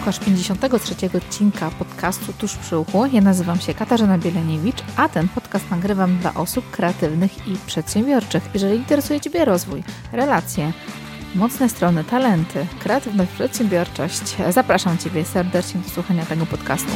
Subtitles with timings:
[0.00, 3.06] Słuchasz 53 odcinka podcastu Tuż przy uchu.
[3.06, 8.42] Ja nazywam się Katarzyna Bieleniewicz, a ten podcast nagrywam dla osób kreatywnych i przedsiębiorczych.
[8.54, 9.82] Jeżeli interesuje Ciebie rozwój,
[10.12, 10.72] relacje,
[11.34, 16.92] mocne strony, talenty, kreatywność, przedsiębiorczość, zapraszam Ciebie serdecznie do słuchania tego podcastu.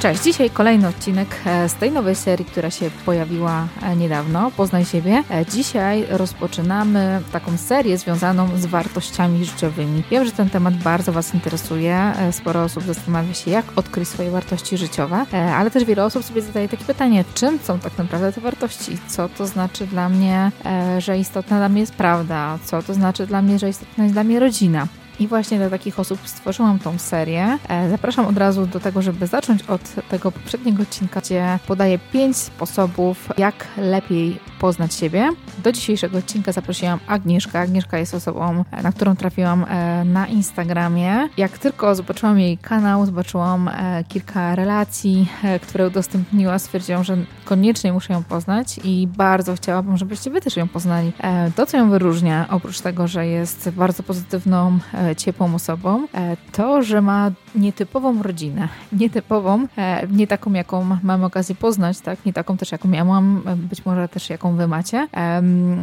[0.00, 4.84] Cześć, dzisiaj kolejny odcinek e, z tej nowej serii, która się pojawiła e, niedawno, Poznaj
[4.84, 5.22] siebie.
[5.30, 10.02] E, dzisiaj rozpoczynamy taką serię związaną z wartościami życiowymi.
[10.10, 12.12] Wiem, że ten temat bardzo Was interesuje.
[12.30, 16.68] Sporo osób zastanawia się, jak odkryć swoje wartości życiowe, ale też wiele osób sobie zadaje
[16.68, 18.98] takie pytanie, czym są tak naprawdę te wartości?
[19.08, 20.50] Co to znaczy dla mnie,
[20.98, 22.58] że istotna dla mnie jest prawda?
[22.64, 24.86] Co to znaczy dla mnie, że istotna jest dla mnie rodzina?
[25.20, 27.58] I właśnie dla takich osób stworzyłam tą serię.
[27.68, 32.36] E, zapraszam od razu do tego, żeby zacząć od tego poprzedniego odcinka, gdzie podaję pięć
[32.36, 35.28] sposobów, jak lepiej poznać siebie.
[35.64, 37.60] Do dzisiejszego odcinka zaprosiłam Agnieszkę.
[37.60, 41.28] Agnieszka jest osobą, e, na którą trafiłam e, na Instagramie.
[41.36, 43.70] Jak tylko zobaczyłam jej kanał, zobaczyłam
[44.08, 45.28] kilka relacji,
[45.62, 50.68] które udostępniła, stwierdziłam, że koniecznie muszę ją poznać i bardzo chciałabym, żebyście wy też ją
[50.68, 51.12] poznali.
[51.56, 54.78] To, co ją wyróżnia, oprócz tego, że jest bardzo pozytywną
[55.14, 58.68] ciepłą osobą, e, to, że ma nietypową rodzinę.
[58.92, 62.24] Nietypową, e, nie taką, jaką mam okazję poznać, tak?
[62.24, 65.08] nie taką też, jaką ja mam, e, być może też, jaką wy macie.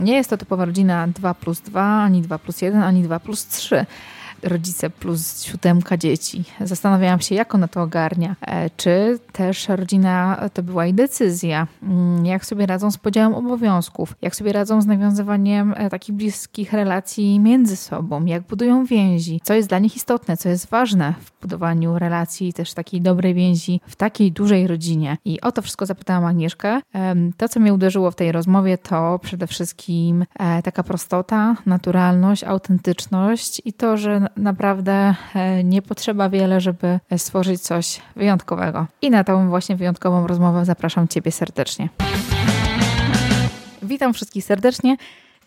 [0.04, 3.48] Nie jest to typowa rodzina 2 plus 2, ani 2 plus 1, ani 2 plus
[3.48, 3.86] 3
[4.44, 6.44] rodzice plus siódemka dzieci.
[6.62, 8.36] Zastanawiałam się, jak ona to ogarnia.
[8.42, 11.68] E, czy też rodzina to była jej decyzja?
[11.84, 14.16] Mm, jak sobie radzą z podziałem obowiązków?
[14.22, 18.26] Jak sobie radzą z nawiązywaniem e, takich bliskich relacji między sobą?
[18.26, 19.42] Jak budują więzi?
[19.44, 20.38] Co jest dla nich istotne?
[20.38, 25.18] Co jest ważne w budowaniu relacji, też takiej dobrej więzi w takiej dużej rodzinie?
[25.26, 26.80] I o to wszystko zapytałam Agnieszkę.
[27.38, 33.62] To, co mnie uderzyło w tej rozmowie, to przede wszystkim e, taka prostota, naturalność, autentyczność
[33.66, 38.88] i to, że naprawdę e, nie potrzeba wiele, żeby stworzyć coś wyjątkowego.
[39.02, 41.90] I na tą właśnie wyjątkową rozmowę zapraszam Ciebie serdecznie.
[43.82, 44.98] Witam wszystkich serdecznie.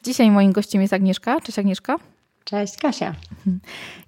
[0.03, 1.41] Dzisiaj moim gościem jest Agnieszka.
[1.41, 1.97] Cześć Agnieszka.
[2.45, 3.15] Cześć Kasia.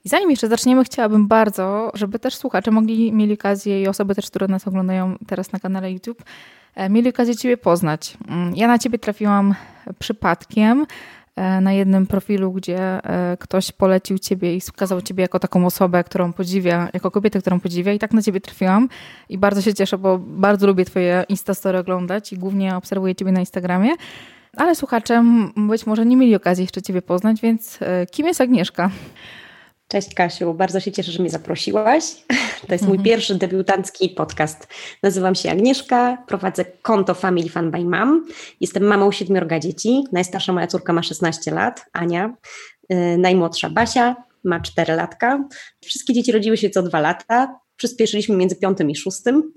[0.04, 4.26] I zanim jeszcze zaczniemy, chciałabym bardzo, żeby też słuchacze mogli, mieli okazję i osoby też,
[4.26, 6.22] które nas oglądają teraz na kanale YouTube,
[6.74, 8.16] e, mieli okazję Ciebie poznać.
[8.28, 9.54] Mm, ja na Ciebie trafiłam
[9.98, 10.86] przypadkiem.
[11.38, 16.04] E, na jednym profilu, gdzie e, ktoś polecił ciebie i wskazał ciebie jako taką osobę,
[16.04, 18.88] którą podziwia, jako kobietę, którą podziwia i tak na ciebie trafiłam
[19.28, 23.40] i bardzo się cieszę, bo bardzo lubię twoje Instastory oglądać i głównie obserwuję ciebie na
[23.40, 23.90] Instagramie.
[24.56, 25.24] Ale słuchacze
[25.56, 28.90] być może nie mieli okazji jeszcze ciebie poznać, więc e, kim jest Agnieszka?
[29.88, 32.04] Cześć Kasiu, bardzo się cieszę, że mnie zaprosiłaś.
[32.66, 33.04] To jest mój mhm.
[33.04, 34.68] pierwszy debiutancki podcast.
[35.02, 38.26] Nazywam się Agnieszka, prowadzę konto Family Fun by Mom.
[38.60, 40.04] Jestem mamą siedmiorga dzieci.
[40.12, 42.34] Najstarsza moja córka ma 16 lat, Ania.
[42.88, 45.44] Yy, najmłodsza Basia ma 4 latka.
[45.84, 49.52] Wszystkie dzieci rodziły się co dwa lata przyspieszyliśmy między piątym i szóstym.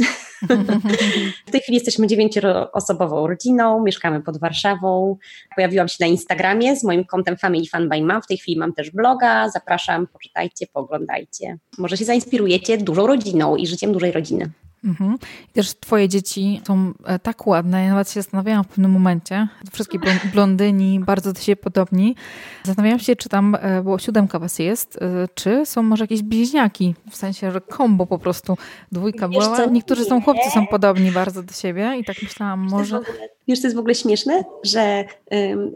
[1.48, 5.18] w tej chwili jesteśmy dziewięcioosobową rodziną, mieszkamy pod Warszawą.
[5.56, 8.22] Pojawiłam się na Instagramie z moim kontem Family Fun by Mom.
[8.22, 9.50] W tej chwili mam też bloga.
[9.50, 11.58] Zapraszam, poczytajcie, pooglądajcie.
[11.78, 14.52] Może się zainspirujecie dużą rodziną i życiem dużej rodziny.
[14.84, 15.18] Mhm.
[15.50, 17.84] I też twoje dzieci są e, tak ładne.
[17.84, 19.48] Ja nawet się zastanawiałam w pewnym momencie.
[19.72, 20.00] Wszystkie
[20.34, 22.16] blondyni, bardzo do siebie podobni.
[22.64, 26.96] Zastanawiałam się, czy tam, e, bo siódemka was jest, e, czy są może jakieś bliźniaki,
[27.10, 28.58] w sensie, że kombo po prostu,
[28.92, 29.58] dwójka Wiesz była.
[29.58, 29.70] Co?
[29.70, 33.00] Niektórzy są chłopcy, są podobni bardzo do siebie i tak myślałam, może...
[33.52, 35.06] Wiesz, to jest w ogóle śmieszne, że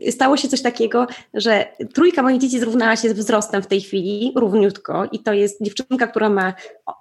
[0.06, 3.82] y, stało się coś takiego, że trójka moich dzieci zrównała się z wzrostem w tej
[3.82, 6.54] chwili, równiutko i to jest dziewczynka, która ma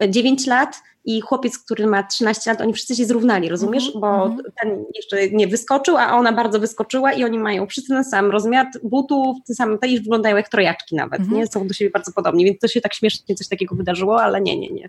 [0.09, 3.85] 9 lat, i chłopiec, który ma 13 lat, oni wszyscy się zrównali, rozumiesz?
[3.85, 4.01] Mm -hmm.
[4.01, 4.53] Bo mhm.
[4.63, 8.67] ten jeszcze nie wyskoczył, a ona bardzo wyskoczyła i oni mają wszyscy ten sam rozmiar
[8.83, 11.37] butów, ten sam, te już wyglądają jak trojaczki nawet, mm -hmm.
[11.37, 11.47] nie?
[11.47, 14.59] Są do siebie bardzo podobni, więc to się tak śmiesznie coś takiego wydarzyło, ale nie,
[14.59, 14.89] nie, nie.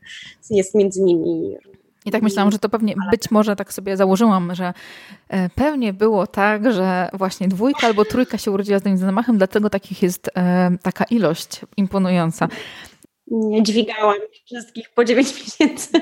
[0.50, 1.56] Jest między nimi
[2.06, 4.74] i tak myślałam, że to pewnie, być może tak sobie założyłam, że
[5.30, 9.70] e, pewnie było tak, że właśnie dwójka albo trójka się urodziła z tym zamachem, dlatego
[9.70, 12.48] takich jest e, taka ilość imponująca
[13.28, 14.16] nie dźwigałam
[14.46, 16.02] wszystkich po 9 miesięcy.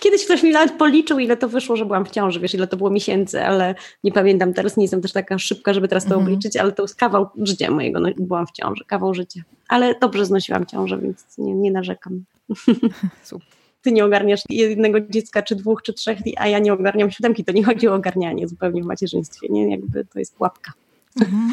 [0.00, 2.76] Kiedyś ktoś mi nawet policzył, ile to wyszło, że byłam w ciąży, wiesz, ile to
[2.76, 3.74] było miesięcy, ale
[4.04, 6.26] nie pamiętam teraz, nie jestem też taka szybka, żeby teraz to mhm.
[6.26, 9.40] obliczyć, ale to jest kawał życia mojego, no, byłam w ciąży, kawał życia.
[9.68, 12.24] Ale dobrze znosiłam ciążę, więc nie, nie narzekam.
[13.22, 13.59] Super.
[13.82, 17.44] Ty nie ogarniasz jednego dziecka, czy dwóch, czy trzech, a ja nie ogarniam siódemki.
[17.44, 19.70] To nie chodzi o ogarnianie zupełnie w macierzyństwie, nie?
[19.70, 20.72] Jakby to jest pułapka.
[21.20, 21.52] Mhm.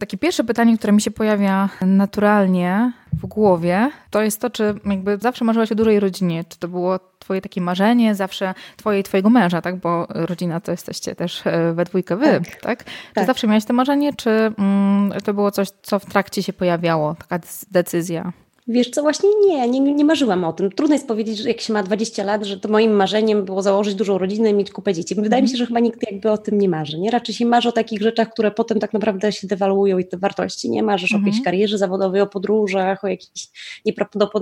[0.00, 5.18] Takie pierwsze pytanie, które mi się pojawia naturalnie w głowie, to jest to, czy jakby
[5.18, 6.44] zawsze marzyłaś o dużej rodzinie.
[6.48, 9.76] Czy to było twoje takie marzenie, zawsze twoje i twojego męża, tak?
[9.76, 12.60] Bo rodzina to jesteście też e, we dwójkę wy, tak?
[12.60, 12.84] tak?
[12.84, 13.26] Czy tak.
[13.26, 17.46] zawsze miałeś to marzenie, czy mm, to było coś, co w trakcie się pojawiało, taka
[17.70, 18.32] decyzja?
[18.70, 20.70] Wiesz co, właśnie nie, nie, nie marzyłam o tym.
[20.70, 23.94] Trudno jest powiedzieć, że jak się ma 20 lat, że to moim marzeniem było założyć
[23.94, 25.14] dużą rodzinę i mieć kupę dzieci.
[25.14, 26.98] Wydaje mi się, że chyba nikt jakby o tym nie marzy.
[26.98, 27.10] Nie?
[27.10, 30.70] Raczej się marzy o takich rzeczach, które potem tak naprawdę się dewaluują i te wartości.
[30.70, 31.24] Nie marzysz mhm.
[31.24, 33.48] o jakiejś karierze zawodowej, o podróżach, o jakichś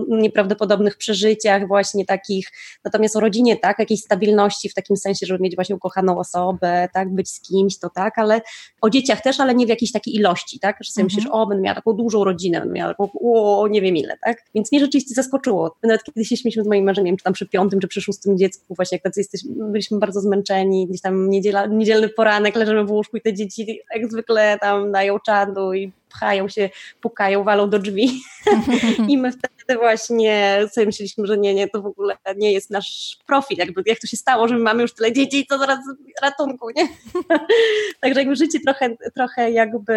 [0.09, 2.49] nieprawdopodobnych przeżyciach właśnie takich.
[2.85, 7.15] Natomiast o rodzinie, tak, jakiejś stabilności w takim sensie, żeby mieć właśnie ukochaną osobę, tak,
[7.15, 8.41] być z kimś, to tak, ale
[8.81, 11.17] o dzieciach też, ale nie w jakiejś takiej ilości, tak, że sobie mhm.
[11.17, 14.43] myślisz, o, będę miała taką dużą rodzinę, będę miała taką, o, nie wiem ile, tak?
[14.55, 15.77] Więc mnie rzeczywiście zaskoczyło.
[15.83, 18.75] Nawet kiedy się śmieliśmy z moim marzeniem, czy tam przy piątym, czy przy szóstym dziecku,
[18.75, 23.17] właśnie jak tacy jesteśmy, byliśmy bardzo zmęczeni, gdzieś tam niedziela, niedzielny poranek, leżymy w łóżku
[23.17, 26.71] i te dzieci jak zwykle tam dają czadu i pchają się,
[27.01, 28.21] pukają, walą do drzwi.
[29.09, 33.19] I my wtedy właśnie sobie myśleliśmy, że nie, nie, to w ogóle nie jest nasz
[33.27, 33.59] profil.
[33.59, 35.79] Jakby, jak to się stało, że my mamy już tyle dzieci to zaraz
[36.23, 36.89] ratunku, nie?
[38.01, 39.97] Także jakby życie trochę, trochę jakby,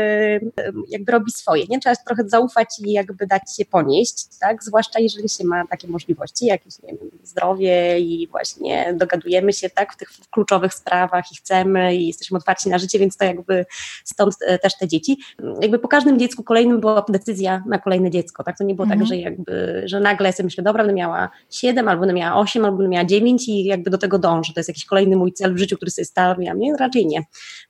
[0.89, 1.79] jakby robi swoje, nie?
[1.79, 4.63] Trzeba trochę zaufać i jakby dać się ponieść, tak?
[4.63, 9.93] Zwłaszcza jeżeli się ma takie możliwości, jakieś, nie wiem, zdrowie i właśnie dogadujemy się, tak?
[9.93, 13.65] W tych kluczowych sprawach i chcemy i jesteśmy otwarci na życie, więc to jakby
[14.03, 15.17] stąd e, też te dzieci.
[15.61, 18.57] Jakby po każdym dziecku kolejnym była decyzja na kolejne dziecko, tak?
[18.57, 19.09] To nie było tak, mhm.
[19.09, 22.65] tak, że jakby, że nagle sobie myślę, dobra, będę miała 7, albo będę miała 8,
[22.65, 24.53] albo będę miała 9 i jakby do tego dążę.
[24.53, 26.59] To jest jakiś kolejny mój cel w życiu, który sobie stawiam.
[26.59, 27.21] Nie, raczej nie.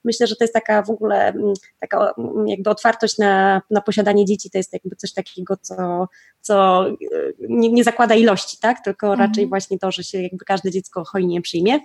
[0.04, 4.24] Myślę, że to jest taka w ogóle mm, taka mm, jakby otwartość na, na posiadanie
[4.24, 6.08] dzieci, to jest jakby coś takiego, co,
[6.40, 8.84] co y, nie, nie zakłada ilości, tak?
[8.84, 9.28] Tylko mhm.
[9.28, 11.80] raczej właśnie to, że się jakby każde dziecko hojnie przyjmie.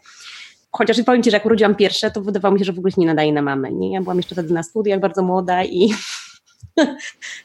[0.77, 3.01] Chociaż powiem Ci, że jak urodziłam pierwsze, to wydawało mi się, że w ogóle się
[3.01, 3.71] nie nadaje na mamę.
[3.71, 3.93] Nie?
[3.93, 5.93] Ja byłam jeszcze wtedy na studiach, bardzo młoda i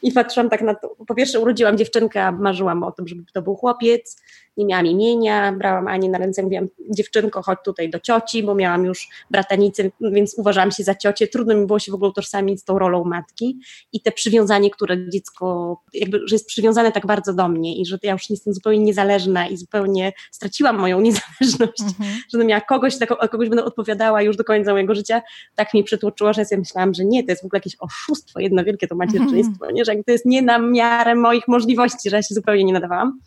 [0.03, 0.95] I patrzyłam tak na to.
[1.07, 4.21] Po pierwsze, urodziłam dziewczynkę, marzyłam o tym, żeby to był chłopiec
[4.57, 8.85] nie miałam imienia, brałam Anię na ręce, mówiłam, dziewczynko, chodź tutaj do cioci, bo miałam
[8.85, 11.27] już bratanicę, więc uważałam się za ciocię.
[11.27, 13.59] Trudno mi było się w ogóle utożsamić z tą rolą matki
[13.93, 17.97] i te przywiązanie, które dziecko, jakby, że jest przywiązane tak bardzo do mnie i że
[18.03, 22.09] ja już jestem zupełnie niezależna i zupełnie straciłam moją niezależność, mhm.
[22.31, 25.21] że będę miała kogoś, o kogoś będę odpowiadała już do końca mojego życia,
[25.55, 28.39] tak mi przytłoczyło, że ja sobie myślałam, że nie, to jest w ogóle jakieś oszustwo,
[28.39, 29.73] jedno wielkie to macierzyństwo, mhm.
[29.73, 29.85] nie?
[29.85, 33.19] że to jest nie na miarę moich możliwości, że ja się zupełnie nie nadawałam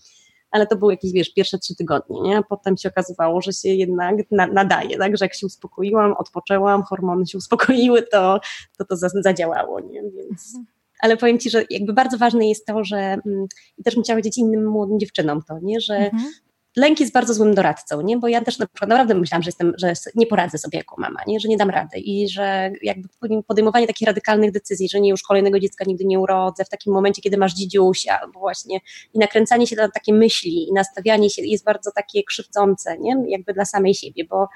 [0.54, 2.42] ale to były jakieś, wiesz, pierwsze trzy tygodnie, nie?
[2.48, 5.16] Potem się okazywało, że się jednak na, nadaje, tak?
[5.16, 8.40] Że jak się uspokoiłam, odpoczęłam, hormony się uspokoiły, to
[8.78, 10.02] to, to zadziałało, nie?
[10.02, 10.46] Więc...
[10.46, 10.66] Mhm.
[11.00, 13.46] Ale powiem Ci, że jakby bardzo ważne jest to, że mm,
[13.78, 15.80] i też bym chciała powiedzieć innym młodym dziewczynom to, nie?
[15.80, 16.32] Że mhm
[16.76, 18.18] lęk jest bardzo złym doradcą, nie?
[18.18, 21.20] bo ja też na przykład naprawdę myślałam, że, jestem, że nie poradzę sobie jako mama,
[21.26, 21.40] nie?
[21.40, 23.08] że nie dam rady i że jakby
[23.46, 27.22] podejmowanie takich radykalnych decyzji, że nie już kolejnego dziecka nigdy nie urodzę w takim momencie,
[27.22, 28.80] kiedy masz dzidziusia albo właśnie
[29.14, 33.16] i nakręcanie się na takie myśli i nastawianie się jest bardzo takie krzywdzące, nie?
[33.28, 34.48] jakby dla samej siebie, bo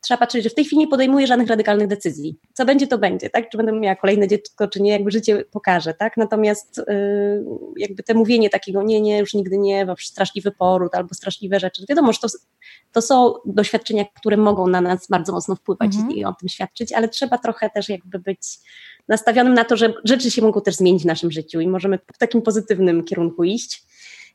[0.00, 2.38] trzeba patrzeć, że w tej chwili nie podejmuję żadnych radykalnych decyzji.
[2.52, 3.50] Co będzie, to będzie, tak?
[3.50, 6.16] Czy będę miała kolejne dziecko, czy nie, jakby życie pokaże, tak?
[6.16, 7.44] Natomiast yy,
[7.76, 11.84] jakby te mówienie takiego nie, nie, już nigdy nie, bo straszliwy poród albo straszliwe rzeczy.
[11.88, 12.28] Wiadomo, że to,
[12.92, 16.10] to są doświadczenia, które mogą na nas bardzo mocno wpływać mhm.
[16.10, 18.58] i o tym świadczyć, ale trzeba trochę też jakby być
[19.08, 22.18] nastawionym na to, że rzeczy się mogą też zmienić w naszym życiu i możemy w
[22.18, 23.82] takim pozytywnym kierunku iść.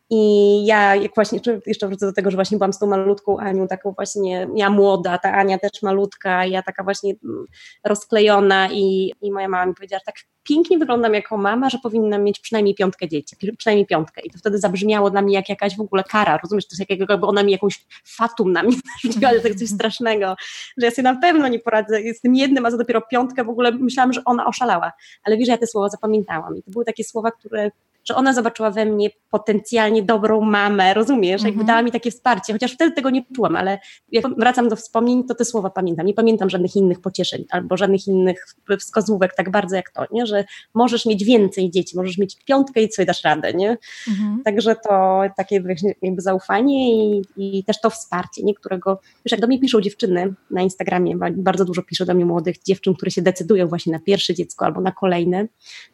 [0.10, 3.68] I ja, jak właśnie, jeszcze wrócę do tego, że właśnie byłam z tą malutką Anią,
[3.68, 7.46] taką właśnie, ja młoda, ta Ania też malutka, ja taka właśnie mm,
[7.84, 12.24] rozklejona i, i moja mama mi powiedziała, że tak pięknie wyglądam jako mama, że powinnam
[12.24, 14.22] mieć przynajmniej piątkę dzieci, przynajmniej piątkę.
[14.22, 17.00] I to wtedy zabrzmiało dla mnie jak jakaś w ogóle kara, rozumiesz, to jest jak
[17.10, 20.36] jakby ona mi jakąś fatum na mnie narzuciła, że tak coś strasznego,
[20.78, 23.50] że ja sobie na pewno nie poradzę z tym jednym, a za dopiero piątkę w
[23.50, 24.92] ogóle myślałam, że ona oszalała.
[25.24, 27.72] Ale wiesz, ja te słowa zapamiętałam i to były takie słowa, które
[28.06, 31.44] że ona zobaczyła we mnie potencjalnie dobrą mamę, rozumiesz?
[31.44, 31.68] Jakby mhm.
[31.68, 33.80] dała mi takie wsparcie, chociaż wtedy tego nie czułam, ale
[34.12, 36.06] jak wracam do wspomnień, to te słowa pamiętam.
[36.06, 38.46] Nie pamiętam żadnych innych pocieszeń albo żadnych innych
[38.80, 40.26] wskazówek tak bardzo jak to, nie?
[40.26, 43.78] Że możesz mieć więcej dzieci, możesz mieć piątkę i sobie dasz radę, nie?
[44.08, 44.42] Mhm.
[44.44, 45.64] Także to takie
[46.02, 48.54] jakby zaufanie i, i też to wsparcie, nie?
[48.54, 52.64] Którego, wiesz, jak do mnie piszą dziewczyny na Instagramie, bardzo dużo pisze do mnie młodych
[52.64, 55.48] dziewczyn, które się decydują właśnie na pierwsze dziecko albo na kolejne,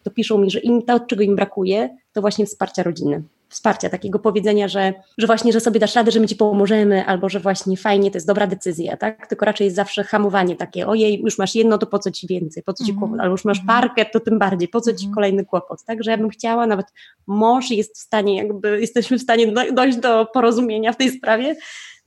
[0.03, 3.23] to piszą mi, że im to, czego im brakuje, to właśnie wsparcia rodziny.
[3.49, 7.29] Wsparcia, takiego powiedzenia, że, że właśnie, że sobie dasz radę, że my ci pomożemy, albo
[7.29, 9.27] że właśnie fajnie, to jest dobra decyzja, tak?
[9.27, 12.63] Tylko raczej jest zawsze hamowanie takie, ojej, już masz jedno, to po co ci więcej,
[12.63, 13.07] po co ci mm -hmm.
[13.07, 13.81] kłopot, albo już masz mhm.
[13.81, 15.13] parkę, to tym bardziej, po co ci -hmm.
[15.13, 16.03] kolejny kłopot, tak?
[16.03, 16.85] Że ja bym chciała, nawet
[17.27, 21.55] mąż jest w stanie, jakby jesteśmy w stanie dojść do porozumienia w tej sprawie,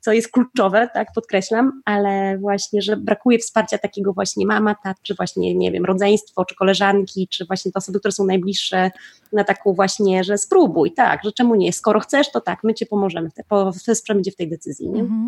[0.05, 5.15] co jest kluczowe, tak, podkreślam, ale właśnie, że brakuje wsparcia takiego właśnie mama, tak, czy
[5.15, 8.91] właśnie, nie wiem, rodzeństwo, czy koleżanki, czy właśnie te osoby, które są najbliższe,
[9.33, 12.87] na taką właśnie, że spróbuj, tak, że czemu nie, skoro chcesz, to tak, my Ci
[12.87, 13.31] pomożemy,
[13.87, 15.01] wesprzemy Cię w tej decyzji, nie?
[15.01, 15.27] Mhm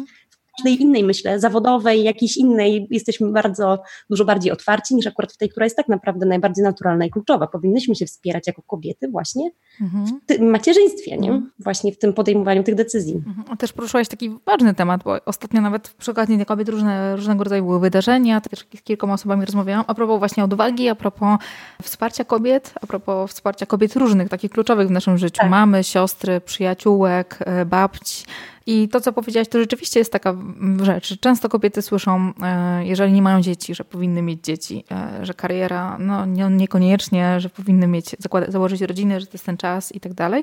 [0.57, 5.49] każdej innej, myślę, zawodowej, jakiejś innej, jesteśmy bardzo, dużo bardziej otwarci niż akurat w tej,
[5.49, 7.47] która jest tak naprawdę najbardziej naturalna i kluczowa.
[7.47, 10.07] Powinnyśmy się wspierać jako kobiety właśnie mhm.
[10.07, 11.31] w tym macierzyństwie, nie?
[11.31, 11.53] Mhm.
[11.59, 13.23] Właśnie w tym podejmowaniu tych decyzji.
[13.27, 13.57] Mhm.
[13.57, 17.65] Też poruszyłaś taki ważny temat, bo ostatnio nawet przy okazji dla kobiet różne, różnego rodzaju
[17.65, 21.39] były wydarzenia, też z kilkoma osobami rozmawiałam a propos właśnie odwagi, a propos
[21.83, 25.41] wsparcia kobiet, a propos wsparcia kobiet różnych, takich kluczowych w naszym życiu.
[25.41, 25.51] Tak.
[25.51, 28.25] Mamy, siostry, przyjaciółek, e, babci,
[28.67, 30.35] i to, co powiedziałaś, to rzeczywiście jest taka
[30.83, 31.21] rzecz.
[31.21, 35.99] Często kobiety słyszą, e, jeżeli nie mają dzieci, że powinny mieć dzieci, e, że kariera,
[35.99, 38.17] no niekoniecznie, że powinny mieć,
[38.49, 40.43] założyć rodzinę, że to jest ten czas i tak dalej.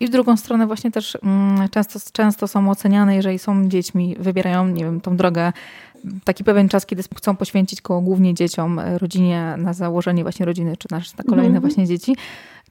[0.00, 4.66] I w drugą stronę właśnie też mm, często, często są oceniane, jeżeli są dziećmi, wybierają,
[4.66, 5.52] nie wiem, tą drogę
[6.24, 10.76] taki pewien czas, kiedy chcą poświęcić koło głównie dzieciom, e, rodzinie, na założenie właśnie rodziny,
[10.76, 11.60] czy na, na kolejne mm -hmm.
[11.60, 12.16] właśnie dzieci,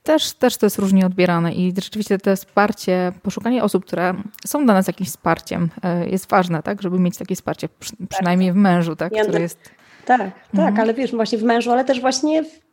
[0.03, 4.13] też, też to jest różnie odbierane i rzeczywiście to wsparcie, poszukanie osób, które
[4.45, 8.51] są dla nas jakimś wsparciem e, jest ważne, tak, żeby mieć takie wsparcie, przy, przynajmniej
[8.51, 9.60] w mężu, tak, który jest...
[10.05, 10.79] Tak, tak, mhm.
[10.79, 12.63] ale wiesz, właśnie w mężu, ale też właśnie w,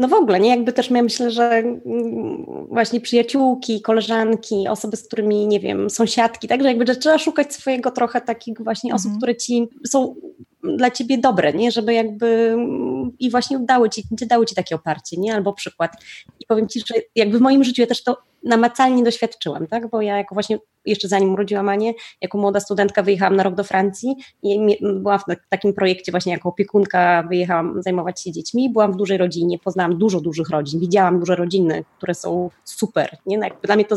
[0.00, 0.50] no w ogóle, nie?
[0.50, 1.62] Jakby też ja myślę, że
[2.68, 7.90] właśnie przyjaciółki, koleżanki, osoby, z którymi, nie wiem, sąsiadki, także jakby że trzeba szukać swojego
[7.90, 9.18] trochę takich właśnie osób, mhm.
[9.18, 10.14] które ci są
[10.62, 11.70] dla ciebie dobre, nie?
[11.70, 12.56] Żeby jakby
[13.18, 15.34] i właśnie dały ci, dały ci takie oparcie, nie?
[15.34, 15.92] Albo przykład.
[16.40, 19.90] I powiem ci, że jakby w moim życiu ja też to namacalnie doświadczyłam, tak?
[19.90, 23.64] Bo ja jako właśnie jeszcze zanim urodziłam Anię, jako młoda studentka wyjechałam na rok do
[23.64, 28.96] Francji i byłam w takim projekcie właśnie jako opiekunka, wyjechałam zajmować się dziećmi, byłam w
[28.96, 33.38] dużej rodzinie, poznałam dużo dużych rodzin, widziałam duże rodziny, które są super, nie?
[33.38, 33.96] No jakby dla mnie to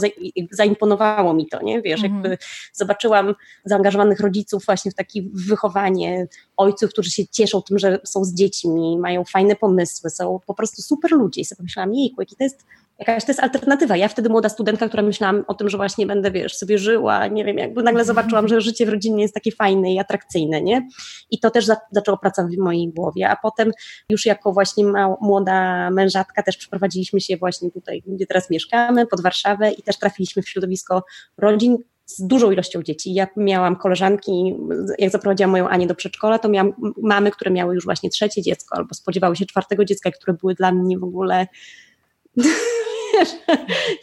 [0.52, 1.82] zaimponowało mi to, nie?
[1.82, 2.14] Wiesz, mhm.
[2.14, 2.38] jakby
[2.74, 3.36] zobaczyłam
[3.66, 8.98] zaangażowanych rodziców właśnie w takie wychowanie, ojców, którzy się cieszą tym, że są z dziećmi,
[9.00, 12.66] mają fajne pomysły, są po prostu super ludzie i sobie pomyślałam, jejku, jaki to jest
[13.00, 13.98] jakaś to jest alternatywa.
[13.98, 17.46] Ja wtedy młoda studentka, która myślałam o tym, że właśnie będę, wiesz, sobie żyła, nie
[17.46, 20.88] wiem, jakby nagle zobaczyłam, że życie w rodzinie jest takie fajne i atrakcyjne, nie?
[21.32, 23.72] I to też za, zaczęło pracować w mojej głowie, a potem
[24.10, 24.86] już jako właśnie
[25.22, 30.42] młoda mężatka też przeprowadziliśmy się właśnie tutaj, gdzie teraz mieszkamy, pod Warszawę i też trafiliśmy
[30.42, 31.04] w środowisko
[31.38, 33.14] rodzin, z dużą ilością dzieci.
[33.14, 34.56] Ja miałam koleżanki,
[35.00, 38.76] jak zaprowadziłam moją Anię do przedszkola, to miałam mamy, które miały już właśnie trzecie dziecko
[38.78, 41.48] albo spodziewały się czwartego dziecka, które były dla mnie w ogóle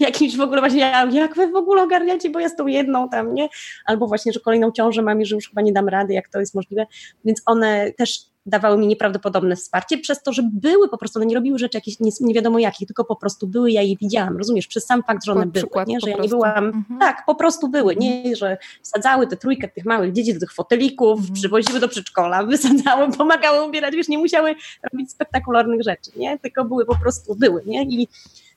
[0.01, 3.35] jakimś w ogóle właśnie, jak wy w ogóle ogarniacie, bo ja z tą jedną tam,
[3.35, 3.49] nie?
[3.87, 6.41] Albo właśnie, że kolejną ciążę mam i że już chyba nie dam rady, jak to
[6.41, 6.87] jest możliwe.
[7.25, 11.35] Więc one też dawały mi nieprawdopodobne wsparcie, przez to, że były po prostu, one nie
[11.35, 14.67] robiły rzeczy jakieś nie, nie wiadomo jakich, tylko po prostu były, ja je widziałam, rozumiesz,
[14.67, 16.01] przez sam fakt, że one były, nie?
[16.01, 17.01] że ja nie byłam, mhm.
[17.01, 18.37] tak, po prostu były, nie, mhm.
[18.37, 21.35] że wsadzały tę trójkę tych małych dzieci do tych fotelików, mhm.
[21.35, 24.55] przywoziły do przedszkola, wysadzały, pomagały ubierać, wiesz, nie musiały
[24.93, 28.09] robić spektakularnych rzeczy, nie, tylko były po prostu, były, nie, i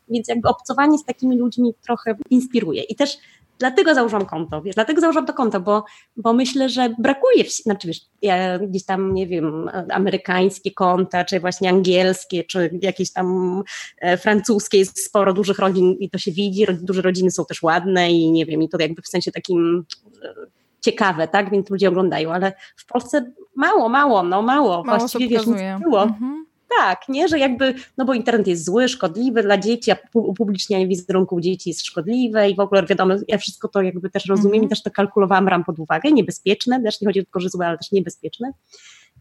[0.10, 2.83] więc jakby obcowanie z takimi ludźmi trochę inspiruje.
[2.83, 3.17] I też
[3.60, 5.86] dlatego założyłam konto, wiesz, dlatego założyłam to konto, bo,
[6.17, 11.69] bo myślę, że brakuje, znaczy wiesz, ja gdzieś tam, nie wiem, amerykańskie konta, czy właśnie
[11.69, 13.62] angielskie, czy jakieś tam
[14.01, 18.12] e, francuskie, jest sporo dużych rodzin i to się widzi, duże rodziny są też ładne
[18.12, 19.86] i nie wiem, i to jakby w sensie takim
[20.24, 20.33] e,
[20.81, 25.48] ciekawe, tak, więc ludzie oglądają, ale w Polsce mało, mało, no mało, mało właściwie wiesz,
[25.48, 26.03] nic nie było.
[26.03, 26.42] Mhm
[26.77, 31.41] tak, nie, że jakby, no bo internet jest zły, szkodliwy dla dzieci, a upublicznianie wizerunków
[31.41, 34.65] dzieci jest szkodliwe i w ogóle wiadomo, ja wszystko to jakby też rozumiem mm -hmm.
[34.65, 37.77] i też to kalkulowałam, ram pod uwagę, niebezpieczne, też nie chodzi tylko, że złe, ale
[37.77, 38.51] też niebezpieczne.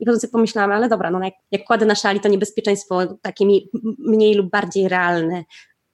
[0.01, 3.45] I potem sobie pomyślałam, ale dobra, no jak, jak kładę na szali to niebezpieczeństwo takie
[3.99, 5.45] mniej lub bardziej realne,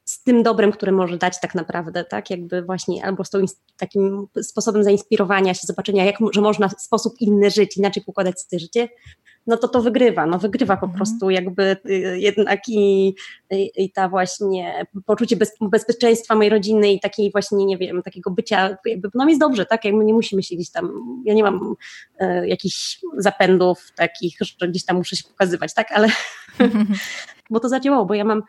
[0.08, 3.38] z tym dobrem, które może dać tak naprawdę, tak, jakby właśnie albo z tą,
[3.76, 8.60] takim sposobem zainspirowania się, zobaczenia, jak, że można w sposób inny żyć, inaczej pokładać sobie
[8.60, 8.88] życie,
[9.48, 10.96] no to to wygrywa, no wygrywa po mhm.
[10.96, 13.14] prostu jakby y, jednak i,
[13.50, 18.76] i, ta właśnie poczucie bez, bezpieczeństwa mojej rodziny i takiej właśnie, nie wiem, takiego bycia,
[18.84, 20.90] jakby, no jest dobrze, tak, jakby nie musimy się gdzieś tam,
[21.24, 21.74] ja nie mam
[22.18, 26.08] e, jakichś zapędów takich, że gdzieś tam muszę się pokazywać, tak, ale
[27.50, 28.42] bo to zadziałało, bo ja mam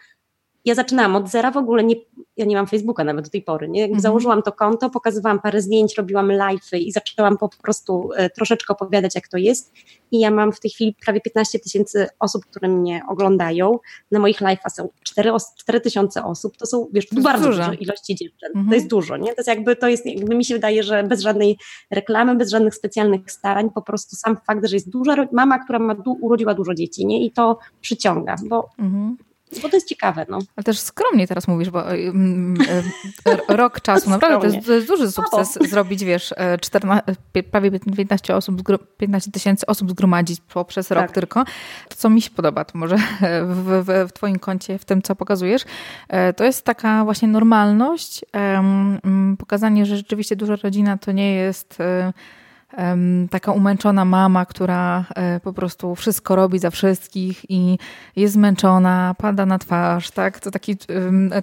[0.65, 1.95] ja zaczynałam od zera, w ogóle nie,
[2.37, 3.83] ja nie mam Facebooka nawet do tej pory, nie?
[3.83, 4.01] Mhm.
[4.01, 9.15] Założyłam to konto, pokazywałam parę zdjęć, robiłam live'y i zaczęłam po prostu e, troszeczkę opowiadać,
[9.15, 9.73] jak to jest
[10.11, 13.79] i ja mam w tej chwili prawie 15 tysięcy osób, które mnie oglądają.
[14.11, 17.63] Na moich live'ach są 4, 4 tysiące osób, to są, wiesz, to bardzo dużo.
[17.63, 18.69] duże ilości dziewczyn, mhm.
[18.69, 19.27] to jest dużo, nie?
[19.27, 21.57] To jest jakby, to jest, jakby mi się wydaje, że bez żadnej
[21.91, 25.95] reklamy, bez żadnych specjalnych starań, po prostu sam fakt, że jest duża mama, która ma,
[26.21, 27.25] urodziła dużo dzieci, nie?
[27.25, 29.17] I to przyciąga, bo mhm.
[29.61, 30.25] Bo to jest ciekawe.
[30.29, 30.39] No.
[30.55, 32.57] Ale też skromnie teraz mówisz, bo mm,
[33.25, 35.69] e, rok czasu, naprawdę to jest, to jest, duży sukces Mało.
[35.69, 38.61] zrobić, wiesz, 14, e, prawie 15 osób,
[38.97, 41.11] 15 tysięcy osób zgromadzić poprzez rok tak.
[41.11, 41.45] tylko.
[41.89, 42.97] To, co mi się podoba, to może
[43.43, 45.61] w, w, w, twoim koncie, w tym, co pokazujesz,
[46.07, 48.25] e, to jest taka właśnie normalność,
[49.39, 51.77] pokazanie, że rzeczywiście duża rodzina to nie jest
[53.31, 57.77] taka umęczona mama, która e, po prostu wszystko robi za wszystkich i
[58.15, 60.39] jest zmęczona, pada na twarz, tak?
[60.39, 60.77] To taki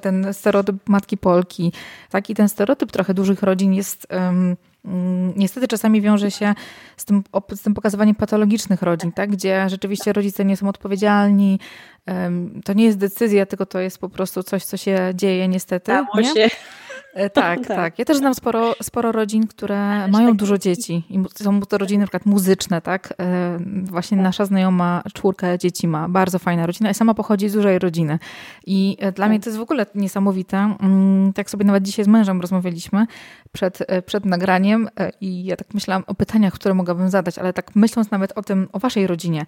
[0.02, 1.73] ten stereotyp matki Polki.
[2.11, 4.56] Taki ten stereotyp trochę dużych rodzin jest mm,
[5.37, 6.54] niestety czasami wiąże się
[6.97, 9.30] z tym, z tym pokazywaniem patologicznych rodzin, tak?
[9.30, 11.61] gdzie rzeczywiście rodzice nie są odpowiedzialni.
[12.64, 15.92] To nie jest decyzja, tylko to jest po prostu coś, co się dzieje niestety.
[15.92, 16.35] Stało nie?
[16.35, 16.56] się.
[17.16, 17.99] E, tak, tak, tak.
[17.99, 22.00] Ja też znam sporo, sporo rodzin, które mają tak dużo dzieci i są to rodziny
[22.00, 23.14] na przykład muzyczne, tak?
[23.20, 27.78] E, właśnie nasza znajoma czwórkę dzieci ma, bardzo fajna rodzina i sama pochodzi z dużej
[27.78, 28.18] rodziny.
[28.66, 30.76] I e, dla mnie to jest w ogóle niesamowite.
[30.80, 33.06] Mm, tak sobie nawet dzisiaj z mężem rozmawialiśmy
[33.52, 34.88] przed, przed nagraniem
[35.20, 38.68] i ja tak myślałam o pytaniach, które mogłabym zadać, ale tak myśląc nawet o tym,
[38.73, 39.44] o waszej rodzinie.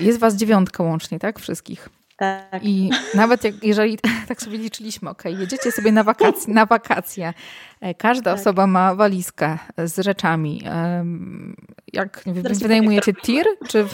[0.00, 1.38] Jest was dziewiątka łącznie, tak?
[1.38, 1.99] Wszystkich.
[2.20, 2.64] Tak.
[2.64, 3.98] I nawet jak, jeżeli
[4.28, 7.34] tak sobie liczyliśmy, ok, jedziecie sobie na wakacje, na wakacje.
[7.80, 8.40] E, każda tak.
[8.40, 10.62] osoba ma walizkę z rzeczami.
[11.92, 12.22] Jak
[12.62, 13.86] wynajmujecie tir, czy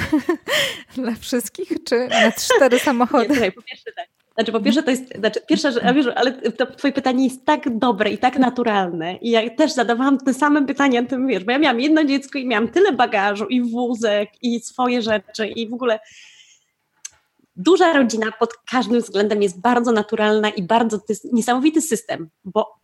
[1.03, 3.41] dla wszystkich, czy na cztery samochody?
[3.41, 4.07] Nie, po pierwsze tak.
[4.35, 7.79] Znaczy, po pierwsze, to jest, znaczy, pierwsza rzecz, wiesz, ale to twoje pytanie jest tak
[7.79, 9.17] dobre i tak naturalne.
[9.17, 12.47] I ja też zadawałam te same pytania, tym wiesz, bo ja miałam jedno dziecko i
[12.47, 15.99] miałam tyle bagażu i wózek i swoje rzeczy i w ogóle
[17.57, 22.79] duża rodzina pod każdym względem jest bardzo naturalna i bardzo, to jest niesamowity system, bo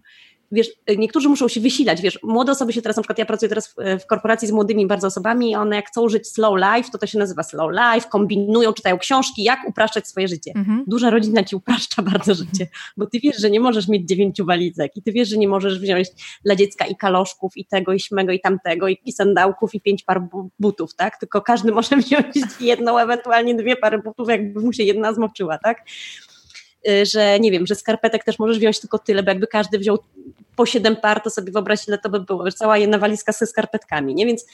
[0.52, 0.68] wiesz,
[0.98, 3.74] niektórzy muszą się wysilać, wiesz, młode osoby się teraz, na przykład ja pracuję teraz w,
[4.02, 7.06] w korporacji z młodymi bardzo osobami i one jak chcą żyć slow life, to to
[7.06, 10.52] się nazywa slow life, kombinują, czytają książki, jak upraszczać swoje życie.
[10.56, 10.84] Mhm.
[10.86, 12.66] Duża rodzina ci upraszcza bardzo życie,
[12.96, 15.78] bo ty wiesz, że nie możesz mieć dziewięciu walizek i ty wiesz, że nie możesz
[15.78, 16.08] wziąć
[16.44, 20.02] dla dziecka i kaloszków, i tego, i śmego, i tamtego, i, i sandałków, i pięć
[20.02, 20.22] par
[20.58, 21.18] butów, tak?
[21.18, 25.84] Tylko każdy może wziąć jedną, ewentualnie dwie pary butów, jakby mu się jedna zmoczyła, tak?
[26.88, 29.98] Y, że nie wiem, że skarpetek też możesz wziąć tylko tyle, bo jakby każdy wziął
[30.56, 34.14] po siedem par, to sobie wyobraź, ile to by było, cała jedna walizka ze skarpetkami,
[34.14, 34.26] nie?
[34.26, 34.46] Więc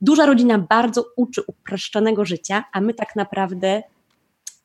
[0.00, 3.82] duża rodzina bardzo uczy upraszczonego życia, a my tak naprawdę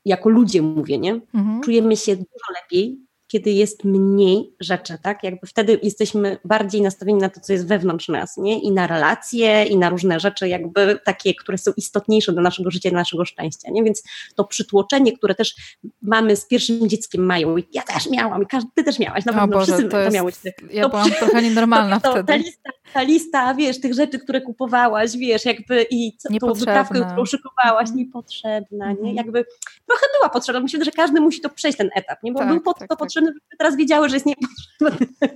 [0.06, 1.20] jako ludzie mówię, nie?
[1.34, 1.62] Mhm.
[1.62, 3.00] Czujemy się dużo lepiej,
[3.32, 5.24] kiedy jest mniej rzeczy, tak?
[5.24, 8.60] Jakby wtedy jesteśmy bardziej nastawieni na to, co jest wewnątrz nas, nie?
[8.60, 12.90] I na relacje, i na różne rzeczy, jakby takie, które są istotniejsze do naszego życia,
[12.90, 13.84] do naszego szczęścia, nie?
[13.84, 14.04] Więc
[14.36, 15.56] to przytłoczenie, które też
[16.02, 19.34] mamy z pierwszym dzieckiem mają, i ja też miałam, i każdy, ty też miałaś, na
[19.34, 20.36] pewno Boże, wszyscy to, jest, miałeś.
[20.72, 22.28] Ja to byłam trochę nienormalna to, to, wtedy.
[22.28, 27.06] Ta lista, ta lista, wiesz, tych rzeczy, które kupowałaś, wiesz, jakby i co, tą wyprawkę,
[27.06, 27.98] którą szykowałaś, mhm.
[27.98, 28.92] niepotrzebna, nie?
[28.92, 29.16] Mhm.
[29.16, 29.46] Jakby
[29.88, 32.32] trochę była potrzebna, myślę, że każdy musi to przejść ten etap, nie?
[32.32, 33.00] Bo tak, był po, tak, to tak.
[33.00, 35.08] potrzebny żeby teraz wiedziały, że jest niepotrzebne.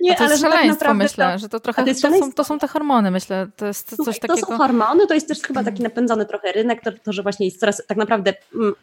[0.00, 2.44] Nie, to jest ale szaleństwo, tak myślę, to, że to trochę, to, to, są, to
[2.44, 4.46] są te hormony, myślę, to jest Słuchaj, coś takiego.
[4.46, 7.46] To są hormony, to jest też chyba taki napędzony trochę rynek, to, to że właśnie
[7.46, 8.74] jest coraz tak naprawdę mm,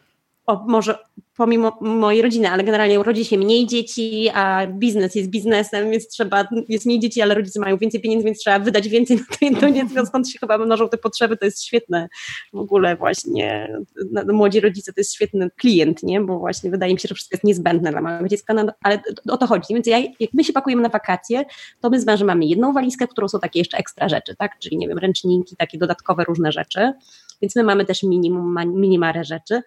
[0.46, 0.98] o, może
[1.38, 6.48] pomimo mojej rodziny, ale generalnie rodzi się mniej dzieci, a biznes jest biznesem, więc trzeba,
[6.70, 9.72] jest mniej dzieci, ale rodzice mają więcej pieniędzy, więc trzeba wydać więcej na to jedno
[9.72, 12.10] dziecko, skąd się chyba mnożą te potrzeby, to jest świetne.
[12.54, 13.78] W ogóle właśnie,
[14.34, 17.44] młodzi rodzice to jest świetny klient, nie, bo właśnie wydaje mi się, że wszystko jest
[17.44, 20.82] niezbędne dla małego dziecka, no, ale o to chodzi, więc ja, jak my się pakujemy
[20.82, 21.46] na wakacje,
[21.82, 24.78] to my z mężem mamy jedną walizkę, którą są takie jeszcze ekstra rzeczy, tak, czyli
[24.78, 26.94] nie wiem, ręczniki, takie dodatkowe różne rzeczy,
[27.42, 29.62] więc my mamy też minimum, minimarę rzeczy,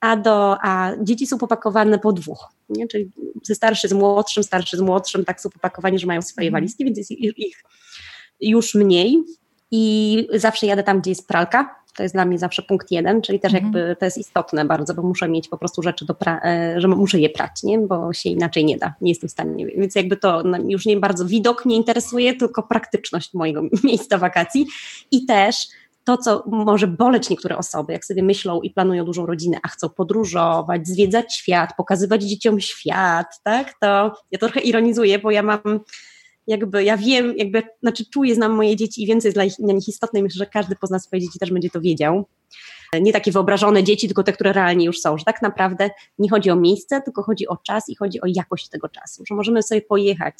[0.00, 2.88] a, do, a dzieci są popakowane po dwóch, nie?
[2.88, 3.10] czyli
[3.42, 6.62] ze starszy z młodszym, starszy z młodszym, tak są popakowani, że mają swoje mhm.
[6.62, 7.64] walizki, więc jest ich
[8.40, 9.24] już mniej
[9.70, 13.40] i zawsze jadę tam, gdzie jest pralka, to jest dla mnie zawsze punkt jeden, czyli
[13.40, 13.64] też mhm.
[13.64, 16.88] jakby to jest istotne bardzo, bo muszę mieć po prostu rzeczy do pra- e, że
[16.88, 17.78] muszę je prać, nie?
[17.78, 20.96] bo się inaczej nie da, nie jestem w stanie, więc jakby to no, już nie
[20.96, 24.66] bardzo widok mnie interesuje, tylko praktyczność mojego miejsca wakacji
[25.10, 25.56] i też
[26.08, 29.88] to, co może boleć niektóre osoby, jak sobie myślą i planują dużą rodzinę, a chcą
[29.88, 35.80] podróżować, zwiedzać świat, pokazywać dzieciom świat, tak, to ja trochę ironizuję, bo ja mam
[36.46, 39.88] jakby, ja wiem, jakby, znaczy czuję, znam moje dzieci i więcej jest dla, dla nich
[39.88, 42.24] istotne i myślę, że każdy pozna swoje dzieci też będzie to wiedział.
[43.00, 46.50] Nie takie wyobrażone dzieci, tylko te, które realnie już są, że tak naprawdę nie chodzi
[46.50, 49.82] o miejsce, tylko chodzi o czas i chodzi o jakość tego czasu, że możemy sobie
[49.82, 50.34] pojechać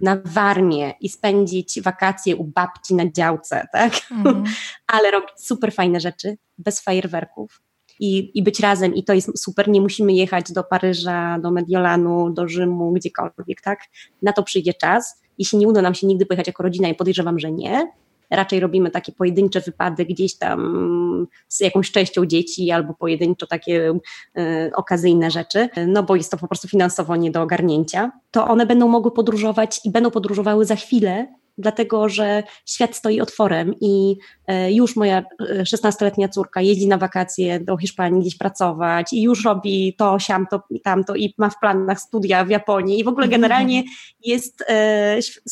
[0.00, 3.92] na Warmię i spędzić wakacje u babci na działce, tak?
[4.10, 4.44] Mm.
[4.86, 7.60] Ale robić super fajne rzeczy, bez fajerwerków.
[8.00, 9.68] I, I być razem, i to jest super.
[9.68, 13.78] Nie musimy jechać do Paryża, do Mediolanu, do Rzymu, gdziekolwiek, tak?
[14.22, 15.22] Na to przyjdzie czas.
[15.38, 17.92] Jeśli nie uda nam się nigdy pojechać jako rodzina, i podejrzewam, że nie,
[18.30, 23.92] raczej robimy takie pojedyncze wypady gdzieś tam z jakąś częścią dzieci albo pojedynczo takie
[24.38, 28.66] y, okazyjne rzeczy, no bo jest to po prostu finansowo nie do ogarnięcia, to one
[28.66, 31.26] będą mogły podróżować i będą podróżowały za chwilę
[31.58, 35.24] dlatego że świat stoi otworem i e, już moja
[35.62, 40.62] 16-letnia córka jeździ na wakacje do Hiszpanii gdzieś pracować i już robi to, siam, to,
[40.82, 43.82] tamto i ma w planach studia w Japonii i w ogóle generalnie
[44.24, 44.64] jest,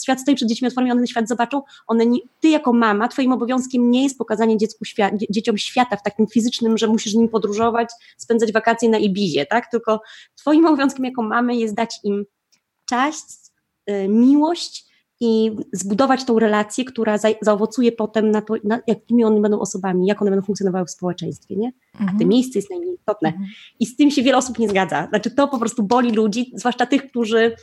[0.03, 1.63] świat stoi przed dziećmi otworem i one ten świat zobaczą.
[1.87, 6.03] One nie, ty jako mama, twoim obowiązkiem nie jest pokazanie dziecku świat, dzieciom świata w
[6.03, 9.71] takim fizycznym, że musisz z nim podróżować, spędzać wakacje na Ibizie, tak?
[9.71, 10.01] Tylko
[10.35, 12.25] twoim obowiązkiem jako mamy jest dać im
[12.85, 13.25] cześć,
[14.09, 14.92] miłość
[15.25, 20.07] i zbudować tą relację, która za, zaowocuje potem na to, na, jakimi one będą osobami,
[20.07, 21.73] jak one będą funkcjonowały w społeczeństwie, nie?
[21.95, 22.29] A te mhm.
[22.29, 23.29] miejsce jest najmniej istotne.
[23.29, 23.47] Mhm.
[23.81, 25.07] I z tym się wiele osób nie zgadza.
[25.09, 27.57] Znaczy to po prostu boli ludzi, zwłaszcza tych, którzy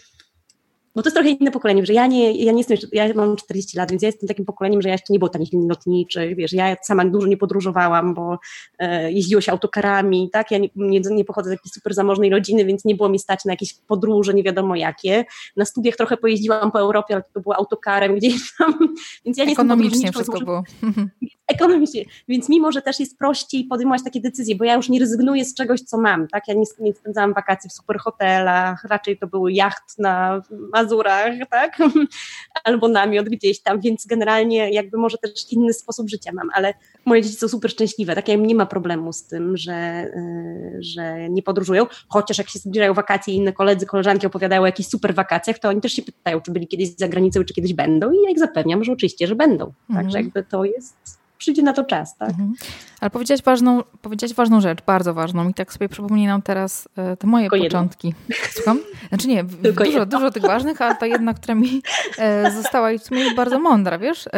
[0.96, 3.78] bo to jest trochę inne pokolenie, że ja nie, ja nie jestem ja mam 40
[3.78, 6.54] lat, więc ja jestem takim pokoleniem, że ja jeszcze nie było tanich linii lotniczych, wiesz,
[6.54, 8.40] ja sama dużo nie podróżowałam, bo
[8.80, 12.66] e, jeździło się autokarami, tak, ja nie, nie, nie pochodzę z jakiejś super zamożnej rodziny,
[12.66, 15.26] więc nie było mi stać na jakieś podróże, nie wiadomo jakie.
[15.58, 18.74] Na studiach trochę pojeździłam po Europie, ale to było autokarem gdzieś tam,
[19.26, 20.64] więc ja nie Ekonomicznie wszystko było.
[21.50, 25.46] Ekonomicznie, więc mimo, że też jest prościej podejmować takie decyzje, bo ja już nie rezygnuję
[25.46, 29.28] z czegoś, co mam, tak, ja nie, nie spędzałam wakacji w super hotelach, raczej to
[29.28, 30.42] były jacht na
[30.74, 31.78] Mazurach, tak?
[32.64, 36.74] Albo namiot gdzieś tam, więc generalnie jakby może też inny sposób życia mam, ale
[37.06, 38.28] moje dzieci są super szczęśliwe, tak?
[38.28, 42.94] Ja nie ma problemu z tym, że, y, że nie podróżują, chociaż jak się zbliżają
[42.94, 46.42] wakacje i inne koledzy, koleżanki opowiadają o jakichś super wakacjach, to oni też się pytają,
[46.42, 49.36] czy byli kiedyś za granicą, czy kiedyś będą i ja ich zapewniam, że oczywiście, że
[49.36, 49.74] będą.
[49.90, 50.06] Mhm.
[50.06, 52.30] Także jakby to jest przyjdzie na to czas, tak?
[52.30, 52.54] Mhm.
[53.02, 57.28] Ale powiedziałaś ważną, powiedziałaś ważną rzecz, bardzo ważną i tak sobie przypominam teraz e, te
[57.28, 58.08] moje Tylko początki.
[58.30, 58.46] Jedno.
[58.52, 58.80] Słucham?
[59.10, 61.82] Znaczy nie, dużo, dużo tych ważnych, ale ta jedna, która mi
[62.18, 64.30] e, została i w sumie bardzo mądra, wiesz?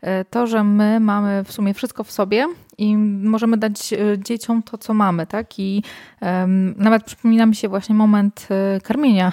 [0.00, 2.46] E, to, że my mamy w sumie wszystko w sobie
[2.78, 5.58] i możemy dać e, dzieciom to, co mamy, tak?
[5.58, 5.82] I
[6.20, 9.32] um, nawet przypomina mi się właśnie moment e, karmienia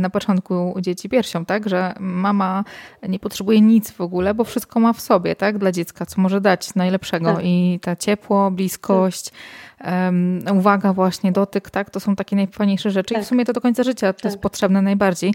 [0.00, 1.68] na początku dzieci piersią, tak?
[1.68, 2.64] Że mama
[3.08, 5.58] nie potrzebuje nic w ogóle, bo wszystko ma w sobie, tak?
[5.58, 7.34] Dla dziecka, co może dać najlepszego.
[7.34, 7.44] Tak.
[7.44, 9.30] I ta ciepło, bliskość,
[9.78, 9.86] tak.
[10.06, 11.90] um, uwaga właśnie, dotyk, tak?
[11.90, 13.22] To są takie najfajniejsze rzeczy tak.
[13.22, 13.28] i w tak.
[13.28, 14.42] sumie to do końca życia to jest tak.
[14.42, 15.34] potrzebne najbardziej.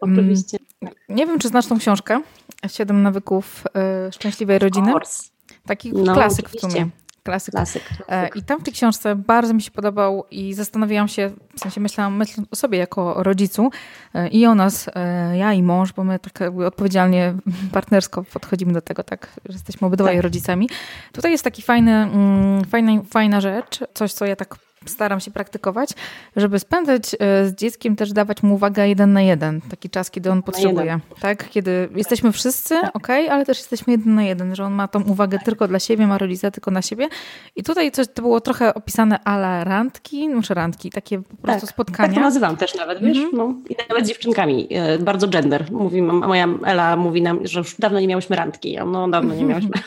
[0.00, 0.58] Oczywiście.
[1.08, 2.20] Nie wiem, czy znasz tą książkę?
[2.68, 3.64] Siedem nawyków
[4.08, 4.92] y, szczęśliwej rodziny.
[5.66, 6.68] Taki no, klasyk oczywiście.
[6.68, 6.90] w sumie.
[7.22, 7.54] Klasyk.
[7.54, 8.36] klasyk, klasyk.
[8.36, 12.16] I tam w tej książce bardzo mi się podobał i zastanawiałam się, w sensie myślałam,
[12.16, 13.70] myśląc o sobie jako rodzicu
[14.14, 17.34] e, i o nas, e, ja i mąż, bo my tak jakby odpowiedzialnie,
[17.72, 20.22] partnersko podchodzimy do tego, tak, że jesteśmy obydwaj tak.
[20.22, 20.68] rodzicami.
[21.12, 25.90] Tutaj jest taki fajny, mm, fajna, fajna rzecz, coś, co ja tak staram się praktykować,
[26.36, 30.30] żeby spędzać e, z dzieckiem, też dawać mu uwagę jeden na jeden, taki czas, kiedy
[30.30, 31.00] on potrzebuje.
[31.20, 31.48] Tak?
[31.48, 32.96] Kiedy jesteśmy wszyscy, tak.
[32.96, 36.06] ok, ale też jesteśmy jeden na jeden, że on ma tą uwagę tylko dla siebie,
[36.06, 37.08] ma rodzica tylko na siebie.
[37.56, 41.60] I tutaj coś to było trochę opisane ala randki, no czy randki, takie po prostu
[41.60, 42.08] tak, spotkania.
[42.08, 43.18] Tak to nazywam też nawet, wiesz?
[43.18, 43.36] Mm -hmm.
[43.36, 44.68] no, I nawet z dziewczynkami.
[44.70, 45.72] E, bardzo gender.
[45.72, 48.78] Mówi, moja Ela mówi nam, że już dawno nie miałyśmy randki.
[48.86, 49.70] No, dawno nie miałyśmy.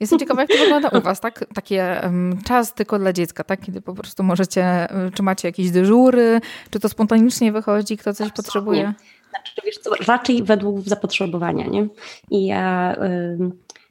[0.00, 1.44] Jestem ciekawa, jak to wygląda u Was, tak?
[1.54, 3.60] Takie um, czas tylko dla dziecka, tak?
[3.60, 8.42] Kiedy po prostu możecie, czy macie jakieś dyżury, czy to spontanicznie wychodzi, kto coś Absolutnie.
[8.42, 8.94] potrzebuje?
[9.30, 11.88] Znaczy, wiesz co, raczej według zapotrzebowania, nie?
[12.30, 12.96] I ja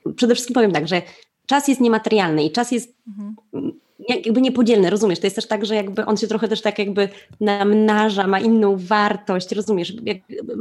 [0.08, 1.02] y, przede wszystkim powiem tak, że
[1.46, 3.36] czas jest niematerialny i czas jest mhm
[4.00, 5.20] jakby niepodzielny, rozumiesz?
[5.20, 8.78] To jest też tak, że jakby on się trochę też tak jakby namnaża, ma inną
[8.78, 9.94] wartość, rozumiesz?
[10.04, 10.18] Jak,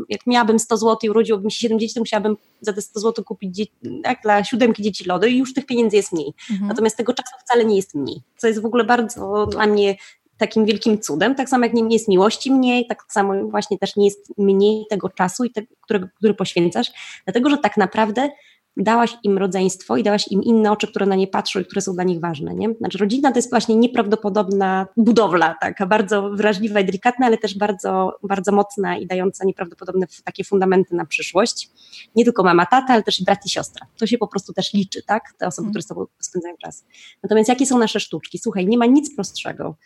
[0.08, 3.00] jak miałabym 100 zł i urodziłoby mi się 7 dzieci, to musiałabym za te 100
[3.00, 6.32] zł kupić dzieci, tak, dla siódemki dzieci lody i już tych pieniędzy jest mniej.
[6.50, 6.68] Mhm.
[6.68, 9.96] Natomiast tego czasu wcale nie jest mniej, co jest w ogóle bardzo dla mnie
[10.38, 14.04] takim wielkim cudem, tak samo jak nie jest miłości mniej, tak samo właśnie też nie
[14.04, 16.92] jest mniej tego czasu, i te, który, który poświęcasz,
[17.24, 18.30] dlatego że tak naprawdę
[18.76, 21.94] dałaś im rodzeństwo i dałaś im inne oczy, które na nie patrzą i które są
[21.94, 22.54] dla nich ważne.
[22.54, 22.74] Nie?
[22.74, 28.18] Znaczy rodzina to jest właśnie nieprawdopodobna budowla, taka bardzo wrażliwa i delikatna, ale też bardzo,
[28.22, 31.70] bardzo mocna i dająca nieprawdopodobne takie fundamenty na przyszłość.
[32.16, 33.86] Nie tylko mama, tata, ale też brat i siostra.
[33.96, 35.22] To się po prostu też liczy, tak?
[35.38, 36.84] Te osoby, które z tobą spędzają czas.
[37.22, 38.38] Natomiast jakie są nasze sztuczki?
[38.38, 39.76] Słuchaj, nie ma nic prostszego.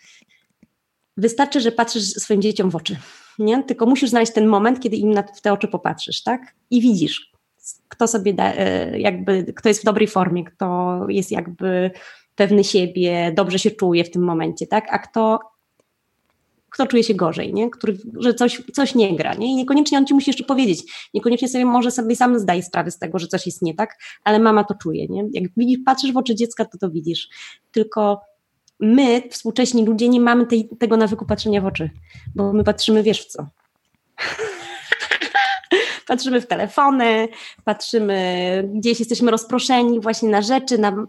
[1.17, 2.97] Wystarczy, że patrzysz swoim dzieciom w oczy,
[3.39, 3.63] nie?
[3.63, 6.55] Tylko musisz znaleźć ten moment, kiedy im w te oczy popatrzysz, tak?
[6.71, 7.28] I widzisz,
[7.89, 11.91] kto sobie da, e, jakby, kto jest w dobrej formie, kto jest jakby
[12.35, 14.87] pewny siebie, dobrze się czuje w tym momencie, tak?
[14.91, 15.39] A kto,
[16.71, 17.71] kto czuje się gorzej, nie?
[17.71, 19.53] Który, że coś, coś nie gra, nie?
[19.53, 22.99] I niekoniecznie on ci musi jeszcze powiedzieć, niekoniecznie sobie może sobie sam zdaje sprawę z
[22.99, 25.25] tego, że coś jest nie tak, ale mama to czuje, nie?
[25.33, 27.29] Jak widzisz, patrzysz w oczy dziecka, to to widzisz.
[27.73, 28.21] Tylko
[28.81, 31.91] my, współcześni ludzie, nie mamy tej, tego nawyku patrzenia w oczy,
[32.35, 33.47] bo my patrzymy, wiesz w co
[36.09, 37.29] patrzymy w telefony,
[37.65, 41.07] patrzymy, gdzieś jesteśmy rozproszeni właśnie na rzeczy, na,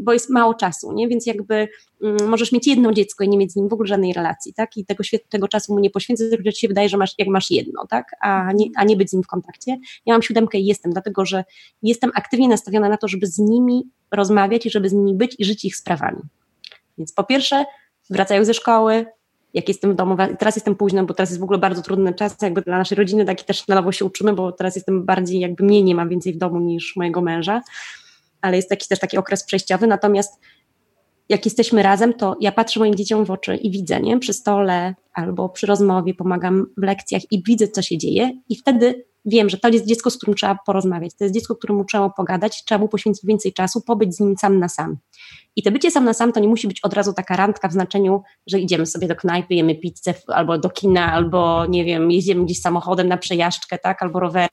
[0.00, 1.08] bo jest mało czasu, nie?
[1.08, 1.68] Więc jakby
[2.02, 4.76] mm, możesz mieć jedno dziecko i nie mieć z nim w ogóle żadnej relacji, tak?
[4.76, 7.50] I tego, tego czasu mu nie poświęcać, że ci się wydaje, że masz, jak masz
[7.50, 8.10] jedno, tak?
[8.20, 9.78] A nie, a nie być z nim w kontakcie.
[10.06, 11.44] Ja mam siódemkę i jestem, dlatego że
[11.82, 15.44] jestem aktywnie nastawiona na to, żeby z nimi rozmawiać i żeby z nimi być i
[15.44, 16.20] żyć ich sprawami.
[16.98, 17.64] Więc po pierwsze,
[18.10, 19.06] wracają ze szkoły,
[19.54, 22.36] jak jestem w domu, teraz jestem późno, bo teraz jest w ogóle bardzo trudny czas,
[22.42, 25.64] jakby dla naszej rodziny, taki też na nowo się uczymy, bo teraz jestem bardziej, jakby
[25.64, 27.62] mnie nie mam więcej w domu niż mojego męża,
[28.40, 30.40] ale jest jakiś też taki okres przejściowy, natomiast
[31.28, 34.18] jak jesteśmy razem, to ja patrzę moim dzieciom w oczy i widzę, nie?
[34.18, 38.30] Przy stole albo przy rozmowie pomagam w lekcjach i widzę, co się dzieje.
[38.48, 41.84] I wtedy wiem, że to jest dziecko, z którym trzeba porozmawiać, to jest dziecko, któremu
[41.84, 44.96] trzeba pogadać, trzeba mu poświęcić więcej czasu, pobyć z nim sam na sam.
[45.56, 47.72] I to bycie sam na sam to nie musi być od razu taka randka w
[47.72, 52.44] znaczeniu, że idziemy sobie do knajpy, jemy pizzę albo do kina, albo nie wiem, jedziemy
[52.44, 54.50] gdzieś samochodem na przejażdżkę, tak, albo rowerem,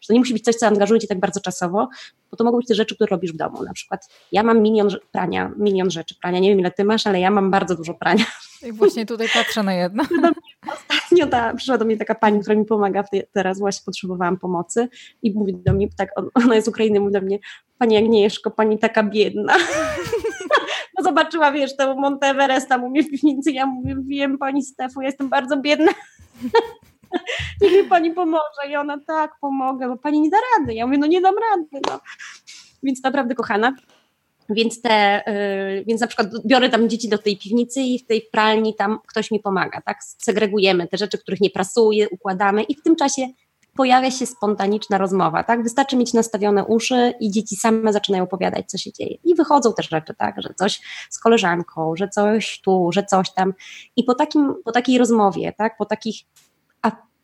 [0.00, 1.88] że to nie musi być coś, co angażuje cię tak bardzo czasowo,
[2.30, 3.62] bo to mogą być te rzeczy, które robisz w domu.
[3.62, 7.20] Na przykład ja mam milion prania, milion rzeczy prania, nie wiem ile ty masz, ale
[7.20, 8.24] ja mam bardzo dużo prania.
[8.62, 10.04] I właśnie tutaj patrzę na jedno.
[10.74, 14.88] Ostatnio ta, przyszła do mnie taka pani, która mi pomaga teraz, właśnie potrzebowałam pomocy
[15.22, 17.38] i mówi do mnie, tak, ona jest z Ukrainy, mówi do mnie,
[17.78, 19.56] Pani Agnieszko, pani taka biedna.
[20.98, 25.06] No zobaczyła, wiesz, to Monteveresta u mnie w piwnicy, ja mówię, wiem pani Stefu, ja
[25.06, 25.92] jestem bardzo biedna.
[27.60, 28.70] Niech mi pani pomoże.
[28.70, 30.74] I ona, tak, pomogę, bo pani nie da rady.
[30.74, 31.80] Ja mówię, no nie dam rady.
[31.90, 32.00] No.
[32.82, 33.74] Więc naprawdę kochana.
[34.50, 35.22] Więc, te,
[35.76, 38.98] yy, więc na przykład biorę tam dzieci do tej piwnicy i w tej pralni tam
[39.06, 39.98] ktoś mi pomaga, tak?
[40.04, 43.28] Segregujemy te rzeczy, których nie prasuje, układamy i w tym czasie
[43.76, 45.62] pojawia się spontaniczna rozmowa, tak?
[45.62, 49.16] Wystarczy mieć nastawione uszy i dzieci same zaczynają opowiadać, co się dzieje.
[49.24, 50.42] I wychodzą też rzeczy, tak?
[50.42, 53.54] Że coś z koleżanką, że coś tu, że coś tam.
[53.96, 55.76] I po, takim, po takiej rozmowie, tak?
[55.76, 56.16] Po takich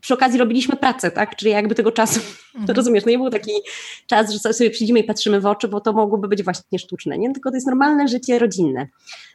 [0.03, 1.37] przy okazji robiliśmy pracę, tak?
[1.37, 2.21] Czyli jakby tego czasu,
[2.55, 2.67] mhm.
[2.67, 3.53] to rozumiesz, no nie był taki
[4.07, 7.33] czas, że sobie przyjdziemy i patrzymy w oczy, bo to mogłoby być właśnie sztuczne, nie?
[7.33, 8.89] Tylko to jest normalne życie rodzinne.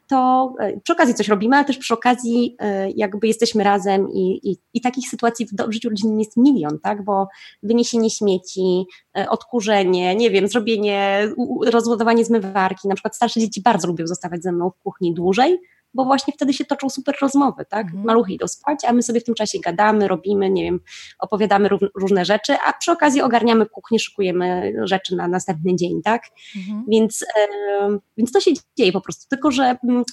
[0.08, 4.52] To e, przy okazji coś robimy, ale też przy okazji e, jakby jesteśmy razem i,
[4.52, 7.04] i, i takich sytuacji w, w życiu rodzinnym jest milion, tak?
[7.04, 7.28] Bo
[7.64, 8.86] wyniesienie śmieci,
[9.18, 11.30] e, odkurzenie, nie wiem, zrobienie,
[11.66, 15.60] rozładowanie zmywarki, na przykład starsze dzieci bardzo lubią zostawać ze mną w kuchni dłużej,
[15.98, 17.86] bo właśnie wtedy się toczą super rozmowy, tak?
[17.86, 18.04] Mhm.
[18.04, 20.80] Maluchy idą spać, a my sobie w tym czasie gadamy, robimy, nie wiem,
[21.20, 26.22] opowiadamy różne rzeczy, a przy okazji ogarniamy kuchnię, szykujemy rzeczy na następny dzień, tak?
[26.56, 26.86] Mhm.
[26.88, 30.04] Więc, e, więc to się dzieje po prostu, tylko że m, mm,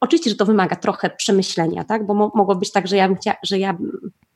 [0.00, 2.06] oczywiście, że to wymaga trochę przemyślenia, tak?
[2.06, 3.08] Bo mo mogło być tak, że ja,
[3.42, 3.76] że ja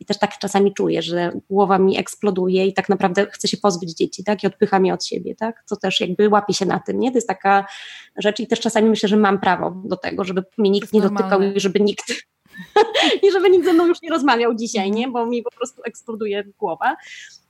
[0.09, 4.25] też tak czasami czuję, że głowa mi eksploduje i tak naprawdę chcę się pozbyć dzieci,
[4.25, 4.44] tak?
[4.44, 5.62] I odpycha mnie od siebie, tak?
[5.66, 7.11] Co też jakby łapie się na tym, nie?
[7.11, 7.66] To jest taka
[8.16, 11.42] rzecz i też czasami myślę, że mam prawo do tego, żeby mnie nikt nie dotykał
[11.42, 12.14] i żeby nikt
[13.25, 15.09] i żeby nikt ze mną już nie rozmawiał dzisiaj, nie?
[15.09, 16.97] Bo mi po prostu eksploduje głowa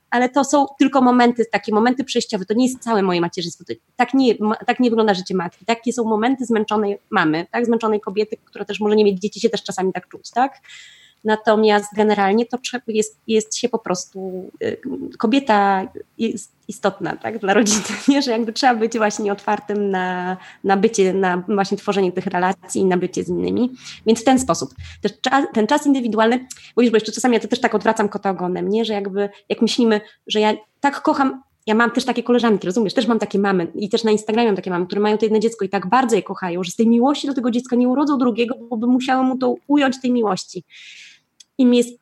[0.09, 3.73] ale to są tylko momenty, takie momenty przejściowe, to nie jest całe moje macierzyństwo, to,
[3.95, 4.35] tak, nie,
[4.67, 8.79] tak nie wygląda życie matki, takie są momenty zmęczonej mamy, tak, zmęczonej kobiety, która też
[8.79, 10.61] może nie mieć dzieci, się też czasami tak czuć, tak,
[11.23, 14.77] Natomiast generalnie to jest, jest się po prostu, y,
[15.17, 18.21] kobieta jest istotna tak, dla rodziny, nie?
[18.21, 22.85] że jakby trzeba być właśnie otwartym na, na bycie, na właśnie tworzenie tych relacji i
[22.85, 23.71] na bycie z innymi.
[24.05, 24.69] Więc w ten sposób.
[25.01, 28.29] Ten czas, ten czas indywidualny, już, bo jeszcze czasami ja to też tak odwracam kota
[28.29, 28.85] ogonem, nie?
[28.85, 33.07] że jakby jak myślimy, że ja tak kocham ja mam też takie koleżanki, rozumiesz, też
[33.07, 35.65] mam takie mamy i też na Instagramie mam takie mamy, które mają to jedno dziecko
[35.65, 38.55] i tak bardzo je kochają, że z tej miłości do tego dziecka nie urodzą drugiego,
[38.69, 40.63] bo by musiały mu to ująć tej miłości
[41.59, 41.99] i mi jest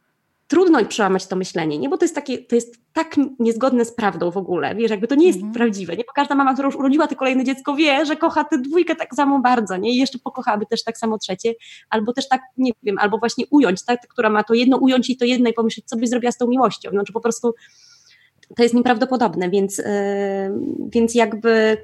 [0.48, 1.90] trudno przełamać to myślenie, nie?
[1.90, 5.16] bo to jest, takie, to jest tak niezgodne z prawdą w ogóle, wiesz, jakby to
[5.16, 5.54] nie jest mm.
[5.54, 6.04] prawdziwe, nie?
[6.04, 9.16] Bo każda mama, która już urodziła to kolejne dziecko wie, że kocha tę dwójkę tak
[9.16, 9.92] samo bardzo, nie?
[9.92, 11.54] I jeszcze pokochałaby też tak samo trzecie,
[11.90, 14.08] albo też tak, nie wiem, albo właśnie ująć, tak?
[14.08, 16.48] która ma to jedno ująć i to jedno i pomyśleć, co byś zrobiła z tą
[16.48, 17.54] miłością, znaczy po prostu
[18.56, 19.86] to jest nieprawdopodobne, więc, yy,
[20.90, 21.78] więc jakby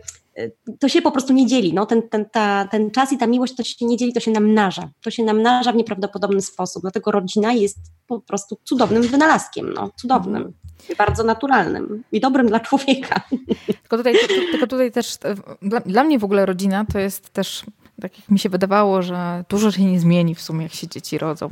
[0.80, 1.74] to się po prostu nie dzieli.
[1.74, 4.32] No, ten, ten, ta, ten czas i ta miłość to się nie dzieli, to się
[4.32, 4.90] namnaża.
[5.04, 6.82] To się namnaża w nieprawdopodobny sposób.
[6.82, 10.54] Dlatego rodzina jest po prostu cudownym wynalazkiem, no, cudownym.
[10.98, 13.22] Bardzo naturalnym i dobrym dla człowieka.
[13.82, 14.16] Tylko tutaj,
[14.52, 15.18] tylko tutaj też,
[15.62, 17.64] dla, dla mnie w ogóle rodzina to jest też
[18.02, 21.18] tak jak mi się wydawało, że dużo się nie zmieni w sumie, jak się dzieci
[21.18, 21.50] rodzą.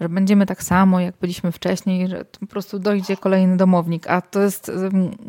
[0.00, 4.10] E, że będziemy tak samo, jak byliśmy wcześniej, że po prostu dojdzie kolejny domownik.
[4.10, 4.72] A to jest,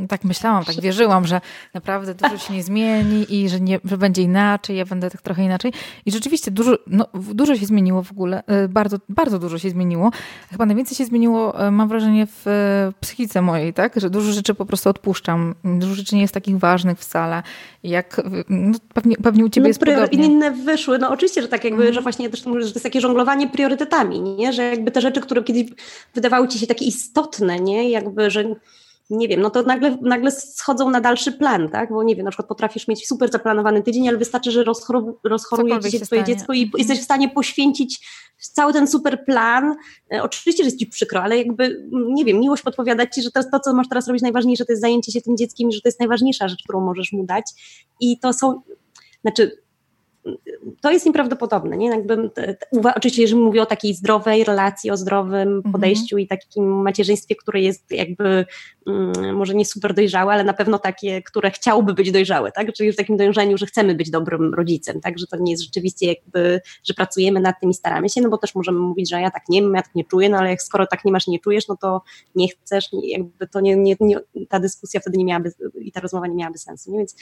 [0.10, 1.42] tak myślałam, tak wierzyłam, że
[1.74, 5.44] naprawdę dużo się nie zmieni i że, nie, że będzie inaczej, ja będę tak trochę
[5.44, 5.74] inaczej.
[6.06, 10.12] I rzeczywiście dużo, no, dużo się zmieniło w ogóle, e, bardzo, bardzo dużo się zmieniło.
[10.52, 12.46] Chyba najwięcej się zmieniło, e, mam wrażenie, w
[13.00, 14.00] psychice mojej, tak?
[14.00, 15.56] Że dużo rzeczy po prostu odpuszczam.
[15.64, 17.44] Dużo rzeczy nie jest takich ważnych wcale.
[17.84, 20.98] Jak, no, pewnie, pewnie u ciebie no, jest podobnie inne, wyszły.
[20.98, 21.94] No oczywiście, że tak jakby, mhm.
[21.94, 24.54] że właśnie też mówię, że to jest takie żonglowanie priorytetami, nie?
[24.54, 25.66] Że jakby te rzeczy, które kiedyś
[26.14, 27.90] wydawały ci się takie istotne, nie?
[27.90, 28.56] Jakby, że
[29.12, 31.90] nie wiem, no to nagle, nagle schodzą na dalszy plan, tak?
[31.90, 35.80] Bo nie wiem, na przykład potrafisz mieć super zaplanowany tydzień, ale wystarczy, że rozchor rozchoruje
[35.80, 38.08] ci się twoje dziecko i jesteś w stanie poświęcić
[38.40, 39.76] cały ten super plan.
[40.14, 43.44] E, oczywiście, że jest ci przykro, ale jakby, nie wiem, miłość podpowiada ci, że to,
[43.44, 45.88] to, co masz teraz robić najważniejsze, to jest zajęcie się tym dzieckiem i że to
[45.88, 47.46] jest najważniejsza rzecz, którą możesz mu dać.
[48.00, 48.62] I to są,
[49.22, 49.62] znaczy
[50.82, 51.78] to jest nieprawdopodobne.
[51.78, 51.88] Nie?
[51.88, 52.30] Jakby,
[52.96, 55.72] oczywiście, jeżeli mówię o takiej zdrowej relacji, o zdrowym mhm.
[55.72, 58.46] podejściu i takim macierzyństwie, które jest jakby
[59.34, 62.74] może nie super dojrzałe, ale na pewno takie, które chciałoby być dojrzałe, tak?
[62.74, 65.20] czyli w takim dążeniu, że chcemy być dobrym rodzicem, tak?
[65.20, 68.38] że to nie jest rzeczywiście jakby, że pracujemy nad tym i staramy się, no bo
[68.38, 70.62] też możemy mówić, że ja tak nie wiem, ja tak nie czuję, no ale jak
[70.62, 72.02] skoro tak nie masz, nie czujesz, no to
[72.36, 76.28] nie chcesz, jakby to nie, nie, nie ta dyskusja wtedy nie miałaby i ta rozmowa
[76.28, 76.92] nie miałaby sensu.
[76.92, 76.98] Nie?
[76.98, 77.16] Więc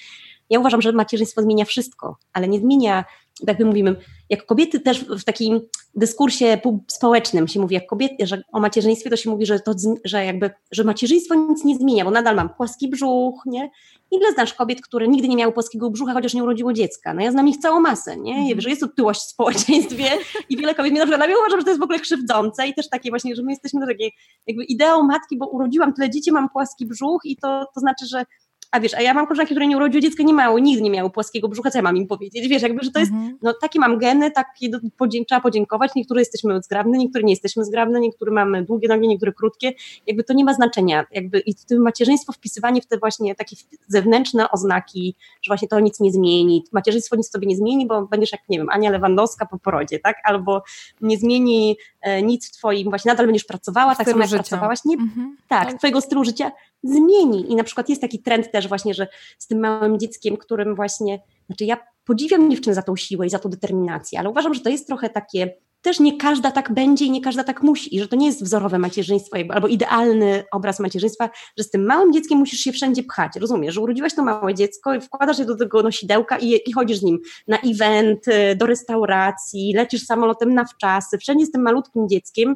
[0.49, 3.05] ja uważam, że macierzyństwo zmienia wszystko, ale nie zmienia,
[3.45, 3.95] tak jak mówimy,
[4.29, 5.61] jak kobiety też w takim
[5.95, 9.73] dyskursie społecznym się mówi, jak kobiety, że o macierzyństwie to się mówi, że to,
[10.05, 13.71] że jakby, że macierzyństwo nic nie zmienia, bo nadal mam płaski brzuch, nie?
[14.11, 17.13] Ile znasz kobiet, które nigdy nie miały płaskiego brzucha, chociaż nie urodziło dziecka?
[17.13, 18.35] No ja znam ich całą masę, nie?
[18.35, 18.61] Mm.
[18.61, 20.09] Że jest otyłość w społeczeństwie
[20.49, 22.73] i wiele kobiet mnie na przykład, ja uważam, że to jest w ogóle krzywdzące i
[22.73, 24.09] też takie właśnie, że my jesteśmy takie
[24.47, 28.25] jakby ideą matki, bo urodziłam tyle dzieci, mam płaski brzuch i to, to znaczy, że
[28.71, 31.09] a wiesz, a ja mam koleżanki, które nie urodziły dziecka, nie mało, nigdy nie miały
[31.09, 32.47] płaskiego brzucha, co ja mam im powiedzieć?
[32.47, 33.37] Wiesz, jakby, że to jest, mhm.
[33.41, 37.99] no takie mam geny, takie podzięk trzeba podziękować, niektóre jesteśmy zgrabne, niektóre nie jesteśmy zgrabne,
[37.99, 39.71] niektóre mamy długie nogi, niektóre krótkie,
[40.07, 43.55] jakby to nie ma znaczenia, jakby i to macierzyństwo, wpisywanie w te właśnie takie
[43.87, 48.31] zewnętrzne oznaki, że właśnie to nic nie zmieni, macierzyństwo nic sobie nie zmieni, bo będziesz
[48.31, 50.63] jak, nie wiem, Ania Lewandowska po porodzie, tak, albo
[51.01, 51.77] nie zmieni
[52.23, 54.43] nic w twoim, właśnie nadal będziesz pracowała, tak samo jak życia.
[54.43, 55.37] pracowałaś, nie, mhm.
[55.47, 56.51] tak, twojego stylu życia
[56.83, 59.07] zmieni i na przykład jest taki trend też właśnie, że
[59.37, 63.39] z tym małym dzieckiem, którym właśnie, znaczy ja podziwiam dziewczynę za tą siłę i za
[63.39, 67.11] tą determinację, ale uważam, że to jest trochę takie, też nie każda tak będzie i
[67.11, 71.29] nie każda tak musi, i że to nie jest wzorowe macierzyństwo albo idealny obraz macierzyństwa,
[71.57, 74.93] że z tym małym dzieckiem musisz się wszędzie pchać, rozumiesz, że urodziłaś to małe dziecko
[74.93, 79.73] i wkładasz je do tego nosidełka i, i chodzisz z nim na event, do restauracji,
[79.75, 82.55] lecisz samolotem na wczasy, wszędzie z tym malutkim dzieckiem,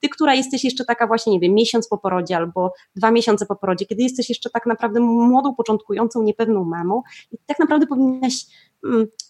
[0.00, 3.56] ty, która jesteś jeszcze taka właśnie, nie wiem, miesiąc po porodzie albo dwa miesiące po
[3.56, 7.02] porodzie, kiedy jesteś jeszcze tak naprawdę młodą, początkującą, niepewną mamą
[7.32, 8.34] i tak naprawdę powinnaś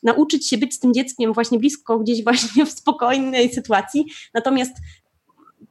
[0.03, 4.73] nauczyć się być z tym dzieckiem właśnie blisko, gdzieś właśnie w spokojnej sytuacji, natomiast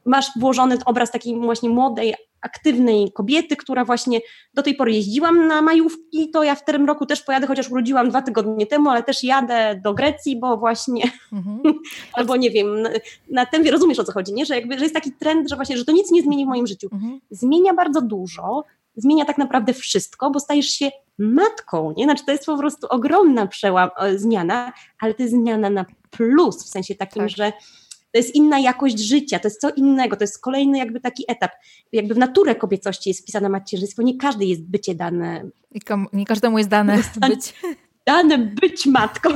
[0.06, 4.20] masz włożony obraz takiej właśnie młodej, aktywnej kobiety, która właśnie
[4.54, 8.10] do tej pory jeździłam na majówki, to ja w tym roku też pojadę, chociaż urodziłam
[8.10, 11.60] dwa tygodnie temu, ale też jadę do Grecji, bo właśnie, mhm.
[12.14, 12.90] albo nie wiem, na,
[13.30, 14.46] na tym, rozumiesz o co chodzi, nie?
[14.46, 16.68] Że, jakby, że jest taki trend, że właśnie, że to nic nie zmieni w moim
[16.68, 16.88] życiu.
[16.92, 17.20] Mhm.
[17.32, 18.64] Zmienia bardzo dużo,
[18.96, 22.04] zmienia tak naprawdę wszystko, bo stajesz się matką, nie?
[22.04, 26.66] Znaczy to jest po prostu ogromna przełam, e, zmiana, ale to jest zmiana na plus,
[26.66, 27.30] w sensie takim, tak.
[27.30, 27.52] że
[28.12, 31.52] to jest inna jakość życia, to jest co innego, to jest kolejny jakby taki etap.
[31.92, 35.50] Jakby w naturę kobiecości jest wpisane macierzyństwo, nie każdy jest bycie dane.
[36.14, 36.98] nie każdemu jest dane
[37.30, 37.54] być.
[38.06, 39.30] Dane być matką.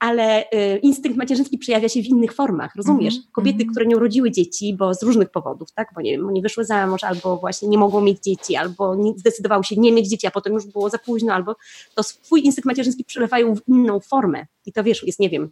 [0.00, 3.14] Ale y, instynkt macierzyński przejawia się w innych formach, rozumiesz?
[3.14, 3.32] -hmm.
[3.32, 5.88] Kobiety, które nie urodziły dzieci, bo z różnych powodów, tak?
[5.94, 9.12] Bo nie wiem, nie wyszły za mąż, albo właśnie nie mogą mieć dzieci, albo nie,
[9.16, 11.56] zdecydowały się nie mieć dzieci, a potem już było za późno, albo
[11.94, 14.46] to swój instynkt macierzyński przelewają w inną formę.
[14.66, 15.50] I to wiesz, jest, nie wiem,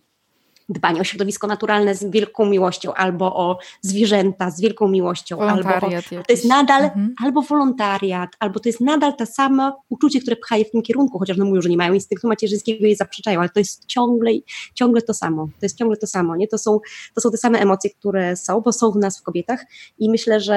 [0.68, 5.80] dbanie o środowisko naturalne z wielką miłością, albo o zwierzęta z wielką miłością, albo o,
[6.26, 7.14] to jest nadal mhm.
[7.24, 11.18] albo wolontariat, albo to jest nadal to samo uczucie, które pcha je w tym kierunku,
[11.18, 14.30] chociaż no mówią, że nie mają instynktu macierzyńskiego i je zaprzeczają, ale to jest ciągle,
[14.74, 15.46] ciągle to samo.
[15.46, 16.48] To jest ciągle to samo, nie?
[16.48, 16.80] To są,
[17.14, 19.64] to są te same emocje, które są, bo są w nas w kobietach
[19.98, 20.54] i myślę, że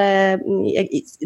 [0.48, 0.66] mm,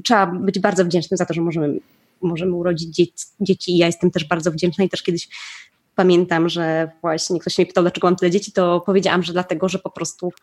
[0.04, 1.80] trzeba być bardzo wdzięcznym za to, że możemy
[2.22, 5.30] możemy urodzić dzieci, dzieci i ja jestem też bardzo wdzięczna i też kiedyś
[5.96, 9.80] pamiętam, że właśnie ktoś mnie pytał, dlaczego mam tyle dzieci, to powiedziałam, że dlatego, że
[9.80, 10.34] po prostu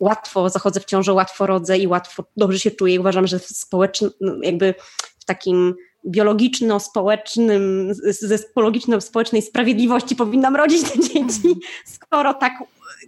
[0.00, 3.00] łatwo zachodzę w ciążę, łatwo rodzę i łatwo dobrze się czuję.
[3.00, 4.74] Uważam, że w społecznym, no, jakby
[5.18, 5.74] w takim
[6.06, 12.52] biologiczno-społecznym, ze biologiczno-społecznej sprawiedliwości powinnam rodzić te dzieci, skoro tak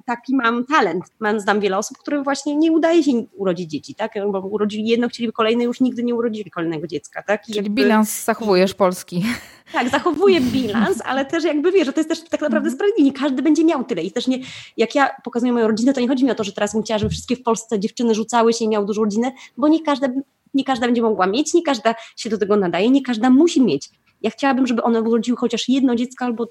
[0.07, 1.05] taki mam talent.
[1.21, 4.13] Mam, znam wiele osób, którym właśnie nie udaje się urodzić dzieci, tak?
[4.33, 7.43] Bo urodzili jedno, chcieliby kolejne, już nigdy nie urodzili kolejnego dziecka, tak?
[7.43, 7.71] Czyli jakby...
[7.71, 9.25] bilans zachowujesz polski.
[9.73, 12.75] Tak, zachowuję bilans, ale też jakby wiesz, że to jest też tak naprawdę mhm.
[12.75, 13.11] sprawiedliwe.
[13.11, 14.03] Nie każdy będzie miał tyle.
[14.03, 14.39] I też nie,
[14.77, 16.99] jak ja pokazuję moją rodzinę, to nie chodzi mi o to, że teraz bym chciała,
[16.99, 20.09] żeby wszystkie w Polsce dziewczyny rzucały się i miały dużą rodzinę, bo nie każda,
[20.55, 23.91] nie każda będzie mogła mieć, nie każda się do tego nadaje, nie każda musi mieć.
[24.23, 26.47] Ja chciałabym, żeby one urodziły chociaż jedno dziecko albo,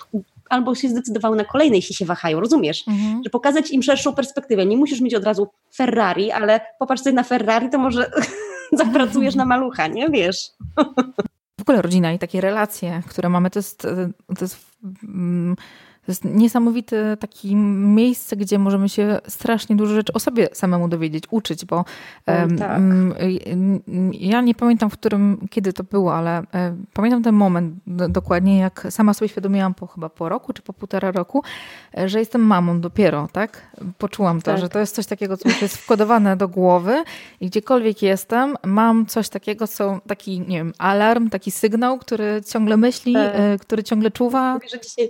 [0.49, 2.87] albo się zdecydowały na kolejne, jeśli się wahają, rozumiesz?
[2.87, 3.21] Mhm.
[3.23, 4.65] Że pokazać im szerszą perspektywę.
[4.65, 8.11] Nie musisz mieć od razu Ferrari, ale popatrz sobie na Ferrari, to może
[8.73, 10.09] zapracujesz na malucha, nie?
[10.09, 10.49] Wiesz?
[11.59, 13.81] W ogóle rodzina i takie relacje, które mamy, to jest,
[14.37, 14.57] to jest
[15.03, 15.55] mm,
[16.07, 21.23] To jest niesamowite takie miejsce, gdzie możemy się strasznie dużo rzeczy o sobie samemu dowiedzieć,
[21.31, 21.85] uczyć, bo
[22.27, 22.71] um, tak.
[22.79, 23.13] um,
[24.13, 27.75] ja nie pamiętam, w którym, kiedy to było, ale um, pamiętam ten moment
[28.09, 31.43] dokładnie, jak sama sobie świadomiłam po chyba po roku, czy po półtora roku,
[31.97, 33.71] e, że jestem mamą dopiero, tak?
[33.97, 34.61] Poczułam to, tak.
[34.61, 37.03] że to jest coś takiego, co już jest wkodowane do głowy
[37.41, 42.77] i gdziekolwiek jestem, mam coś takiego, co taki, nie wiem, alarm, taki sygnał, który ciągle
[42.77, 43.33] myśli, tak.
[43.35, 44.59] E, który ciągle czuwa.
[44.71, 45.09] Że dzisiaj,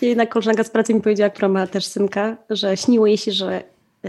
[0.00, 3.32] dzisiaj jedna koleżanka z pracy mi powiedziała, która ma też synka, że śniło jej się,
[3.32, 3.62] że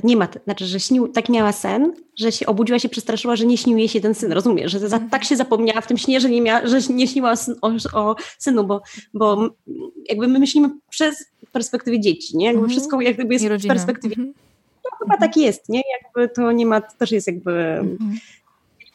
[0.03, 3.57] nie ma, znaczy, że śnił, tak miała sen, że się obudziła się, przestraszyła, że nie
[3.57, 6.29] śnił jej się ten syn, rozumiesz, że za, tak się zapomniała w tym śnie, że
[6.29, 8.81] nie, mia, że nie śniła o, o, synu, bo,
[9.13, 9.49] bo
[10.09, 12.45] jakby my myślimy przez perspektywie dzieci, nie?
[12.45, 12.71] Jakby mhm.
[12.71, 14.15] wszystko jakby jest w perspektywie.
[14.15, 14.33] Mhm.
[14.85, 15.81] No, chyba tak jest, nie?
[16.01, 17.51] Jakby to nie ma, to też jest jakby...
[17.51, 18.17] Mhm.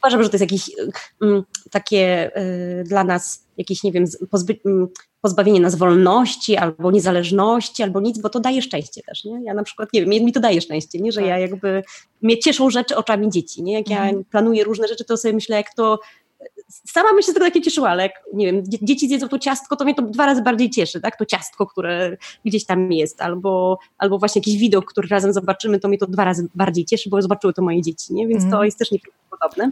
[0.03, 0.71] Uważam, że to jest jakieś
[1.21, 2.31] um, takie
[2.81, 4.87] y, dla nas jakieś, nie wiem, pozby, um,
[5.21, 9.43] pozbawienie nas wolności albo niezależności, albo nic, bo to daje szczęście też, nie?
[9.43, 11.11] Ja na przykład, nie wiem, mi to daje szczęście, nie?
[11.11, 11.29] Że tak.
[11.29, 11.83] ja jakby,
[12.21, 13.73] mnie cieszą rzeczy oczami dzieci, nie?
[13.73, 14.23] Jak ja mhm.
[14.23, 15.99] planuję różne rzeczy, to sobie myślę, jak to
[16.71, 19.75] sama bym się z tego takie cieszyła, ale jak, nie wiem, dzieci zjedzą to ciastko,
[19.75, 21.17] to mnie to dwa razy bardziej cieszy, tak?
[21.17, 25.87] To ciastko, które gdzieś tam jest, albo, albo właśnie jakiś widok, który razem zobaczymy, to
[25.87, 28.27] mnie to dwa razy bardziej cieszy, bo zobaczyły to moje dzieci, nie?
[28.27, 28.51] Więc mm.
[28.51, 28.65] to mhm.
[28.65, 29.71] jest też nieprawdopodobne.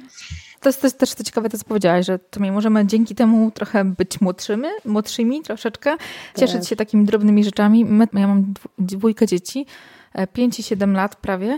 [0.61, 3.51] To jest też, też to ciekawe, to co powiedziałaś, że to my możemy dzięki temu
[3.51, 5.97] trochę być młodszymi, młodszymi troszeczkę,
[6.37, 6.69] cieszyć tak.
[6.69, 7.85] się takimi drobnymi rzeczami.
[7.85, 9.65] My, ja mam dwójkę dzieci,
[10.33, 11.57] 5 e, i 7 lat prawie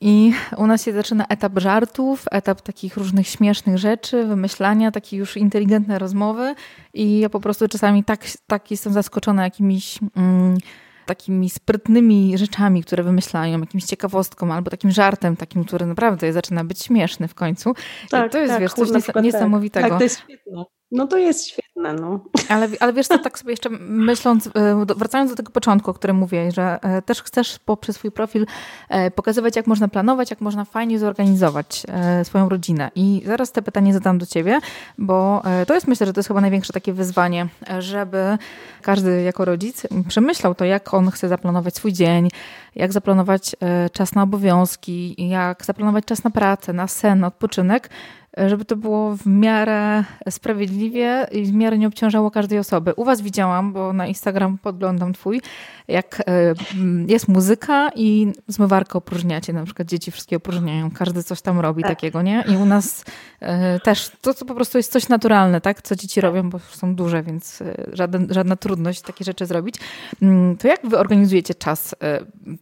[0.00, 5.36] i u nas się zaczyna etap żartów, etap takich różnych śmiesznych rzeczy, wymyślania, takie już
[5.36, 6.54] inteligentne rozmowy.
[6.94, 9.98] I ja po prostu czasami tak, tak jestem zaskoczona jakimiś.
[10.16, 10.58] Mm,
[11.06, 16.82] takimi sprytnymi rzeczami, które wymyślają, jakimś ciekawostką albo takim żartem, takim, który naprawdę zaczyna być
[16.82, 17.74] śmieszny w końcu.
[18.10, 19.24] Tak, to jest, tak, wiesz, coś nies tak.
[19.24, 19.88] niesamowitego.
[19.88, 20.64] Tak, to jest świetne.
[20.92, 22.20] No to jest świetne, no.
[22.48, 26.16] Ale, ale wiesz co, tak sobie jeszcze myśląc, e, wracając do tego początku, o którym
[26.16, 28.46] mówię, że e, też chcesz poprzez swój profil
[28.88, 31.82] e, pokazywać, jak można planować, jak można fajnie zorganizować
[32.24, 32.90] swoją rodzinę.
[32.94, 34.58] I zaraz te pytanie zadam do ciebie,
[34.98, 37.46] bo to jest myślę, że to jest chyba największe takie wyzwanie,
[37.78, 38.38] żeby
[38.82, 42.28] każdy jako rodzic przemyślał to, jak on chce zaplanować swój dzień,
[42.76, 43.56] jak zaplanować
[43.92, 47.90] czas na obowiązki, jak zaplanować czas na pracę, na sen, na odpoczynek,
[48.36, 52.94] żeby to było w miarę sprawiedliwie i w miarę nie obciążało każdej osoby.
[52.96, 55.40] U was widziałam, bo na Instagram podglądam twój,
[55.88, 56.54] jak e,
[57.06, 61.90] jest muzyka i zmywarkę opróżniacie, na przykład dzieci wszystkie opróżniają, każdy coś tam robi tak.
[61.90, 62.44] takiego, nie?
[62.48, 63.04] I u nas
[63.40, 65.82] e, też to, co po prostu jest coś naturalne, tak?
[65.82, 69.74] Co dzieci robią, bo są duże, więc e, żaden, żadna trudność takie rzeczy zrobić.
[70.22, 71.94] Mm, to jak wy organizujecie czas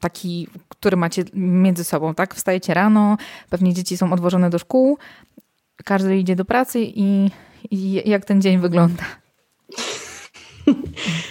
[0.01, 2.35] taki, który macie między sobą, tak?
[2.35, 3.17] Wstajecie rano,
[3.51, 4.99] pewnie dzieci są odwożone do szkół,
[5.85, 7.31] każdy idzie do pracy i,
[7.71, 9.03] i jak ten dzień wygląda?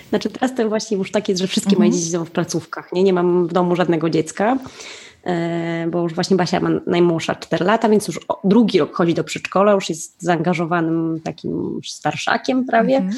[0.09, 1.89] Znaczy teraz to właśnie już tak jest, że wszystkie mhm.
[1.89, 2.93] moje dzieci są w placówkach.
[2.93, 4.57] Nie, nie mam w domu żadnego dziecka,
[5.23, 9.23] e, bo już właśnie Basia ma najmłodsza 4 lata, więc już drugi rok chodzi do
[9.23, 12.97] przedszkola, już jest zaangażowanym takim starszakiem prawie.
[12.97, 13.15] Mhm.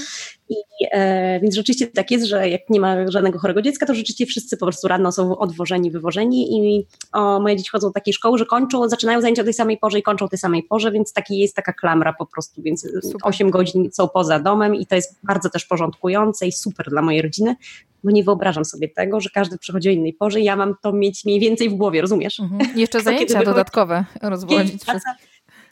[0.51, 4.25] I, e, więc rzeczywiście tak jest, że jak nie ma żadnego chorego dziecka, to rzeczywiście
[4.25, 8.37] wszyscy po prostu rano są odwożeni, wywożeni i o, moje dzieci chodzą do takiej szkoły,
[8.37, 11.13] że kończą, zaczynają zajęcia o tej samej porze i kończą o tej samej porze, więc
[11.13, 13.19] taki jest taka klamra po prostu, więc super.
[13.23, 17.21] 8 godzin są poza domem i to jest bardzo też porządkujące i super dla mojej
[17.21, 17.55] rodziny,
[18.03, 20.93] bo nie wyobrażam sobie tego, że każdy przychodzi o innej porze i ja mam to
[20.93, 22.39] mieć mniej więcej w głowie, rozumiesz?
[22.39, 22.77] Mhm.
[22.79, 25.11] Jeszcze zajęcia dodatkowe rozwodzić wszystko.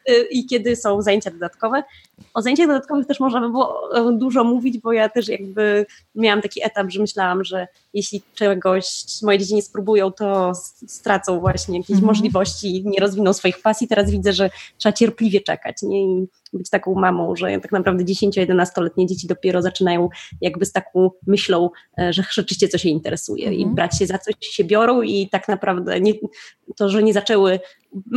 [0.09, 1.83] Y, i kiedy są zajęcia dodatkowe.
[2.33, 5.85] O zajęciach dodatkowych też można by było e, dużo mówić, bo ja też jakby
[6.15, 10.51] miałam taki etap, że myślałam, że jeśli czegoś moje dzieci nie spróbują, to
[10.87, 12.07] stracą właśnie jakieś mhm.
[12.07, 13.87] możliwości i nie rozwiną swoich pasji.
[13.87, 16.03] Teraz widzę, że trzeba cierpliwie czekać nie?
[16.03, 20.09] i być taką mamą, że tak naprawdę 10-11-letnie dzieci dopiero zaczynają
[20.41, 21.69] jakby z taką myślą,
[21.99, 23.61] e, że rzeczywiście coś się interesuje mhm.
[23.61, 26.13] i brać się za coś się biorą i tak naprawdę nie,
[26.75, 27.59] to, że nie zaczęły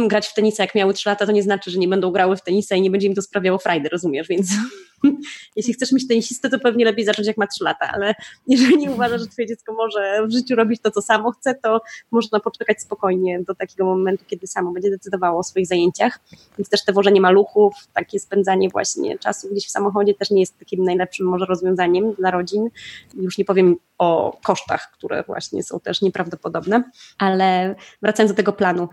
[0.09, 2.43] grać w tenisa jak miały 3 lata, to nie znaczy, że nie będą grały w
[2.43, 4.51] tenisa i nie będzie im to sprawiało frajdy, rozumiesz, więc
[5.57, 8.14] jeśli chcesz mieć tenisistę, to pewnie lepiej zacząć jak ma 3 lata, ale
[8.46, 11.80] jeżeli uważasz, że twoje dziecko może w życiu robić to, co samo chce, to
[12.11, 16.20] można poczekać spokojnie do takiego momentu, kiedy samo będzie decydowało o swoich zajęciach,
[16.59, 20.59] więc też te wożenie maluchów, takie spędzanie właśnie czasu gdzieś w samochodzie też nie jest
[20.59, 22.68] takim najlepszym może rozwiązaniem dla rodzin,
[23.14, 28.88] już nie powiem o kosztach, które właśnie są też nieprawdopodobne, ale wracając do tego planu,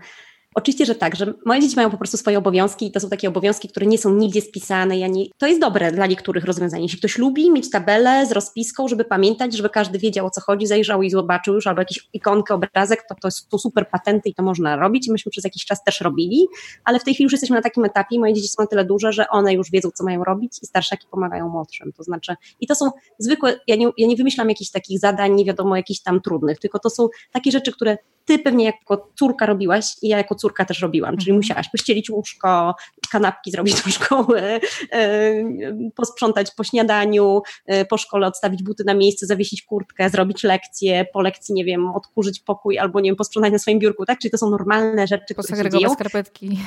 [0.54, 3.28] Oczywiście, że tak, że moje dzieci mają po prostu swoje obowiązki i to są takie
[3.28, 4.98] obowiązki, które nie są nigdzie spisane.
[4.98, 5.24] Ja nie...
[5.38, 6.82] To jest dobre dla niektórych rozwiązań.
[6.82, 10.66] Jeśli ktoś lubi mieć tabelę z rozpiską, żeby pamiętać, żeby każdy wiedział o co chodzi,
[10.66, 14.42] zajrzał i zobaczył już albo jakąś ikonkę, obrazek, to to to super patenty i to
[14.42, 15.08] można robić.
[15.08, 16.46] Myśmy przez jakiś czas też robili,
[16.84, 19.12] ale w tej chwili już jesteśmy na takim etapie, moje dzieci są na tyle duże,
[19.12, 21.92] że one już wiedzą, co mają robić i starszaki pomagają młodszym.
[21.92, 25.44] To znaczy, i to są zwykłe, ja nie, ja nie wymyślam jakichś takich zadań, nie
[25.44, 29.96] wiadomo, jakichś tam trudnych, tylko to są takie rzeczy, które ty pewnie jako córka robiłaś
[30.02, 31.36] i ja jako córka też robiłam, czyli mhm.
[31.36, 32.74] musiałaś pościelić łóżko,
[33.10, 34.60] kanapki zrobić do szkoły,
[34.92, 41.06] yy, posprzątać po śniadaniu, yy, po szkole odstawić buty na miejsce, zawiesić kurtkę, zrobić lekcję,
[41.12, 44.18] po lekcji, nie wiem, odkurzyć pokój albo, nie wiem, posprzątać na swoim biurku, tak?
[44.18, 45.94] Czyli to są normalne rzeczy, które się dzieją.
[45.94, 46.58] skarpetki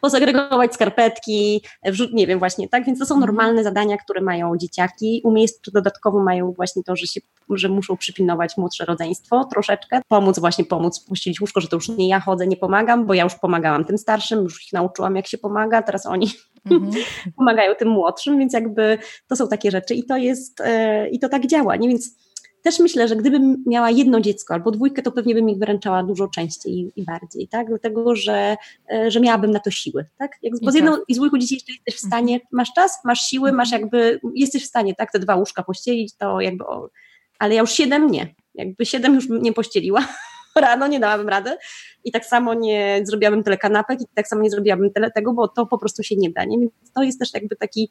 [0.00, 2.84] posegregować skarpetki, wrzut, nie wiem właśnie, tak?
[2.84, 3.26] Więc to są mhm.
[3.26, 5.20] normalne zadania, które mają dzieciaki.
[5.24, 7.20] U mnie jest dodatkowo mają właśnie to, że, się,
[7.50, 12.08] że muszą przypilnować młodsze rodzeństwo troszeczkę, pomóc właśnie pomóc puścić łóżko, że to już nie
[12.08, 15.38] ja chodzę, nie pomagam, bo ja już pomagałam tym starszym, już ich nauczyłam jak się
[15.38, 16.30] pomaga, teraz oni
[16.70, 16.92] mhm.
[17.36, 18.98] pomagają tym młodszym, więc jakby
[19.28, 21.88] to są takie rzeczy i to jest, yy, i to tak działa, nie?
[21.88, 22.16] Więc
[22.62, 26.28] też myślę, że gdybym miała jedno dziecko albo dwójkę, to pewnie bym ich wyręczała dużo
[26.28, 27.68] częściej i bardziej, tak?
[27.68, 28.56] Dlatego, że,
[28.92, 30.32] e, że miałabym na to siły, tak?
[30.42, 32.48] Jak, bo z jedną i z dwójką dzieci jeszcze jesteś w stanie, mhm.
[32.52, 33.56] masz czas, masz siły, mhm.
[33.56, 35.12] masz jakby, jesteś w stanie, tak?
[35.12, 36.90] Te dwa łóżka pościelić, to jakby, o,
[37.38, 38.34] ale ja już siedem nie.
[38.54, 40.08] Jakby siedem już nie pościeliła
[40.56, 41.56] rano, nie dałabym rady
[42.04, 45.48] i tak samo nie zrobiłabym tyle kanapek i tak samo nie zrobiłabym tyle tego, bo
[45.48, 46.58] to po prostu się nie da, nie?
[46.58, 47.90] Więc to jest też jakby taki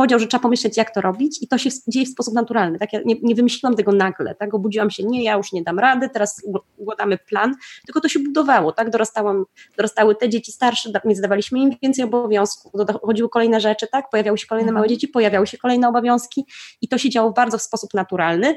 [0.00, 2.78] podział, że trzeba pomyśleć, jak to robić i to się dzieje w sposób naturalny.
[2.78, 2.92] Tak?
[2.92, 4.54] Ja nie, nie wymyśliłam tego nagle, tak?
[4.54, 6.42] obudziłam się, nie, ja już nie dam rady, teraz
[6.76, 7.54] układamy plan,
[7.86, 8.90] tylko to się budowało, tak?
[8.90, 9.44] Dorastałam,
[9.76, 14.10] dorastały te dzieci starsze, więc dawaliśmy im więcej obowiązków, dochodziły kolejne rzeczy, tak?
[14.10, 14.88] pojawiały się kolejne małe mhm.
[14.88, 16.44] dzieci, pojawiały się kolejne obowiązki
[16.80, 18.56] i to się działo bardzo w sposób naturalny.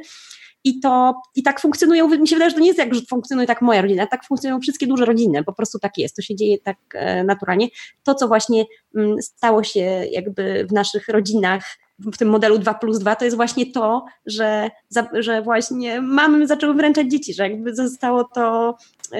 [0.64, 3.48] I to i tak funkcjonują, mi się wydaje, że to nie jest jak, że funkcjonuje
[3.48, 6.58] tak moja rodzina, tak funkcjonują wszystkie duże rodziny, po prostu tak jest, to się dzieje
[6.58, 7.68] tak e, naturalnie.
[8.04, 11.64] To, co właśnie mm, stało się jakby w naszych rodzinach,
[12.00, 14.72] w tym modelu 2 plus 2, to jest właśnie to, że,
[15.14, 18.78] że właśnie mamy zaczęły wręczać dzieci, że jakby zostało to,
[19.12, 19.20] yy,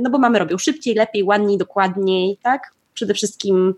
[0.00, 2.72] no bo mamy robią szybciej, lepiej, ładniej, dokładniej, tak?
[2.94, 3.74] Przede wszystkim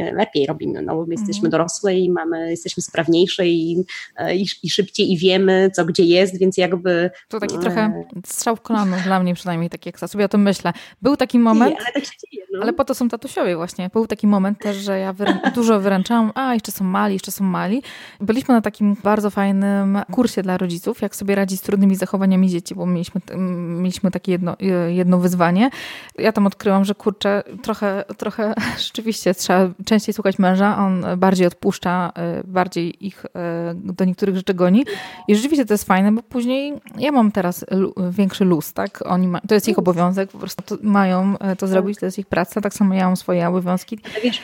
[0.00, 1.50] lepiej robimy, no bo my jesteśmy mhm.
[1.50, 3.84] dorosłe i mamy, jesteśmy sprawniejsze i,
[4.16, 7.10] e, i, i, szybciej i wiemy, co gdzie jest, więc jakby...
[7.28, 10.42] To taki trochę e, strzał w kolano dla mnie przynajmniej, tak jak sobie o tym
[10.42, 10.72] myślę.
[11.02, 11.76] Był taki moment...
[11.78, 12.62] ale tak dzieje, no.
[12.62, 13.90] Ale po to są tatusiowie właśnie.
[13.92, 17.44] Był taki moment też, że ja wyrę dużo wyręczałam, a jeszcze są mali, jeszcze są
[17.44, 17.82] mali.
[18.20, 22.74] Byliśmy na takim bardzo fajnym kursie dla rodziców, jak sobie radzić z trudnymi zachowaniami dzieci,
[22.74, 23.20] bo mieliśmy,
[23.58, 24.56] mieliśmy takie jedno,
[24.88, 25.70] jedno wyzwanie.
[26.18, 28.54] Ja tam odkryłam, że kurczę, trochę, trochę
[28.86, 33.28] rzeczywiście trzeba częściej słuchać męża, on bardziej odpuszcza, y, bardziej ich y,
[33.74, 34.84] do niektórych rzeczy goni.
[35.28, 37.64] I rzeczywiście to jest fajne, bo później ja mam teraz
[38.10, 39.02] większy luz, tak?
[39.06, 42.18] Oni ma, to jest ich obowiązek, po prostu to mają y, to zrobić, to jest
[42.18, 43.98] ich praca, tak samo ja mam swoje obowiązki.
[44.22, 44.40] Wiesz,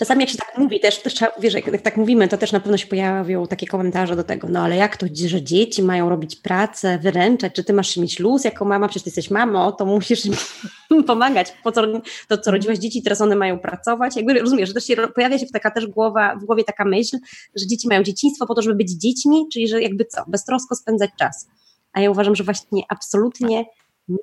[0.00, 2.60] czasami jak się tak mówi, też, też trzeba, wiesz, jak tak mówimy, to też na
[2.60, 6.36] pewno się pojawią takie komentarze do tego, no ale jak to, że dzieci mają robić
[6.36, 10.26] pracę, wyręczać, czy ty masz mieć luz jako mama, przecież ty jesteś mamą, to musisz
[10.26, 10.34] im
[11.06, 11.82] pomagać, po co,
[12.28, 15.46] to co rodziłaś dzieci, teraz one mają pracować, jakby rozumiesz, że też się pojawia się
[15.52, 17.16] taka też głowa, w głowie taka myśl,
[17.56, 21.10] że dzieci mają dzieciństwo po to, żeby być dziećmi, czyli że jakby co, beztrosko spędzać
[21.18, 21.48] czas.
[21.92, 23.64] A ja uważam, że właśnie absolutnie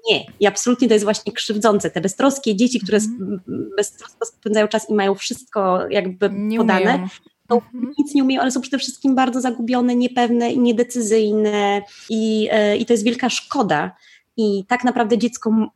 [0.09, 0.25] nie.
[0.39, 1.91] I absolutnie to jest właśnie krzywdzące.
[1.91, 3.41] Te beztroskie dzieci, które mm.
[3.77, 7.07] beztrosko spędzają czas i mają wszystko jakby nie podane, umieją.
[7.47, 7.93] to mm.
[7.97, 12.85] nic nie umieją, ale są przede wszystkim bardzo zagubione, niepewne i niedecyzyjne i, e, i
[12.85, 13.95] to jest wielka szkoda.
[14.38, 15.71] I tak naprawdę dziecko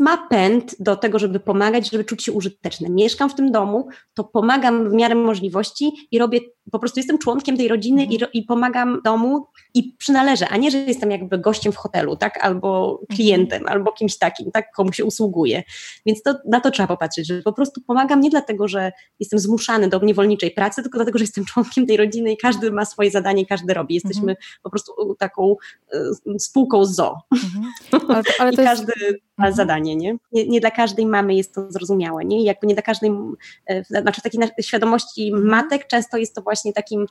[0.00, 2.88] ma pęd do tego, żeby pomagać, żeby czuć się użyteczne.
[2.88, 6.40] Mieszkam w tym domu, to pomagam w miarę możliwości i robię,
[6.72, 10.78] po prostu jestem członkiem tej rodziny i, i pomagam domu i przynależę, a nie, że
[10.78, 15.62] jestem jakby gościem w hotelu, tak, albo klientem, albo kimś takim, tak, komu się usługuje.
[16.06, 19.88] Więc to, na to trzeba popatrzeć, że po prostu pomagam nie dlatego, że jestem zmuszany
[19.88, 23.46] do niewolniczej pracy, tylko dlatego, że jestem członkiem tej rodziny i każdy ma swoje zadanie
[23.46, 23.94] każdy robi.
[23.94, 24.36] Jesteśmy mhm.
[24.62, 25.56] po prostu taką
[25.94, 27.16] y, spółką zo.
[27.32, 27.72] Mhm.
[28.08, 29.18] Ale, ale I każdy jest...
[29.38, 29.54] ma mhm.
[29.54, 30.16] zadanie, nie?
[30.32, 30.46] nie?
[30.46, 30.60] nie?
[30.60, 32.44] dla każdej mamy jest to zrozumiałe, nie?
[32.44, 33.10] jakby nie dla każdej,
[33.70, 35.48] y, znaczy takiej świadomości mhm.
[35.48, 37.06] matek często jest to właśnie takim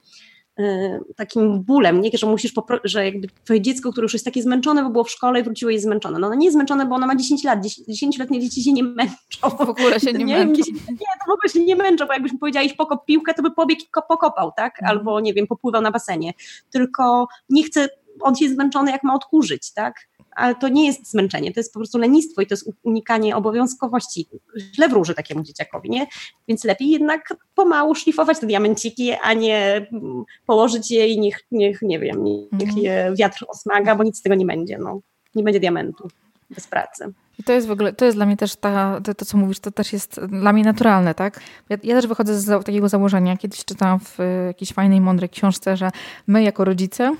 [0.59, 2.09] Y, takim bólem, nie?
[2.13, 5.39] że musisz, że jakby twoje dziecko, które już jest takie zmęczone, bo było w szkole
[5.39, 6.19] i wróciło jest zmęczone.
[6.19, 9.49] No ono nie jest zmęczone, bo ono ma 10 lat, 10-letnie dzieci się nie męczą.
[9.49, 10.61] W ogóle się nie, nie męczą.
[10.71, 13.81] Nie, to w ogóle się nie męczą, bo jakbyśmy powiedzieli pokop piłkę, to by pobiegł
[13.81, 14.73] i pokopał, tak?
[14.79, 14.97] Mhm.
[14.97, 16.33] Albo, nie wiem, popływał na basenie.
[16.71, 17.89] Tylko nie chce,
[18.21, 20.07] on się jest zmęczony, jak ma odkurzyć, tak?
[20.35, 24.27] Ale to nie jest zmęczenie, to jest po prostu lenistwo i to jest unikanie obowiązkowości.
[24.75, 26.07] Źle wróży takiemu dzieciakowi, nie?
[26.47, 31.81] Więc lepiej jednak pomału szlifować te diamenciki, a nie mm, położyć je i niech, niech
[31.81, 32.77] nie wiem, niech mhm.
[32.77, 34.99] je wiatr osmaga, bo nic z tego nie będzie, no.
[35.35, 36.07] Nie będzie diamentu
[36.49, 37.13] bez pracy.
[37.39, 39.59] I to jest w ogóle, to jest dla mnie też ta, to, to co mówisz,
[39.59, 41.39] to też jest dla mnie naturalne, tak?
[41.69, 44.17] Ja, ja też wychodzę z takiego założenia, kiedyś czytałam w
[44.47, 45.91] jakiejś fajnej, mądrej książce, że
[46.27, 47.15] my jako rodzice,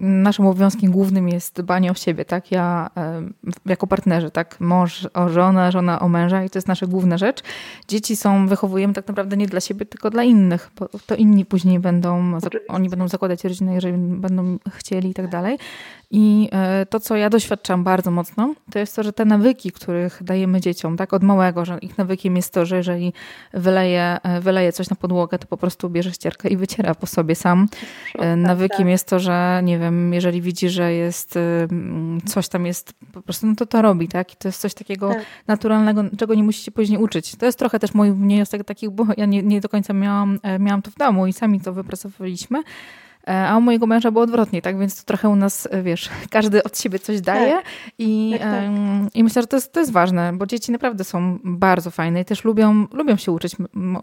[0.00, 2.50] naszym obowiązkiem głównym jest dbanie o siebie, tak?
[2.50, 2.90] Ja
[3.66, 4.60] jako partnerzy, tak?
[4.60, 7.42] Mąż o żonę, żona o męża i to jest nasza główna rzecz.
[7.88, 11.78] Dzieci są, wychowujemy tak naprawdę nie dla siebie, tylko dla innych, bo to inni później
[11.78, 15.58] będą, oni będą zakładać rodzinę, jeżeli będą chcieli i tak dalej.
[16.10, 20.22] I e, to, co ja doświadczam bardzo mocno, to jest to, że te nawyki, których
[20.22, 23.12] dajemy dzieciom, tak, od małego, że ich nawykiem jest to, że jeżeli
[23.54, 27.34] wyleje, e, wyleje coś na podłogę, to po prostu bierze ścierkę i wyciera po sobie
[27.34, 27.68] sam.
[28.14, 28.88] E, tak, nawykiem tak.
[28.88, 31.38] jest to, że nie wiem, jeżeli widzi, że jest
[32.26, 34.32] coś tam jest, po prostu no to to robi, tak?
[34.32, 35.24] I to jest coś takiego tak.
[35.46, 37.36] naturalnego, czego nie musicie później uczyć.
[37.36, 40.82] To jest trochę też mój wniosek takich, bo ja nie, nie do końca miałam, miałam
[40.82, 42.62] to w domu i sami to wypracowaliśmy.
[43.28, 44.78] E, a u mojego męża było odwrotnie, tak?
[44.78, 47.64] Więc to trochę u nas, e, wiesz, każdy od siebie coś daje tak.
[47.98, 48.62] I, tak, tak.
[49.14, 52.24] i myślę, że to jest, to jest ważne, bo dzieci naprawdę są bardzo fajne i
[52.24, 53.56] też lubią, lubią się uczyć.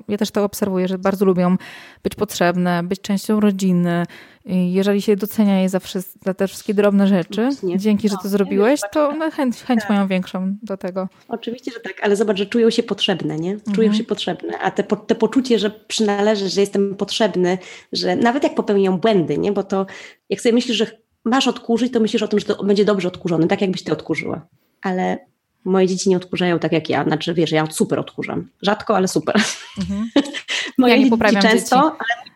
[0.08, 1.58] Ja też to obserwuję, że bardzo lubią
[2.04, 4.06] być potrzebne, być częścią rodziny,
[4.46, 5.80] jeżeli się docenia je za,
[6.26, 9.90] za te wszystkie drobne rzeczy, dzięki, że to no, zrobiłeś, to no, chęć, chęć tak.
[9.90, 11.08] mają większą do tego.
[11.28, 13.58] Oczywiście, że tak, ale zobacz, że czują się potrzebne, nie?
[13.60, 13.94] Czują mhm.
[13.94, 17.58] się potrzebne, a te, te poczucie, że przynależy, że jestem potrzebny,
[17.94, 19.52] że nawet jak popełnią błędy, nie?
[19.52, 19.86] Bo to
[20.30, 20.88] jak sobie myślisz, że
[21.24, 24.48] masz odkurzyć, to myślisz o tym, że to będzie dobrze odkurzony, tak jakbyś ty odkurzyła.
[24.82, 25.18] Ale
[25.64, 28.50] moje dzieci nie odkurzają tak jak ja, znaczy wiesz, ja super odkurzam.
[28.62, 29.36] Rzadko, ale super.
[29.80, 30.10] Mhm.
[30.78, 31.98] moje ja dzieci często, dzieci.
[32.00, 32.35] ale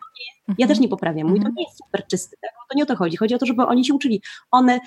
[0.58, 0.80] ja też mhm.
[0.80, 1.28] nie poprawiam.
[1.28, 1.54] Mój to mhm.
[1.54, 2.50] nie jest super czysty, tak?
[2.70, 3.16] to nie o to chodzi.
[3.16, 4.22] Chodzi o to, żeby oni się uczyli.
[4.50, 4.80] One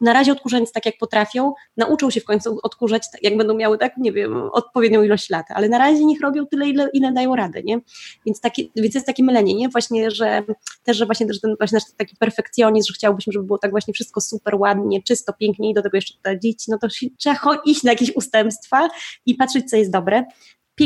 [0.00, 3.78] na razie odkurzając tak, jak potrafią, nauczą się w końcu odkurzać, tak, jak będą miały,
[3.78, 7.36] tak, nie wiem, odpowiednią ilość lat, ale na razie niech robią tyle, ile, ile dają
[7.36, 7.80] radę, nie?
[8.26, 9.68] Więc, takie, więc jest takie mylenie, nie?
[9.68, 10.42] Właśnie, że
[10.84, 13.94] też, że właśnie, że ten właśnie nasz taki perfekcjonizm, że chciałbyśmy, żeby było tak właśnie
[13.94, 16.88] wszystko super ładnie, czysto, pięknie i do tego jeszcze te dzieci, no to
[17.18, 18.88] trzeba iść na jakieś ustępstwa
[19.26, 20.24] i patrzeć, co jest dobre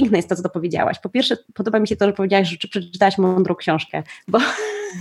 [0.01, 0.99] piękne jest to, co to powiedziałaś.
[0.99, 4.39] Po pierwsze, podoba mi się to, że powiedziałaś, że przeczytałaś mądrą książkę, bo,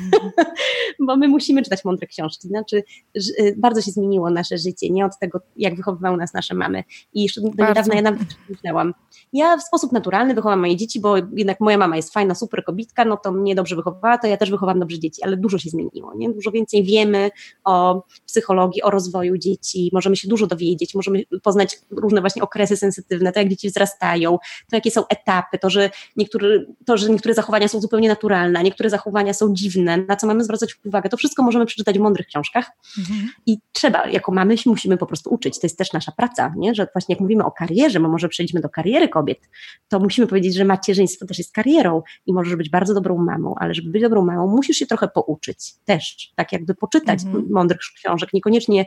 [1.07, 2.47] bo my musimy czytać mądre książki.
[2.47, 2.83] Znaczy,
[3.17, 6.83] y, bardzo się zmieniło nasze życie, nie od tego, jak wychowywały nas nasze mamy.
[7.13, 8.93] I jeszcze do niedawna ja nawet myślałam.
[9.33, 13.05] Ja w sposób naturalny wychowam moje dzieci, bo jednak moja mama jest fajna, super kobitka,
[13.05, 16.13] no to mnie dobrze wychowała, to ja też wychowam dobrze dzieci, ale dużo się zmieniło,
[16.15, 16.29] nie?
[16.29, 17.31] Dużo więcej wiemy
[17.63, 23.31] o psychologii, o rozwoju dzieci, możemy się dużo dowiedzieć, możemy poznać różne właśnie okresy sensytywne,
[23.31, 24.37] to jak dzieci wzrastają,
[24.69, 26.47] to jakie są etapy, to, że niektóre,
[26.85, 30.43] to, że niektóre zachowania są zupełnie naturalne, a niektóre zachowania są dziwne, na co mamy
[30.43, 33.29] zwracać uwagę, to wszystko możemy przeczytać w mądrych książkach mhm.
[33.45, 36.75] i trzeba, jako mamy się musimy po prostu uczyć, to jest też nasza praca, nie?
[36.75, 39.39] że właśnie jak mówimy o karierze, bo może przejdźmy do kariery kobiet,
[39.87, 43.73] to musimy powiedzieć, że macierzyństwo też jest karierą i możesz być bardzo dobrą mamą, ale
[43.73, 47.45] żeby być dobrą mamą, musisz się trochę pouczyć też, tak jakby poczytać mhm.
[47.49, 48.85] mądrych książek, niekoniecznie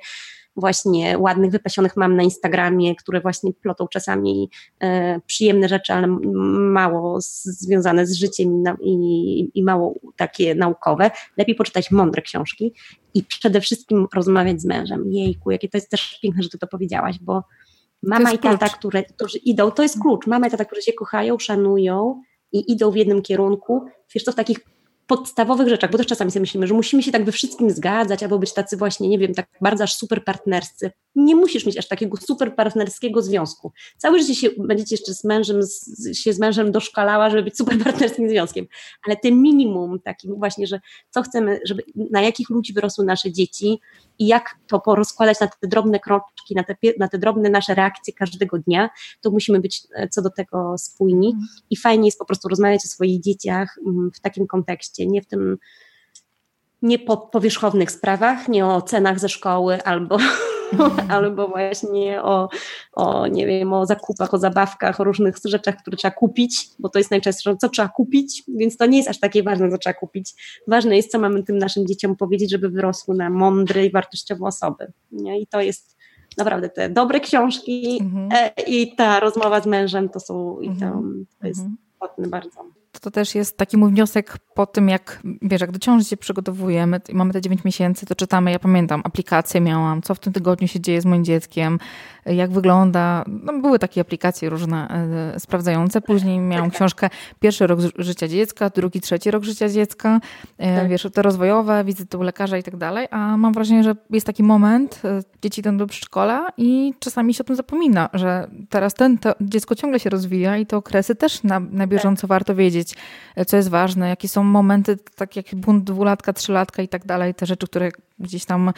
[0.60, 4.50] właśnie ładnych, wypasionych mam na Instagramie, które właśnie plotą czasami
[4.80, 11.10] e, przyjemne rzeczy, ale mało z, związane z życiem i, i, mało takie naukowe.
[11.36, 12.74] Lepiej poczytać mądre książki
[13.14, 15.12] i przede wszystkim rozmawiać z mężem.
[15.12, 17.44] Jejku, jakie to jest też piękne, że ty to powiedziałaś, bo
[18.02, 20.26] mama i tata, które, którzy idą, to jest klucz.
[20.26, 23.86] Mama i tata, którzy się kochają, szanują i idą w jednym kierunku.
[24.14, 24.58] Wiesz, to w takich
[25.08, 28.38] podstawowych rzeczach, bo też czasami sobie myślimy, że musimy się tak we wszystkim zgadzać, albo
[28.38, 30.90] być tacy właśnie, nie wiem, tak bardzo aż super partnerscy.
[31.14, 33.72] Nie musisz mieć aż takiego super partnerskiego związku.
[33.96, 37.78] Całe życie się, będziecie jeszcze z mężem, z, się z mężem doszkalała, żeby być super
[37.84, 38.66] partnerskim związkiem,
[39.06, 40.80] ale tym minimum takim właśnie, że
[41.10, 43.80] co chcemy, żeby na jakich ludzi wyrosły nasze dzieci,
[44.18, 48.14] i jak to porozkładać na te drobne kroczki, na te, na te drobne nasze reakcje
[48.14, 48.90] każdego dnia,
[49.20, 51.46] to musimy być e, co do tego spójni mm.
[51.70, 55.26] i fajnie jest po prostu rozmawiać o swoich dzieciach mm, w takim kontekście, nie w
[55.26, 55.58] tym
[56.82, 60.18] nie po powierzchownych sprawach, nie o cenach ze szkoły albo
[61.08, 62.48] albo właśnie o,
[62.92, 66.98] o, nie wiem, o zakupach, o zabawkach, o różnych rzeczach, które trzeba kupić, bo to
[66.98, 70.34] jest najczęstsze, co trzeba kupić, więc to nie jest aż takie ważne, co trzeba kupić.
[70.66, 74.92] Ważne jest, co mamy tym naszym dzieciom powiedzieć, żeby wyrosły na mądre i wartościowe osoby.
[75.12, 75.40] Nie?
[75.40, 75.98] I to jest
[76.36, 78.28] naprawdę te dobre książki mhm.
[78.32, 81.02] e, i ta rozmowa z mężem to są, i to,
[81.40, 81.76] to jest mhm.
[81.92, 86.04] istotne bardzo to też jest taki mój wniosek po tym, jak wiesz, jak do ciąży
[86.04, 90.18] się przygotowujemy i mamy te 9 miesięcy, to czytamy, ja pamiętam, aplikację miałam, co w
[90.18, 91.78] tym tygodniu się dzieje z moim dzieckiem,
[92.26, 93.24] jak wygląda.
[93.26, 94.88] No, były takie aplikacje różne
[95.34, 96.00] e, sprawdzające.
[96.00, 100.20] Później miałam książkę pierwszy rok życia dziecka, drugi, trzeci rok życia dziecka,
[100.58, 100.88] e, tak.
[100.88, 103.06] wiesz, te rozwojowe, wizyty u lekarza i tak dalej.
[103.10, 107.44] A mam wrażenie, że jest taki moment, e, dzieci idą do przedszkola i czasami się
[107.44, 111.42] o tym zapomina, że teraz ten, to dziecko ciągle się rozwija i te okresy też
[111.42, 112.28] na, na bieżąco tak.
[112.28, 116.88] warto wiedzieć, powiedzieć, co jest ważne, jakie są momenty, tak jak bunt dwulatka, trzylatka i
[116.88, 118.72] tak dalej, te rzeczy, które gdzieś tam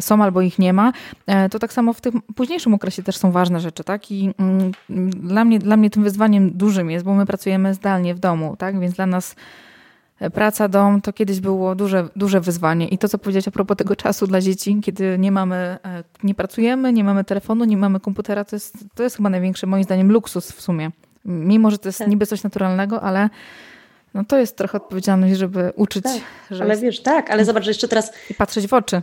[0.00, 0.92] są albo ich nie ma,
[1.50, 4.10] to tak samo w tym późniejszym okresie też są ważne rzeczy, tak?
[4.10, 4.72] I mm,
[5.10, 8.80] dla mnie, dla mnie tym wyzwaniem dużym jest, bo my pracujemy zdalnie w domu, tak?
[8.80, 9.34] Więc dla nas
[10.34, 12.88] praca, dom to kiedyś było duże, duże wyzwanie.
[12.88, 16.34] I to, co powiedziałeś a propos tego czasu dla dzieci, kiedy nie mamy, e, nie
[16.34, 20.12] pracujemy, nie mamy telefonu, nie mamy komputera, to jest, to jest chyba największy, moim zdaniem,
[20.12, 20.90] luksus w sumie.
[21.28, 22.08] Mimo, że to jest tak.
[22.08, 23.28] niby coś naturalnego, ale
[24.14, 26.04] no to jest trochę odpowiedzialność, żeby uczyć.
[26.04, 28.12] Tak, ale wiesz, tak, ale zobacz, że jeszcze teraz...
[28.30, 29.02] I patrzeć w oczy.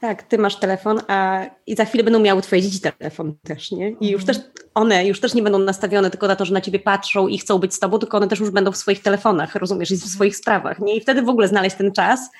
[0.00, 3.90] Tak, ty masz telefon, a i za chwilę będą miały twoje dzieci telefon też, nie?
[3.90, 4.26] I już mhm.
[4.26, 7.38] też one już też nie będą nastawione tylko na to, że na ciebie patrzą i
[7.38, 10.04] chcą być z tobą, tylko one też już będą w swoich telefonach, rozumiesz, i w
[10.04, 10.96] swoich sprawach, nie?
[10.96, 12.30] I wtedy w ogóle znaleźć ten czas.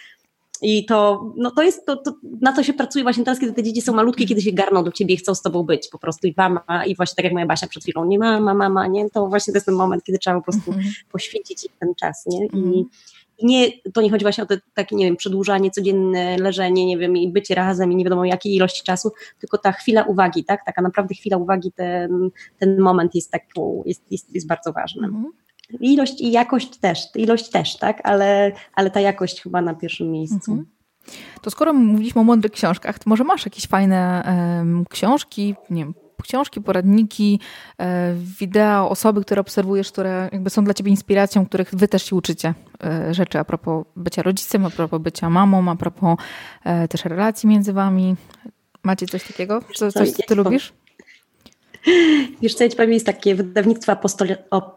[0.63, 3.63] I to, no to jest, to, to, na to się pracuje właśnie teraz, kiedy te
[3.63, 6.27] dzieci są malutkie, kiedy się garną do ciebie i chcą z tobą być po prostu
[6.27, 9.11] i mama, i właśnie tak jak moja Basia przed chwilą, nie mama, mama, nie?
[9.11, 10.93] To właśnie to jest ten moment, kiedy trzeba po prostu mm -hmm.
[11.13, 12.47] poświęcić im ten czas, nie?
[12.47, 12.85] I, mm -hmm
[13.43, 17.17] nie, to nie chodzi właśnie o te, takie, nie wiem, przedłużanie, codzienne leżenie, nie wiem,
[17.17, 20.65] i bycie razem i nie wiadomo jakiej ilości czasu, tylko ta chwila uwagi, tak?
[20.67, 23.43] Taka naprawdę chwila uwagi, ten, ten moment jest, tak,
[23.87, 25.07] jest, jest, jest bardzo ważny.
[25.07, 25.33] Mhm.
[25.81, 28.01] Ilość i jakość też, ilość też, tak?
[28.05, 30.53] Ale, ale ta jakość chyba na pierwszym miejscu.
[30.53, 30.67] Mhm.
[31.43, 34.25] To skoro mówiliśmy o mądrych książkach, to może masz jakieś fajne
[34.59, 37.41] um, książki, nie wiem, książki, poradniki,
[37.79, 42.17] e, wideo, osoby, które obserwujesz, które jakby są dla ciebie inspiracją, których wy też się
[42.17, 42.55] uczycie
[42.85, 46.19] e, rzeczy a propos bycia rodzicem, a propos bycia mamą, a propos
[46.65, 48.17] e, też relacji między wami.
[48.83, 49.61] Macie coś takiego?
[49.75, 50.73] Co, coś, co ty lubisz?
[52.43, 54.35] Wiesz co, ja ci powiem, jest takie wydawnictwo Apostoli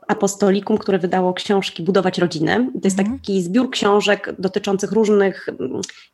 [0.08, 2.70] Apostolikum, które wydało książki Budować rodzinę.
[2.74, 3.20] To jest mm.
[3.20, 5.50] taki zbiór książek dotyczących różnych,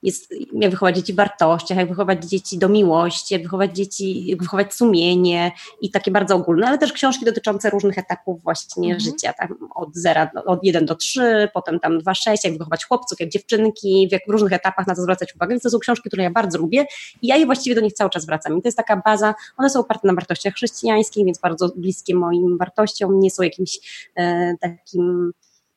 [0.04, 4.42] jest, jak wychować dzieci w wartościach, jak wychować dzieci do miłości, jak wychować dzieci, jak
[4.42, 9.00] wychować sumienie i takie bardzo ogólne, ale też książki dotyczące różnych etapów właśnie mm.
[9.00, 13.20] życia, tam od zera, od 1 do 3, potem tam 2, 6, jak wychować chłopców,
[13.20, 16.10] jak dziewczynki, w, jak, w różnych etapach na to zwracać uwagę, więc to są książki,
[16.10, 16.86] które ja bardzo lubię
[17.22, 19.70] i ja je właściwie do nich cały czas wracam i to jest taka baza, one
[19.70, 23.80] są oparte na wartościach chrześcijańskich, chrześcijańskiej, więc bardzo bliskie moim wartościom, nie są jakimś
[24.16, 25.32] e, takim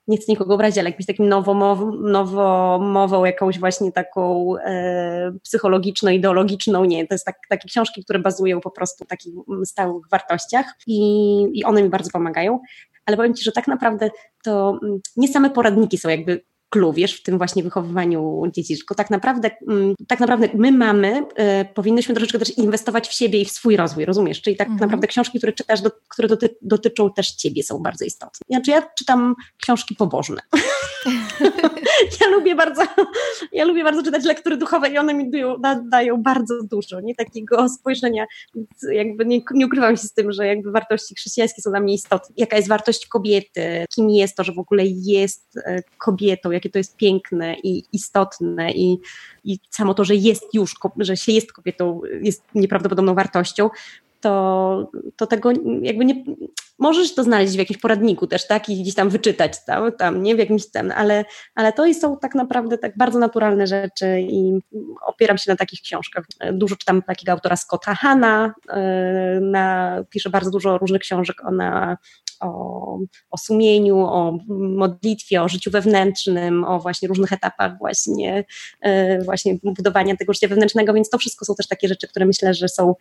[0.08, 7.06] nie chcę nikogo obrazić, ale jakimś takim nowomową, nowomową, jakąś właśnie taką e, psychologiczno-ideologiczną, nie,
[7.06, 9.34] to jest tak, takie książki, które bazują po prostu na takich
[9.64, 10.98] stałych wartościach i,
[11.54, 12.60] i one mi bardzo pomagają,
[13.06, 14.10] ale powiem Ci, że tak naprawdę
[14.44, 16.44] to mm, nie same poradniki są jakby
[16.74, 21.26] clue, wiesz, w tym właśnie wychowywaniu dzieci, tylko tak naprawdę, mm, tak naprawdę my mamy,
[21.36, 24.40] e, powinnyśmy troszeczkę też inwestować w siebie i w swój rozwój, rozumiesz?
[24.42, 24.80] Czyli tak mhm.
[24.80, 28.44] naprawdę książki, które czytasz, do, które doty, dotyczą też ciebie są bardzo istotne.
[28.50, 30.40] Znaczy ja czytam książki pobożne.
[32.20, 32.82] ja lubię bardzo,
[33.52, 35.56] ja lubię bardzo czytać lektury duchowe i one mi dają,
[35.90, 38.26] dają bardzo dużo, nie takiego spojrzenia,
[38.92, 42.34] jakby nie, nie ukrywam się z tym, że jakby wartości chrześcijańskie są dla mnie istotne.
[42.36, 46.78] Jaka jest wartość kobiety, kim jest to, że w ogóle jest e, kobietą, jakie to
[46.78, 48.72] jest piękne i istotne?
[48.72, 48.98] I,
[49.44, 53.70] i samo to, że jest już, że się jest kobietą jest nieprawdopodobną wartością,
[54.24, 55.52] to, to tego
[55.82, 56.24] jakby nie,
[56.78, 60.34] możesz to znaleźć w jakimś poradniku też, tak, i gdzieś tam wyczytać tam, tam nie,
[60.34, 64.60] w jakimś ten, ale, ale to są tak naprawdę tak bardzo naturalne rzeczy i
[65.06, 66.24] opieram się na takich książkach.
[66.52, 71.96] Dużo czytam takiego autora Scotta Hanna, e, na, pisze bardzo dużo różnych książek ona
[72.44, 72.98] o,
[73.30, 78.44] o sumieniu, o modlitwie, o życiu wewnętrznym, o właśnie różnych etapach właśnie,
[78.80, 82.54] e, właśnie budowania tego życia wewnętrznego, więc to wszystko są też takie rzeczy, które myślę,
[82.54, 82.94] że są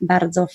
[0.00, 0.46] bardzo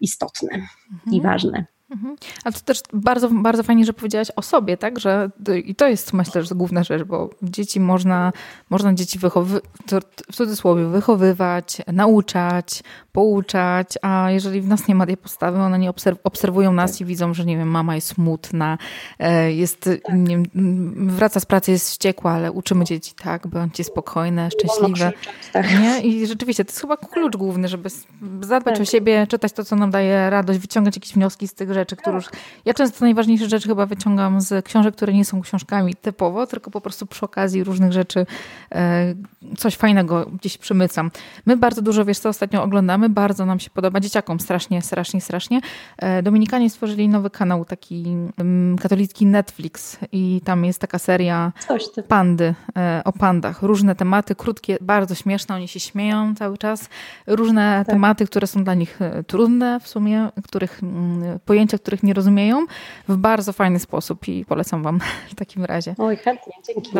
[0.00, 1.12] istotne mhm.
[1.12, 1.64] i ważne.
[1.92, 2.16] Mhm.
[2.44, 4.98] A to też bardzo, bardzo fajnie, że powiedziałaś o sobie, tak?
[4.98, 5.30] Że,
[5.64, 8.32] I to jest myślę, że główna rzecz, bo dzieci można,
[8.70, 9.60] można dzieci wychowy,
[10.32, 12.82] w cudzysłowie wychowywać, nauczać,
[13.12, 17.04] pouczać, a jeżeli w nas nie ma tej postawy, one nie obserw obserwują nas i
[17.04, 18.78] widzą, że nie wiem, mama jest smutna,
[19.18, 24.50] e, jest, nie wiem, wraca z pracy, jest wściekła, ale uczymy dzieci tak, bądźcie spokojne,
[24.50, 25.12] szczęśliwe.
[25.52, 25.80] Tak.
[25.80, 26.00] Nie?
[26.00, 27.88] I rzeczywiście to jest chyba klucz główny, żeby
[28.40, 28.82] zadbać tak.
[28.82, 31.96] o siebie, czytać to, co nam daje radość, wyciągać jakieś wnioski z tych rzeczy, rzeczy,
[31.96, 32.26] które już...
[32.64, 36.80] Ja często najważniejsze rzeczy chyba wyciągam z książek, które nie są książkami typowo, tylko po
[36.80, 38.26] prostu przy okazji różnych rzeczy
[38.74, 39.14] e,
[39.58, 41.10] coś fajnego gdzieś przymycam.
[41.46, 45.60] My bardzo dużo, wiesz co, ostatnio oglądamy, bardzo nam się podoba, dzieciakom strasznie, strasznie, strasznie.
[45.98, 48.04] E, Dominikanie stworzyli nowy kanał, taki
[48.38, 51.52] mm, katolicki Netflix i tam jest taka seria
[52.08, 53.62] pandy, e, o pandach.
[53.62, 56.88] Różne tematy, krótkie, bardzo śmieszne, oni się śmieją cały czas.
[57.26, 57.94] Różne tak.
[57.94, 61.38] tematy, które są dla nich trudne w sumie, których mm,
[61.72, 62.66] pojęcia których nie rozumieją
[63.08, 65.00] w bardzo fajny sposób i polecam Wam
[65.32, 65.94] w takim razie.
[65.98, 66.90] Oj, chętnie, dzięki.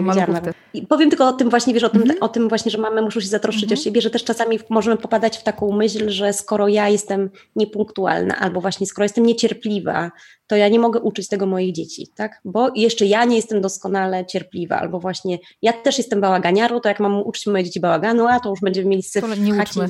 [0.75, 2.21] I powiem tylko o tym właśnie, wiesz, o tym, mm -hmm.
[2.21, 3.81] o tym właśnie, że mamy muszą się zatroszczyć mm -hmm.
[3.81, 8.37] o siebie, że też czasami możemy popadać w taką myśl, że skoro ja jestem niepunktualna
[8.37, 10.11] albo właśnie skoro jestem niecierpliwa,
[10.47, 12.41] to ja nie mogę uczyć tego moich dzieci, tak?
[12.45, 17.01] Bo jeszcze ja nie jestem doskonale cierpliwa, albo właśnie ja też jestem bałaganiarą, to jak
[17.01, 19.81] mam uczyć moje dzieci bałaganu, a to już będziemy mieli syf nie chacie,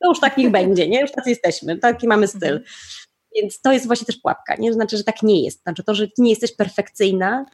[0.00, 1.00] to już tak niech będzie, nie?
[1.00, 2.60] Już tacy jesteśmy, taki mamy styl.
[3.34, 4.72] Więc to jest właśnie też pułapka, nie?
[4.72, 5.62] Znaczy, że tak nie jest.
[5.62, 7.46] Znaczy to, że ty nie jesteś perfekcyjna,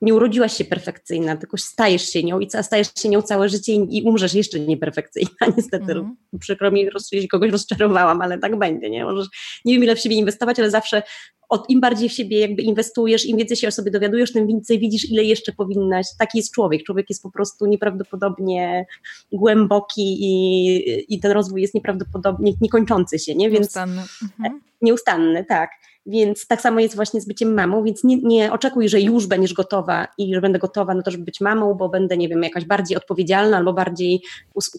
[0.00, 4.02] nie urodziłaś się perfekcyjna, tylko stajesz się nią i stajesz się nią całe życie i
[4.02, 5.30] umrzesz jeszcze nieperfekcyjna.
[5.56, 6.16] Niestety, mm.
[6.40, 9.04] przykro mi, jeśli kogoś rozczarowałam, ale tak będzie, nie?
[9.04, 9.26] Możesz,
[9.64, 11.02] nie wiem ile w siebie inwestować, ale zawsze
[11.48, 14.78] od, im bardziej w siebie jakby inwestujesz, im więcej się o sobie dowiadujesz, tym więcej
[14.78, 16.06] widzisz, ile jeszcze powinnaś.
[16.18, 16.82] Taki jest człowiek.
[16.82, 18.86] Człowiek jest po prostu nieprawdopodobnie
[19.32, 23.50] głęboki i, i ten rozwój jest nieprawdopodobnie niekończący się, nie?
[23.50, 24.02] Więc, nieustanny.
[24.22, 24.60] Mhm.
[24.82, 25.70] Nieustanny, tak.
[26.08, 29.52] Więc tak samo jest właśnie z byciem mamą, więc nie, nie, oczekuj, że już będziesz
[29.52, 32.64] gotowa i że będę gotowa na to, żeby być mamą, bo będę, nie wiem, jakaś
[32.64, 34.22] bardziej odpowiedzialna albo bardziej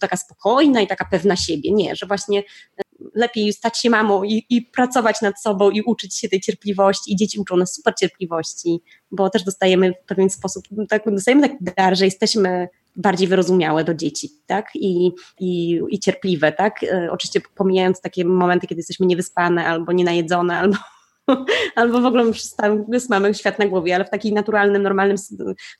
[0.02, 1.72] taka spokojna i taka pewna siebie.
[1.72, 2.44] Nie, że właśnie
[3.16, 7.14] lepiej stać się mamą i, i, pracować nad sobą i uczyć się tej cierpliwości.
[7.14, 11.64] I dzieci uczą nas super cierpliwości, bo też dostajemy w pewien sposób, tak, dostajemy taki
[11.78, 17.42] dar, że jesteśmy bardziej wyrozumiałe do dzieci, tak, i, i, i cierpliwe, tak, e, oczywiście
[17.56, 20.78] pomijając takie momenty, kiedy jesteśmy niewyspane albo nienajedzone, albo
[21.76, 22.24] albo w ogóle
[23.10, 25.18] mamy świat na głowie, ale w takim naturalnym, normalnym,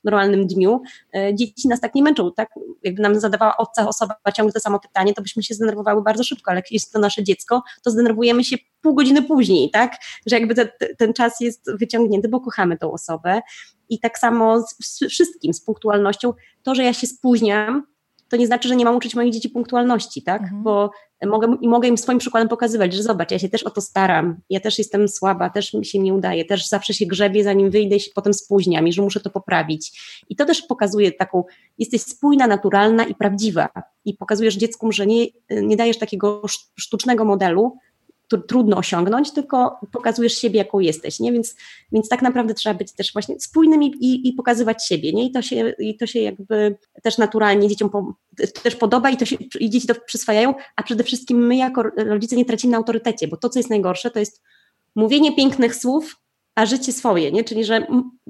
[0.04, 0.80] normalnym dniu
[1.14, 2.48] e, dzieci nas tak nie męczą, tak?
[2.82, 6.50] Jakby nam zadawała obca osoba ciągle to samo pytanie, to byśmy się zdenerwowały bardzo szybko,
[6.50, 9.96] ale jak jest to nasze dziecko, to zdenerwujemy się pół godziny później, tak?
[10.26, 13.40] Że jakby te, ten czas jest wyciągnięty, bo kochamy tą osobę.
[13.88, 16.32] I tak samo z wszystkim, z punktualnością.
[16.62, 17.86] To, że ja się spóźniam,
[18.30, 20.42] to nie znaczy, że nie mam uczyć moich dzieci punktualności, tak?
[20.42, 20.62] Mhm.
[20.62, 20.90] Bo
[21.26, 24.60] mogę, mogę im swoim przykładem pokazywać, że zobacz, ja się też o to staram, ja
[24.60, 28.00] też jestem słaba, też mi się nie udaje, też zawsze się grzebię, zanim wyjdę i
[28.00, 30.00] się potem spóźniam i że muszę to poprawić.
[30.28, 31.44] I to też pokazuje taką,
[31.78, 33.68] jesteś spójna, naturalna i prawdziwa
[34.04, 36.42] i pokazujesz dziecku, że nie, nie dajesz takiego
[36.76, 37.76] sztucznego modelu,
[38.38, 41.32] trudno osiągnąć, tylko pokazujesz siebie, jaką jesteś, nie?
[41.32, 41.56] Więc,
[41.92, 45.26] więc tak naprawdę trzeba być też właśnie spójnym i, i, i pokazywać siebie, nie?
[45.26, 48.14] I to, się, I to się jakby też naturalnie dzieciom po,
[48.62, 52.36] też podoba i, to się, i dzieci to przyswajają, a przede wszystkim my jako rodzice
[52.36, 54.42] nie tracimy na autorytecie, bo to, co jest najgorsze, to jest
[54.94, 56.16] mówienie pięknych słów,
[56.54, 57.44] a życie swoje, nie?
[57.44, 57.86] Czyli, że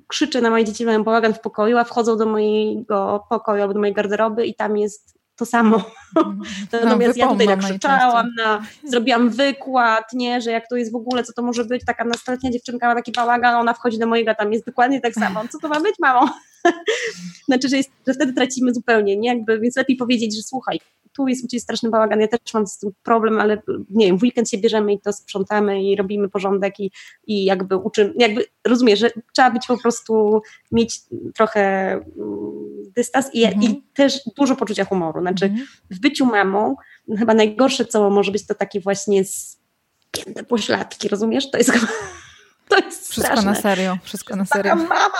[0.06, 3.80] krzyczę na moje dzieci, mają bałagan w pokoju, a wchodzą do mojego pokoju albo do
[3.80, 5.82] mojej garderoby i tam jest to samo.
[6.16, 6.40] Mhm.
[6.84, 11.24] Natomiast no, ja tutaj nakrzyczałam, na, zrobiłam wykład, nie, że jak to jest w ogóle,
[11.24, 14.52] co to może być, taka nastoletnia dziewczynka ma taki bałagan, ona wchodzi do mojego, tam
[14.52, 15.42] jest dokładnie tak samo.
[15.48, 16.34] Co to ma być, mamo?
[17.48, 19.28] znaczy, że, jest, że wtedy tracimy zupełnie, nie?
[19.28, 20.80] Jakby, więc lepiej powiedzieć, że słuchaj,
[21.20, 24.22] tu jest Ciebie straszny bałagan, ja też mam z tym problem, ale nie wiem, w
[24.22, 26.90] weekend się bierzemy i to sprzątamy i robimy porządek i,
[27.26, 30.42] i jakby uczymy, jakby rozumiem, że trzeba być po prostu,
[30.72, 31.00] mieć
[31.34, 32.04] trochę mm,
[32.96, 33.62] dystans i, mhm.
[33.62, 35.66] i też dużo poczucia humoru, znaczy mhm.
[35.90, 36.76] w byciu mamą
[37.18, 41.50] chyba najgorsze, co może być, to takie właśnie spięte pośladki, rozumiesz?
[41.50, 41.92] To jest chyba
[42.70, 43.50] to jest Wszystko straszne.
[43.50, 44.72] na serio, wszystko na serio.
[44.76, 45.18] Taka mama.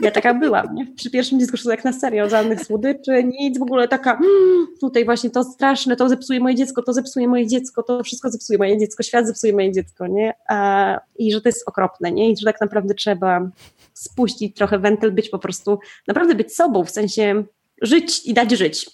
[0.00, 0.86] Ja taka byłam, nie?
[0.96, 5.04] Przy pierwszym dziecku wszystko jak na serio, żadnych słodyczy, nic, w ogóle taka mm, tutaj
[5.04, 8.78] właśnie to straszne, to zepsuje moje dziecko, to zepsuje moje dziecko, to wszystko zepsuje moje
[8.78, 10.34] dziecko, świat zepsuje moje dziecko, nie?
[10.48, 12.30] A, I że to jest okropne, nie?
[12.30, 13.50] I że tak naprawdę trzeba
[13.94, 17.44] spuścić trochę wentyl, być po prostu, naprawdę być sobą, w sensie
[17.82, 18.86] żyć i dać żyć.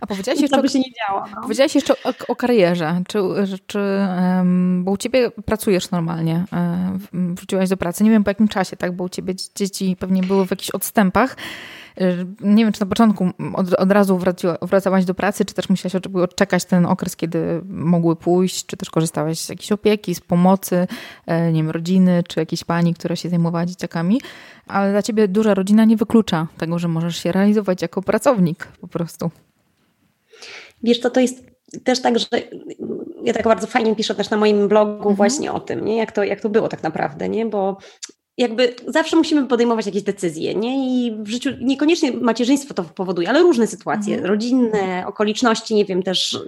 [0.00, 0.84] A powiedziałaś jeszcze, by się nie.
[1.08, 1.42] No.
[1.42, 3.02] Powiedziałaś jeszcze o, o karierze.
[3.08, 3.18] Czy,
[3.66, 3.78] czy,
[4.80, 8.04] bo u ciebie pracujesz normalnie, um, wróciłaś do pracy.
[8.04, 8.96] Nie wiem po jakim czasie, tak?
[8.96, 11.36] Bo u ciebie dzieci pewnie były w jakichś odstępach.
[12.40, 15.94] Nie wiem, czy na początku od, od razu wraciła, wracałaś do pracy, czy też musiałaś
[16.14, 20.86] odczekać ten okres, kiedy mogły pójść, czy też korzystałaś z jakiejś opieki, z pomocy,
[21.26, 24.20] e, nie wiem, rodziny, czy jakiejś pani, która się zajmowała dzieciakami.
[24.66, 28.88] Ale dla ciebie duża rodzina nie wyklucza tego, że możesz się realizować jako pracownik po
[28.88, 29.30] prostu.
[30.82, 31.44] Wiesz co, to jest
[31.84, 32.26] też tak, że
[33.24, 35.14] ja tak bardzo fajnie piszę też na moim blogu mhm.
[35.16, 35.96] właśnie o tym, nie?
[35.96, 37.46] Jak, to, jak to było tak naprawdę, nie?
[37.46, 37.76] bo
[38.38, 40.76] jakby zawsze musimy podejmować jakieś decyzje, nie?
[40.88, 44.30] I w życiu niekoniecznie macierzyństwo to powoduje, ale różne sytuacje, mhm.
[44.30, 46.38] rodzinne, okoliczności, nie wiem, też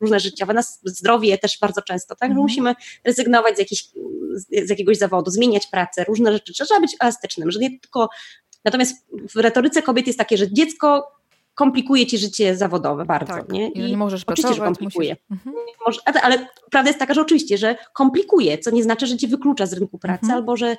[0.00, 2.30] różne życiowe, nas zdrowie też bardzo często, tak?
[2.30, 2.42] Mhm.
[2.42, 2.74] musimy
[3.04, 3.88] rezygnować z, jakiś,
[4.36, 6.52] z jakiegoś zawodu, zmieniać pracę, różne rzeczy.
[6.52, 8.08] Trzeba być elastycznym, że nie tylko.
[8.64, 11.15] Natomiast w retoryce kobiet jest takie, że dziecko
[11.56, 13.32] komplikuje ci życie zawodowe bardzo.
[13.32, 13.52] Tak.
[13.52, 13.68] Nie?
[13.68, 14.56] I nie możesz oczywiście, pracować.
[14.56, 15.16] Że komplikuje.
[15.86, 16.02] Musisz...
[16.06, 16.24] Mhm.
[16.24, 19.72] ale prawda jest taka, że oczywiście, że komplikuje, co nie znaczy, że cię wyklucza z
[19.72, 20.38] rynku pracy, mhm.
[20.38, 20.76] albo że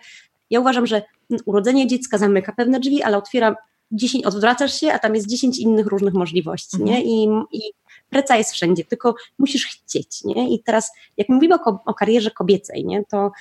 [0.49, 1.01] ja uważam, że
[1.45, 3.55] urodzenie dziecka zamyka pewne drzwi, ale otwiera
[3.91, 6.91] 10, odwracasz się, a tam jest 10 innych różnych możliwości, mhm.
[6.91, 7.03] nie?
[7.03, 7.61] I, I
[8.09, 10.55] praca jest wszędzie, tylko musisz chcieć, nie?
[10.55, 13.03] I teraz, jak mówimy o, o karierze kobiecej, nie?
[13.05, 13.31] To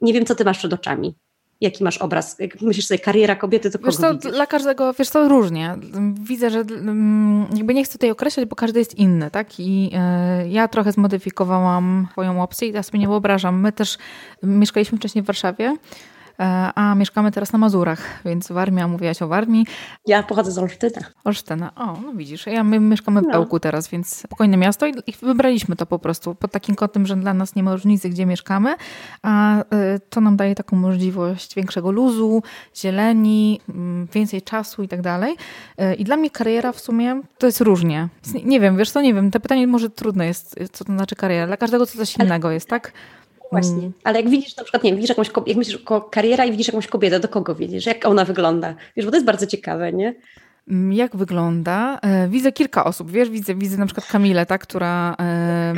[0.00, 1.14] nie wiem, co ty masz przed oczami.
[1.60, 2.38] Jaki masz obraz?
[2.38, 5.76] Jak myślisz sobie, kariera kobiety, to wiesz kogo to, Dla każdego, wiesz to różnie.
[6.22, 9.60] Widzę, że mm, jakby nie chcę tutaj określać, bo każdy jest inny, tak?
[9.60, 9.90] I
[10.44, 13.60] y, ja trochę zmodyfikowałam swoją opcję i teraz sobie nie wyobrażam.
[13.60, 13.98] My też
[14.42, 15.76] mieszkaliśmy wcześniej w Warszawie, E,
[16.74, 19.66] a mieszkamy teraz na Mazurach, więc Warmia, mówiłaś o Warmii.
[20.06, 21.00] Ja pochodzę z Olsztyna.
[21.24, 23.32] Olsztyna, o, no widzisz, ja, my mieszkamy w no.
[23.32, 27.34] Pełku teraz, więc spokojne miasto i, wybraliśmy to po prostu pod takim kątem, że dla
[27.34, 28.74] nas nie ma różnicy, gdzie mieszkamy,
[29.22, 29.64] a e,
[30.10, 32.42] to nam daje taką możliwość większego luzu,
[32.76, 35.36] zieleni, mm, więcej czasu i tak dalej.
[35.78, 38.08] E, I dla mnie kariera w sumie to jest różnie.
[38.44, 41.46] Nie wiem, wiesz co, nie wiem, to pytanie może trudne jest, co to znaczy kariera.
[41.46, 42.92] Dla każdego to coś innego jest, tak?
[43.52, 43.78] Właśnie.
[43.78, 43.92] Mm.
[44.04, 46.66] Ale jak widzisz na przykład, nie wiem, widzisz jakąś jak myślisz o kariera i widzisz
[46.66, 47.86] jakąś kobietę, do kogo widzisz?
[47.86, 48.74] Jak ona wygląda?
[48.96, 50.14] Wiesz, bo to jest bardzo ciekawe, nie?
[50.68, 51.98] Mm, jak wygląda?
[52.02, 55.74] E, widzę kilka osób, wiesz, widzę, widzę na przykład Kamilę, tak, która, e,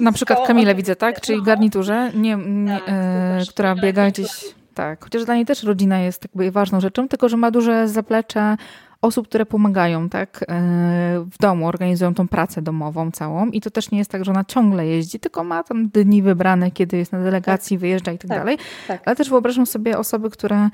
[0.00, 4.30] na przykład Kamilę widzę, tak, czyli w garniturze, nie, nie tak, e, która biega gdzieś,
[4.74, 8.56] tak, chociaż dla niej też rodzina jest jakby ważną rzeczą, tylko że ma duże zaplecze
[9.02, 13.90] osób, które pomagają tak, e, w domu, organizują tą pracę domową całą i to też
[13.90, 17.22] nie jest tak, że ona ciągle jeździ, tylko ma tam dni wybrane, kiedy jest na
[17.22, 17.80] delegacji, tak.
[17.80, 18.58] wyjeżdża i tak, tak dalej.
[18.88, 19.02] Tak.
[19.04, 20.70] Ale też wyobrażam sobie osoby, które,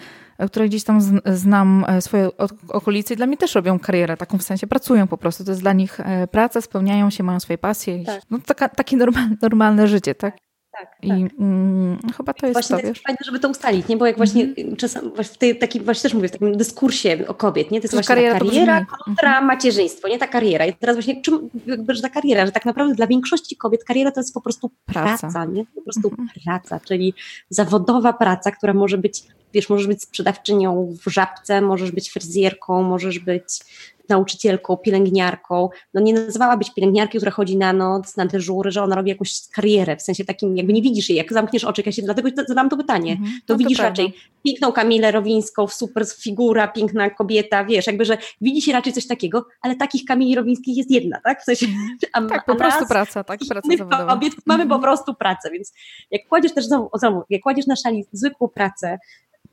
[0.47, 2.31] które gdzieś tam znam e, swoje
[2.69, 5.45] okolice i dla mnie też robią karierę taką w sensie, pracują po prostu.
[5.45, 8.05] To jest dla nich e, praca, spełniają się, mają swoje pasje.
[8.05, 8.21] Tak.
[8.31, 10.48] No taka, takie normalne, normalne życie, tak?
[10.79, 11.19] Tak, I tak.
[11.39, 13.03] Mm, chyba to jest właśnie to, wiesz?
[13.07, 13.97] fajne, żeby to ustalić, nie?
[13.97, 14.77] Bo jak właśnie mm.
[14.77, 17.81] czasem w tej takim, właśnie też mówię, w takim dyskursie o kobiet, nie?
[17.81, 19.45] To jest właśnie kariera, kariera kontra mm.
[19.45, 20.67] macierzyństwo, nie ta kariera.
[20.67, 24.11] I teraz właśnie czym, jakby, że ta kariera, że tak naprawdę dla większości kobiet kariera
[24.11, 25.65] to jest po prostu praca, praca nie?
[25.75, 26.29] Po prostu mm.
[26.45, 27.15] praca, czyli
[27.49, 29.23] zawodowa praca, która może być,
[29.55, 33.61] wiesz, możesz być sprzedawczynią w żabce, możesz być fryzjerką, możesz być
[34.09, 35.69] nauczycielką, pielęgniarką.
[35.95, 39.97] No nie nazywałabyś pielęgniarki, która chodzi na noc, na dyżury, że ona robi jakąś karierę,
[39.97, 42.77] w sensie takim, jakby nie widzisz jej, jak zamkniesz oczy, ja się dlatego zadam to
[42.77, 43.41] pytanie, mhm.
[43.47, 48.19] to no widzisz to raczej piękną Kamilę Rowińską, super figura, piękna kobieta, wiesz, jakby, że
[48.41, 51.41] widzi się raczej coś takiego, ale takich Kamili Rowińskich jest jedna, tak?
[51.41, 51.99] W sensie, mhm.
[52.13, 54.07] a, tak, po prostu praca, tak, praca zawodowa.
[54.07, 54.83] Kobiet, mamy po mhm.
[54.83, 55.73] prostu pracę, więc
[56.11, 58.99] jak kładziesz też znowu, znowu jak kładziesz na szali zwykłą pracę,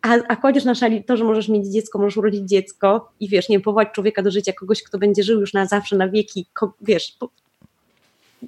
[0.06, 3.49] a, a kładziesz na szali to, że możesz mieć dziecko, możesz urodzić dziecko i wiesz,
[3.49, 6.74] nie powołać człowieka do życia, kogoś, kto będzie żył już na zawsze, na wieki, ko,
[6.82, 7.30] wiesz, po,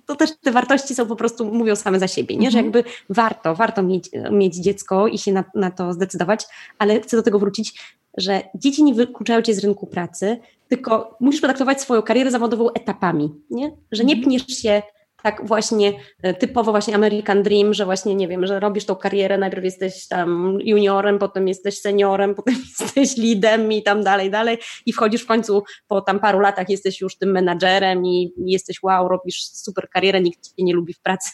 [0.06, 2.52] to też te wartości są po prostu, mówią same za siebie, nie?
[2.52, 2.66] że mhm.
[2.66, 6.46] jakby warto, warto mieć, mieć dziecko i się na, na to zdecydować,
[6.80, 10.38] ale chcę do tego wrócić, że dzieci nie wykluczają cię z rynku pracy,
[10.68, 13.72] tylko musisz potraktować swoją karierę zawodową etapami, nie?
[13.92, 14.24] że nie mhm.
[14.24, 14.82] pniesz się
[15.24, 19.38] tak właśnie e, typowo właśnie American Dream, że właśnie nie wiem, że robisz tą karierę,
[19.38, 24.94] najpierw jesteś tam juniorem, potem jesteś seniorem, potem jesteś leadem i tam dalej, dalej i
[24.94, 29.44] wchodzisz w końcu po tam paru latach jesteś już tym menadżerem i jesteś wow, robisz
[29.44, 31.30] super karierę, nikt cię nie lubi w pracy.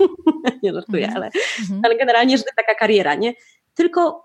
[0.62, 1.16] nie żartuję, -hmm.
[1.16, 1.80] ale, -hmm.
[1.84, 3.34] ale generalnie, że taka kariera, nie?
[3.74, 4.22] Tylko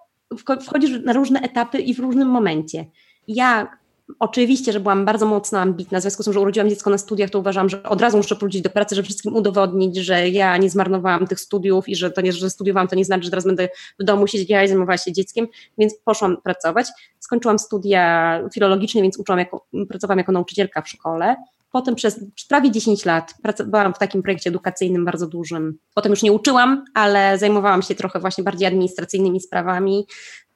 [0.62, 2.86] wchodzisz na różne etapy i w różnym momencie.
[3.28, 3.78] Ja
[4.20, 7.30] Oczywiście, że byłam bardzo mocno ambitna, w związku z tym, że urodziłam dziecko na studiach,
[7.30, 10.70] to uważam, że od razu muszę wrócić do pracy, żeby wszystkim udowodnić, że ja nie
[10.70, 13.70] zmarnowałam tych studiów i że to nie, że studiowałam, to nie znaczy, że teraz będę
[14.00, 15.48] w domu siedzieć i zajmowała się dzieckiem,
[15.78, 16.88] więc poszłam pracować.
[17.20, 21.36] Skończyłam studia filologiczne, więc uczyłam jako, pracowałam jako nauczycielka w szkole.
[21.72, 22.20] Potem przez
[22.50, 25.78] prawie 10 lat pracowałam w takim projekcie edukacyjnym bardzo dużym.
[25.94, 30.06] Potem już nie uczyłam, ale zajmowałam się trochę właśnie bardziej administracyjnymi sprawami.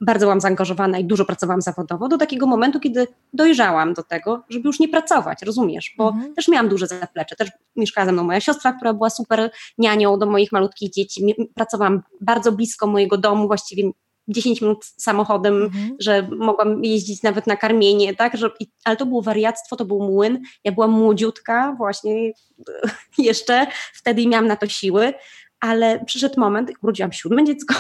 [0.02, 4.68] Bardzo byłam zaangażowana i dużo pracowałam zawodowo do takiego momentu, kiedy dojrzałam do tego, żeby
[4.68, 5.94] już nie pracować, rozumiesz?
[5.98, 6.34] Bo mhm.
[6.34, 7.36] też miałam duże zaplecze.
[7.36, 11.36] Też mieszkała ze mną moja siostra, która była super nianią do moich malutkich dzieci.
[11.54, 13.92] Pracowałam bardzo blisko mojego domu, właściwie
[14.28, 15.96] 10 minut samochodem, mhm.
[16.00, 18.50] że mogłam jeździć nawet na karmienie, tak, że,
[18.84, 22.32] ale to było wariactwo, to był młyn, ja byłam młodziutka właśnie
[23.18, 25.14] jeszcze, wtedy miałam na to siły,
[25.60, 27.76] ale przyszedł moment, urodziłam siódme dziecko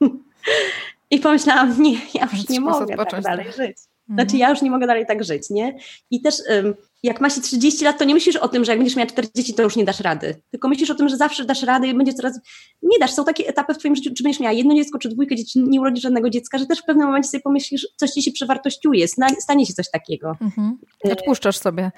[1.10, 3.78] i pomyślałam, nie, ja już nie mogę tak dalej żyć.
[4.08, 4.38] Znaczy mhm.
[4.38, 5.78] ja już nie mogę dalej tak żyć, nie?
[6.10, 6.34] I też
[7.06, 9.54] jak ma się 30 lat, to nie myślisz o tym, że jak będziesz miała 40,
[9.54, 10.42] to już nie dasz rady.
[10.50, 12.40] Tylko myślisz o tym, że zawsze dasz radę i będzie coraz...
[12.82, 13.12] Nie dasz.
[13.12, 15.80] Są takie etapy w twoim życiu, czy będziesz miała jedno dziecko, czy dwójkę dzieci, nie
[15.80, 19.08] urodzisz żadnego dziecka, że też w pewnym momencie sobie pomyślisz, coś ci się przewartościuje,
[19.40, 20.36] stanie się coś takiego.
[20.40, 20.78] Mhm.
[21.04, 21.90] Odpuszczasz sobie,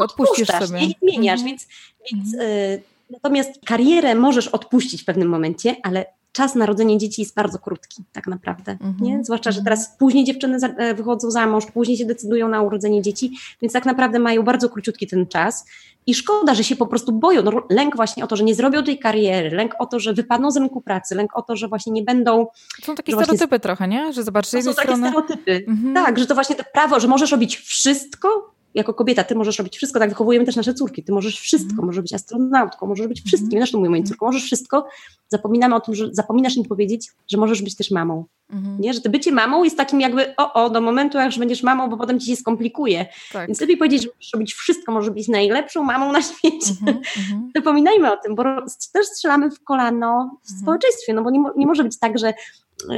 [0.00, 0.80] odpuścisz sobie.
[0.80, 1.46] i zmieniasz, mhm.
[1.46, 1.66] więc,
[2.12, 2.50] więc mhm.
[2.50, 6.06] y, Natomiast karierę możesz odpuścić w pewnym momencie, ale
[6.36, 8.76] czas narodzenia dzieci jest bardzo krótki, tak naprawdę.
[8.80, 9.00] Mm -hmm.
[9.00, 9.24] nie?
[9.24, 13.38] Zwłaszcza, że teraz później dziewczyny e, wychodzą za mąż, później się decydują na urodzenie dzieci,
[13.62, 15.64] więc tak naprawdę mają bardzo króciutki ten czas.
[16.06, 17.42] I szkoda, że się po prostu boją.
[17.42, 20.50] No, lęk właśnie o to, że nie zrobią tej kariery, lęk o to, że wypadną
[20.50, 22.46] z rynku pracy, lęk o to, że właśnie nie będą.
[22.82, 24.12] Są takie stereotypy właśnie, trochę, nie?
[24.12, 25.64] Że zobaczysz, to są takie stereotypy.
[25.68, 25.94] Mm -hmm.
[25.94, 29.76] Tak, że to właśnie to prawo, że możesz robić wszystko, jako kobieta, ty możesz robić
[29.76, 31.86] wszystko, tak wychowujemy też nasze córki, ty możesz wszystko, mm.
[31.86, 33.60] możesz być astronautką, możesz być wszystkim, mm.
[33.60, 34.86] zresztą mówię moim córkom, możesz wszystko,
[35.28, 38.24] zapominamy o tym, że zapominasz im powiedzieć, że możesz być też mamą.
[38.50, 38.80] Mhm.
[38.80, 38.94] Nie?
[38.94, 41.88] Że to bycie mamą jest takim jakby o, o, do momentu, jak już będziesz mamą,
[41.88, 43.06] bo potem ci się skomplikuje.
[43.32, 43.46] Tak.
[43.46, 46.70] Więc lepiej powiedzieć, że możesz robić wszystko, możesz być najlepszą mamą na świecie.
[46.80, 47.50] Mhm, mhm.
[47.56, 48.44] Zapominajmy o tym, bo
[48.92, 52.34] też strzelamy w kolano w społeczeństwie, no bo nie, nie może być tak, że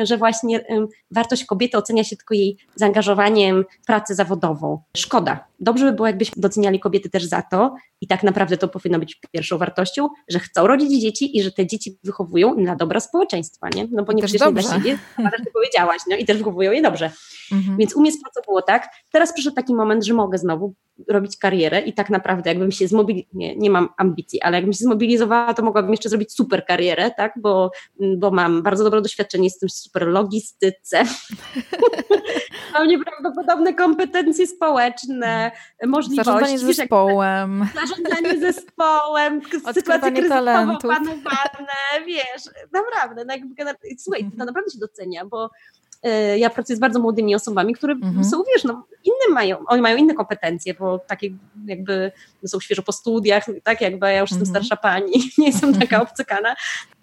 [0.02, 0.64] że właśnie
[1.10, 4.82] wartość kobiety ocenia się tylko jej zaangażowaniem w pracę zawodową.
[4.96, 5.44] Szkoda.
[5.60, 9.20] Dobrze by było, jakbyśmy doceniali kobiety też za to, i tak naprawdę to powinno być
[9.32, 13.88] pierwszą wartością, że chcą rodzić dzieci i że te dzieci wychowują na dobra społeczeństwa, nie?
[13.90, 16.82] No bo nie przecież nie dla siebie, ale ty powiedziałaś, no i też wychowują je
[16.82, 17.10] dobrze.
[17.52, 17.76] Mhm.
[17.78, 18.88] Więc u mnie z pracą było tak.
[19.12, 20.74] Teraz przyszedł taki moment, że mogę znowu
[21.08, 24.84] robić karierę i tak naprawdę jakbym się zmobilizowała, nie, nie mam ambicji, ale jakbym się
[24.84, 27.70] zmobilizowała, to mogłabym jeszcze zrobić super karierę, tak, bo,
[28.16, 31.04] bo mam bardzo dobre doświadczenie, jestem w super logistyce,
[32.74, 35.50] mam nieprawdopodobne kompetencje społeczne,
[35.86, 36.24] możliwości.
[36.24, 37.66] Zarządzanie zespołem.
[37.80, 39.40] Zarządzanie zespołem,
[39.74, 41.74] sytuacje kryzysowo panowane,
[42.06, 42.42] wiesz,
[42.72, 43.54] naprawdę, no jakby,
[43.98, 44.46] słuchaj, to mhm.
[44.46, 45.50] naprawdę się docenia, bo
[46.36, 48.24] ja pracuję z bardzo młodymi osobami, które mhm.
[48.24, 51.30] są, wiesz, no, inne mają, oni mają inne kompetencje, bo takie
[51.66, 52.12] jakby
[52.46, 54.40] są świeżo po studiach, tak jakby ja już mhm.
[54.40, 56.54] jestem starsza pani, nie jestem taka obcykana,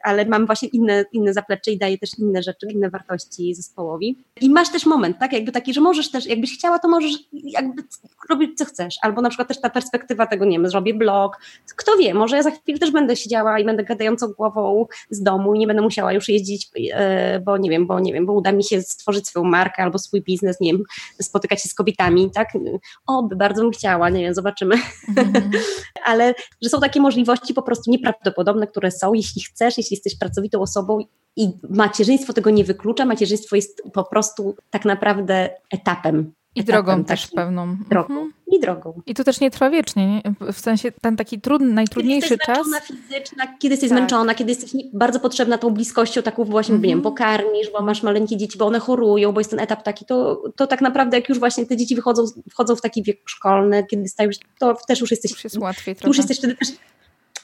[0.06, 4.18] ale mam właśnie inne, inne zaplecze i daję też inne rzeczy, inne wartości zespołowi.
[4.42, 7.84] I masz też moment, tak, jakby taki, że możesz też, jakbyś chciała, to możesz jakby
[8.30, 11.38] robić co chcesz, albo na przykład też ta perspektywa tego, nie wiem, zrobię blog,
[11.76, 15.56] kto wie, może ja za chwilę też będę siedziała i będę gadającą głową z domu
[15.56, 18.52] i nie będę musiała już jeździć, e, bo nie wiem, bo nie wiem, bo uda
[18.52, 20.84] mi się stworzyć swoją markę albo swój biznes, nie wiem,
[21.22, 22.50] spotykać się z kobietami, tak,
[23.08, 24.76] o, by bardzo bym chciała, nie wiem, zobaczymy,
[25.18, 25.50] mm -hmm.
[26.06, 30.62] ale że są takie możliwości po prostu nieprawdopodobne, które są, jeśli chcesz, jeśli jesteś pracowitą
[30.62, 31.00] osobą
[31.36, 36.34] i macierzyństwo tego nie wyklucza, macierzyństwo jest po prostu tak naprawdę etapem.
[36.56, 37.78] I drogą też pewną.
[37.90, 38.14] Drogą.
[38.14, 38.34] Mhm.
[38.48, 39.02] I drogą.
[39.06, 40.22] I to też nie trwa wiecznie, nie?
[40.54, 42.68] w sensie ten taki trudny, najtrudniejszy kiedy czas.
[42.84, 43.98] Fizyczna, kiedy jesteś tak.
[43.98, 46.88] zmęczona, kiedy jesteś bardzo potrzebna tą bliskością, taką właśnie, mhm.
[46.88, 50.06] nie wiem, pokarmisz, bo masz maleńkie dzieci, bo one chorują, bo jest ten etap taki,
[50.06, 53.86] to, to tak naprawdę jak już właśnie te dzieci wychodzą, wchodzą w taki wiek szkolny,
[53.90, 55.32] kiedy stajesz, to też już jesteś...
[55.32, 56.10] Już jest łatwiej trochę.
[56.10, 56.70] Już jesteś wtedy też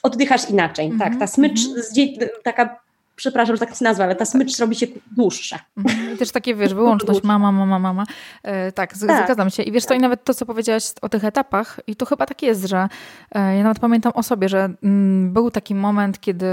[0.02, 1.00] oddychasz inaczej, mm -hmm.
[1.00, 2.28] tak, ta mhm, smycz, mm -hmm.
[2.44, 2.82] taka
[3.16, 4.86] przepraszam, że tak się nazwa, ale ta smycz robi się
[5.16, 5.58] dłuższa.
[5.76, 6.14] Mhm.
[6.14, 8.04] I też takie, wiesz, wyłączność mama, mama, mama.
[8.42, 9.62] E, tak, tak, zgadzam się.
[9.62, 12.42] I wiesz, to i nawet to, co powiedziałaś o tych etapach, i to chyba tak
[12.42, 12.88] jest, że
[13.34, 16.46] e, ja nawet pamiętam o sobie, że mm, był taki moment, kiedy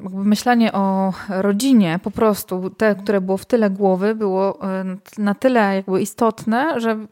[0.00, 4.84] myślenie o rodzinie, po prostu te, które było w tyle głowy, było e,
[5.18, 7.06] na tyle jakby istotne, że,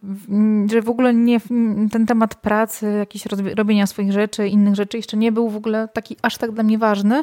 [0.70, 1.40] że w ogóle nie,
[1.92, 3.26] ten temat pracy, jakieś
[3.56, 6.78] robienia swoich rzeczy, innych rzeczy jeszcze nie był w ogóle taki aż tak dla mnie
[6.78, 7.22] ważny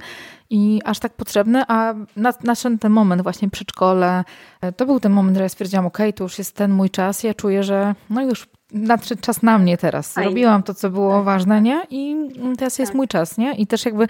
[0.49, 1.93] i aż tak potrzebny, a
[2.43, 4.24] nadszedł ten moment właśnie przedszkole.
[4.62, 7.24] E, to był ten moment, że ja stwierdziłam, ok, to już jest ten mój czas,
[7.24, 10.14] ja czuję, że no już nadszedł czas na mnie teraz.
[10.14, 10.30] Fajne.
[10.30, 11.26] Robiłam to, co było tak.
[11.26, 11.82] ważne, nie?
[11.89, 12.16] I
[12.58, 12.95] teraz jest tak.
[12.95, 13.53] mój czas, nie?
[13.53, 14.08] I też jakby,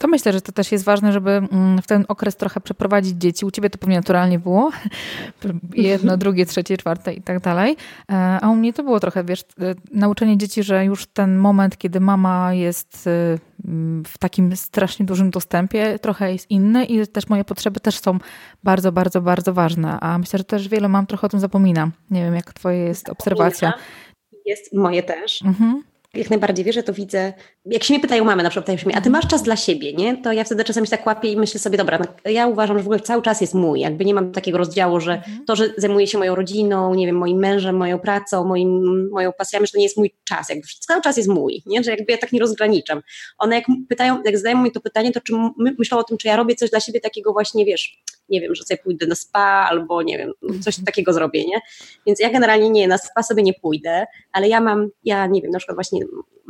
[0.00, 3.46] to myślę, że to też jest ważne, żeby mm, w ten okres trochę przeprowadzić dzieci.
[3.46, 4.70] U ciebie to pewnie naturalnie było.
[5.74, 7.76] Jedno, drugie, trzecie, czwarte i tak dalej.
[8.12, 11.78] E, a u mnie to było trochę, wiesz, e, nauczenie dzieci, że już ten moment,
[11.78, 13.10] kiedy mama jest e,
[14.06, 18.18] w takim strasznie dużym dostępie, trochę jest inny i też moje potrzeby też są
[18.64, 20.00] bardzo, bardzo, bardzo ważne.
[20.00, 21.92] A myślę, że też wiele mam trochę o tym zapominam.
[22.10, 23.72] Nie wiem, jak twoja jest obserwacja.
[24.46, 25.42] Jest moje też.
[25.42, 27.32] Mhm jak najbardziej wierzę, to widzę,
[27.64, 29.56] jak się mnie pytają mamy, na przykład pytają się mnie, a ty masz czas dla
[29.56, 30.16] siebie, nie?
[30.16, 32.82] To ja wtedy czasami się tak łapię i myślę sobie, dobra, no, ja uważam, że
[32.82, 35.44] w ogóle cały czas jest mój, jakby nie mam takiego rozdziału, że mhm.
[35.44, 39.66] to, że zajmuję się moją rodziną, nie wiem, moim mężem, moją pracą, moim, moją pasjami,
[39.66, 41.84] że to nie jest mój czas, jakby cały czas jest mój, nie?
[41.84, 43.02] Że jakby ja tak nie rozgraniczam.
[43.38, 46.28] One jak pytają, jak zadają mi to pytanie, to czy my, myślą o tym, czy
[46.28, 49.66] ja robię coś dla siebie takiego właśnie, wiesz, nie wiem, że sobie pójdę na spa
[49.70, 50.84] albo nie wiem, coś mhm.
[50.86, 51.60] takiego zrobię, nie?
[52.06, 55.50] Więc ja generalnie nie, na spa sobie nie pójdę, ale ja mam, ja nie wiem,
[55.50, 55.99] na przykład właśnie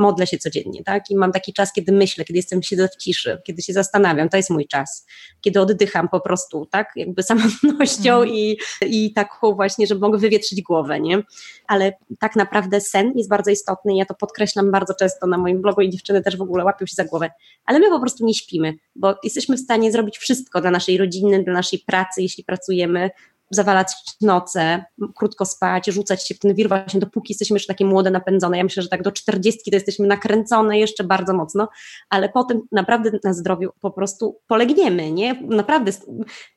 [0.01, 1.11] modlę się codziennie, tak?
[1.11, 4.37] I mam taki czas, kiedy myślę, kiedy jestem, siedzę w ciszy, kiedy się zastanawiam, to
[4.37, 5.07] jest mój czas.
[5.41, 6.93] Kiedy oddycham po prostu, tak?
[6.97, 8.29] Jakby samotnością mm.
[8.29, 11.23] i, i taką właśnie, żeby mogę wywietrzyć głowę, nie?
[11.67, 15.81] Ale tak naprawdę sen jest bardzo istotny ja to podkreślam bardzo często na moim blogu
[15.81, 17.31] i dziewczyny też w ogóle łapią się za głowę.
[17.65, 21.43] Ale my po prostu nie śpimy, bo jesteśmy w stanie zrobić wszystko dla naszej rodziny,
[21.45, 23.11] dla naszej pracy, jeśli pracujemy,
[23.51, 24.85] zawalać noce,
[25.17, 28.57] krótko spać, rzucać się w ten wir właśnie dopóki jesteśmy jeszcze takie młode, napędzone.
[28.57, 31.69] Ja myślę, że tak do czterdziestki to jesteśmy nakręcone jeszcze bardzo mocno,
[32.11, 35.35] ale potem naprawdę na zdrowiu po prostu polegniemy, nie?
[35.43, 35.93] Naprawdę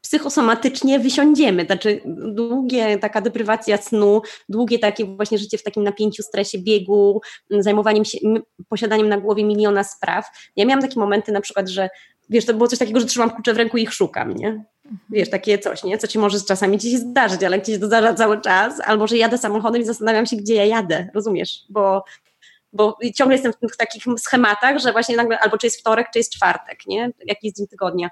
[0.02, 1.66] psychosomatycznie wysiądziemy.
[1.66, 2.02] Znaczy
[2.34, 8.18] długie taka deprywacja snu, długie takie właśnie życie w takim napięciu, stresie, biegu, zajmowaniem się,
[8.70, 10.26] posiadaniem na głowie miliona spraw.
[10.56, 11.90] Ja miałam takie momenty na przykład, że
[12.30, 14.48] wiesz, to było coś takiego, że trzymam klucze w ręku i ich szukam, nie?
[14.48, 15.00] Mhm.
[15.10, 15.98] Wiesz, takie coś, nie?
[15.98, 19.18] Co ci może czasami ci się zdarzyć, ale się to zdarza cały czas, albo że
[19.18, 21.60] jadę samochodem i zastanawiam się, gdzie ja jadę, rozumiesz?
[21.70, 22.04] Bo
[22.74, 26.20] bo ciągle jestem w tych takich schematach, że właśnie nagle albo czy jest wtorek, czy
[26.20, 27.12] jest czwartek, nie?
[27.26, 28.10] Jaki jest dzień tygodnia.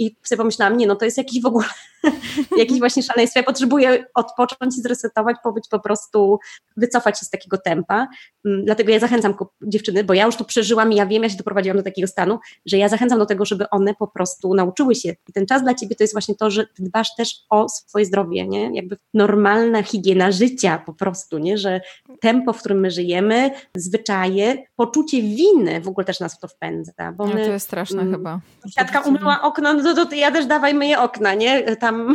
[0.00, 1.66] I sobie pomyślałam, nie, no to jest jakiś w ogóle,
[2.56, 3.40] jakiś właśnie szaleństwo.
[3.40, 6.38] Ja potrzebuję odpocząć i zresetować, pobyć po prostu,
[6.76, 8.08] wycofać się z takiego tempa.
[8.44, 11.36] Mm, dlatego ja zachęcam dziewczyny, bo ja już to przeżyłam i ja wiem, ja się
[11.36, 15.14] doprowadziłam do takiego stanu, że ja zachęcam do tego, żeby one po prostu nauczyły się.
[15.28, 18.04] I ten czas dla ciebie to jest właśnie to, że ty dbasz też o swoje
[18.04, 18.70] zdrowie, nie?
[18.74, 21.58] Jakby normalna higiena życia po prostu, nie?
[21.58, 21.80] Że
[22.20, 27.12] tempo, w którym my żyjemy, zwyczaje, poczucie winy w ogóle też nas w to wpędza.
[27.16, 28.40] Bo no, my, to jest straszne mm, chyba.
[28.78, 31.76] Siatka umyła okno, no to, to ja też dawaj myję okna, nie?
[31.76, 32.14] Tam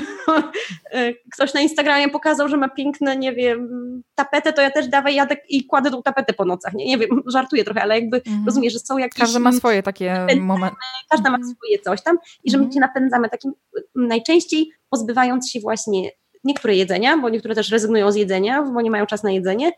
[1.34, 3.70] ktoś na Instagramie pokazał, że ma piękne, nie wiem,
[4.16, 6.86] tapetę, to ja też dawaj jadę i kładę tą tapetę po nocach, nie?
[6.86, 8.46] Nie wiem, żartuję trochę, ale jakby mhm.
[8.46, 9.20] rozumiesz, że są jakieś...
[9.20, 10.78] Każdy ma swoje takie momenty.
[11.10, 11.56] Każda ma mhm.
[11.56, 13.54] swoje coś tam i że my się napędzamy takim
[13.96, 16.12] najczęściej pozbywając się właśnie
[16.44, 19.72] niektóre jedzenia, bo niektóre też rezygnują z jedzenia, bo nie mają czas na jedzenie,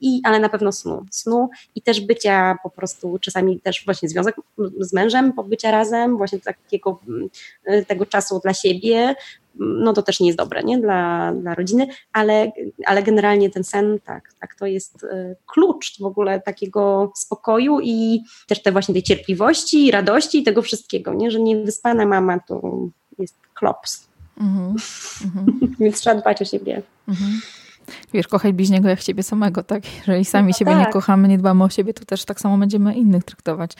[0.00, 1.04] i, ale na pewno snu.
[1.10, 4.36] Snu i też bycia po prostu, czasami też właśnie związek
[4.80, 7.00] z mężem, pobycia razem, właśnie takiego
[7.68, 9.14] y, tego czasu dla siebie,
[9.58, 10.78] no to też nie jest dobre, nie?
[10.78, 12.52] Dla, dla rodziny, ale,
[12.86, 18.22] ale generalnie ten sen, tak, tak, to jest y, klucz w ogóle takiego spokoju i
[18.46, 21.30] też te właśnie tej cierpliwości, radości i tego wszystkiego, nie?
[21.30, 22.62] Że niewyspana mama to
[23.18, 24.06] jest klops.
[24.40, 25.68] Mm -hmm.
[25.80, 26.82] Więc trzeba dbać o siebie.
[27.08, 27.65] Mm -hmm.
[28.12, 29.96] Wiesz, kochaj bliźniego jak siebie samego, tak?
[29.96, 30.86] Jeżeli sami no siebie tak.
[30.86, 33.72] nie kochamy, nie dbamy o siebie, to też tak samo będziemy innych traktować.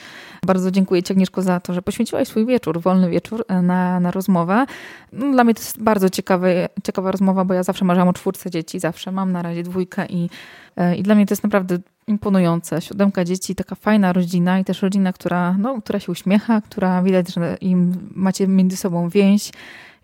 [0.45, 4.11] Bardzo dziękuję Ci, Agnieszko, za to, że poświęciłaś swój wieczór, wolny wieczór e, na, na
[4.11, 4.65] rozmowę.
[5.13, 8.51] No, dla mnie to jest bardzo ciekawy, ciekawa rozmowa, bo ja zawsze marzyłam o czwórce
[8.51, 10.29] dzieci, zawsze mam na razie dwójkę i,
[10.77, 11.77] e, i dla mnie to jest naprawdę
[12.07, 12.81] imponujące.
[12.81, 17.33] Siódemka dzieci, taka fajna rodzina i też rodzina, która, no, która się uśmiecha, która widać,
[17.33, 19.51] że im macie między sobą więź,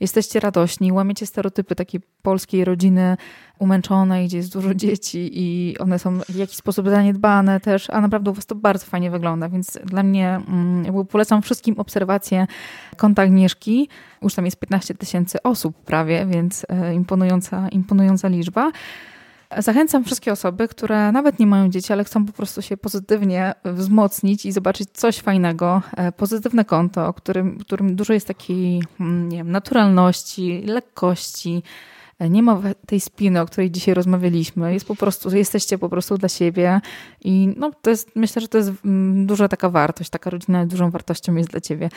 [0.04, 3.18] jesteście radośni, łamiecie stereotypy takiej polskiej rodziny
[3.60, 8.32] umęczonej, gdzie jest dużo dzieci i one są w jakiś sposób zaniedbane też, a naprawdę
[8.32, 12.48] u was to bardzo fajnie wygląda, więc dla mnie mm, polecam wszystkim obserwację
[12.98, 13.90] konta Agnieszki.
[14.22, 18.72] Już tam jest 15 tysięcy osób prawie, więc e, imponująca, imponująca liczba.
[19.58, 24.46] Zachęcam wszystkie osoby, które nawet nie mają dzieci, ale chcą po prostu się pozytywnie wzmocnić
[24.46, 29.52] i zobaczyć coś fajnego, e, pozytywne konto, którym, którym dużo jest takiej mm, nie wiem,
[29.52, 31.64] naturalności, lekkości,
[32.20, 34.74] nie ma tej spiny, o której dzisiaj rozmawialiśmy.
[34.74, 36.82] Jest po prostu, jesteście po prostu dla siebie
[37.22, 40.92] i no, to jest, myślę, że to jest mm, duża taka wartość, taka rodzina dużą
[40.92, 41.90] wartością jest dla ciebie.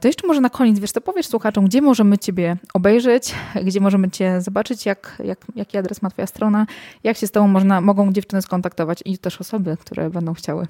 [0.00, 3.34] To jeszcze może na koniec, wiesz, to powiesz słuchaczom, gdzie możemy ciebie obejrzeć,
[3.64, 6.66] gdzie możemy cię zobaczyć, jak, jak, jaki adres ma twoja strona,
[7.04, 10.66] jak się z tobą można, mogą dziewczyny skontaktować i też osoby, które będą chciały.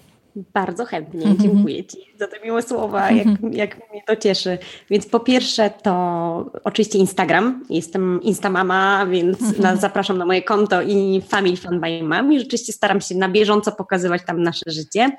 [0.55, 4.59] Bardzo chętnie, dziękuję Ci za te miłe słowa, jak, jak mnie to cieszy.
[4.91, 11.23] Więc po pierwsze to oczywiście Instagram, jestem Instamama, więc na, zapraszam na moje konto i
[11.29, 15.17] Family Fun by Mom i rzeczywiście staram się na bieżąco pokazywać tam nasze życie.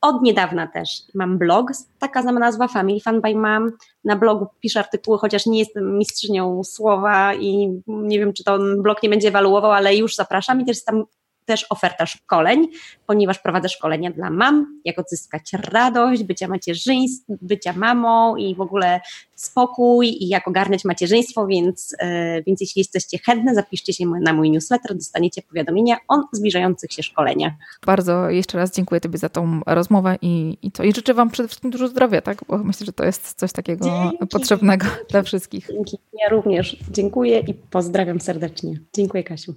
[0.00, 3.72] Od niedawna też mam blog, taka sama nazwa Family Fun by Mom.
[4.04, 9.02] Na blogu piszę artykuły, chociaż nie jestem mistrzynią słowa i nie wiem, czy ten blog
[9.02, 11.04] nie będzie ewaluował, ale już zapraszam i też tam
[11.46, 12.68] też oferta szkoleń,
[13.06, 19.00] ponieważ prowadzę szkolenia dla mam, jak odzyskać radość bycia macierzyństwem, bycia mamą i w ogóle
[19.34, 24.50] spokój i jak ogarniać macierzyństwo, więc, yy, więc jeśli jesteście chętne, zapiszcie się na mój
[24.50, 27.52] newsletter, dostaniecie powiadomienia o zbliżających się szkoleniach.
[27.86, 30.84] Bardzo jeszcze raz dziękuję Tobie za tą rozmowę i, i to.
[30.84, 32.44] I życzę Wam przede wszystkim dużo zdrowia, tak?
[32.48, 34.26] Bo myślę, że to jest coś takiego Dzięki.
[34.26, 35.68] potrzebnego dla wszystkich.
[35.72, 35.98] Dzięki.
[36.22, 38.80] Ja również dziękuję i pozdrawiam serdecznie.
[38.96, 39.54] Dziękuję Kasiu.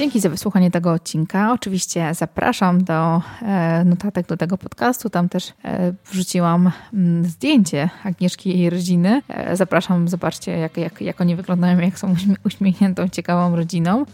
[0.00, 1.52] Dzięki za wysłuchanie tego odcinka.
[1.52, 5.10] Oczywiście zapraszam do e, notatek do tego podcastu.
[5.10, 9.22] Tam też e, wrzuciłam mm, zdjęcie Agnieszki i jej rodziny.
[9.28, 12.14] E, zapraszam, zobaczcie, jak, jak, jak oni wyglądają, jak są
[12.44, 14.04] uśmiechniętą, ciekawą rodziną.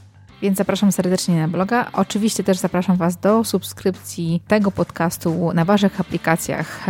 [0.43, 1.87] Więc zapraszam serdecznie na bloga.
[1.93, 6.87] Oczywiście też zapraszam Was do subskrypcji tego podcastu na Waszych aplikacjach.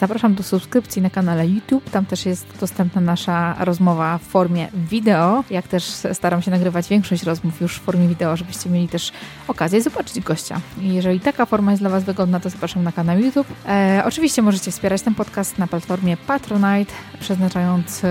[0.00, 1.90] Zapraszam do subskrypcji na kanale YouTube.
[1.90, 5.44] Tam też jest dostępna nasza rozmowa w formie wideo.
[5.50, 9.12] Jak też staram się nagrywać większość rozmów już w formie wideo, żebyście mieli też
[9.48, 10.60] okazję zobaczyć gościa.
[10.78, 13.46] Jeżeli taka forma jest dla Was wygodna, to zapraszam na kanał YouTube.
[13.68, 18.02] E, oczywiście możecie wspierać ten podcast na platformie Patronite, przeznaczając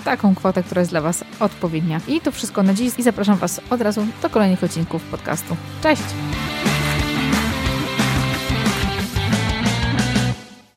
[0.00, 2.00] taką kwotę, która jest dla Was odpowiednia.
[2.08, 5.56] I to wszystko na dziś i zapraszam Was od razu do kolejnych odcinków podcastu.
[5.82, 6.02] Cześć!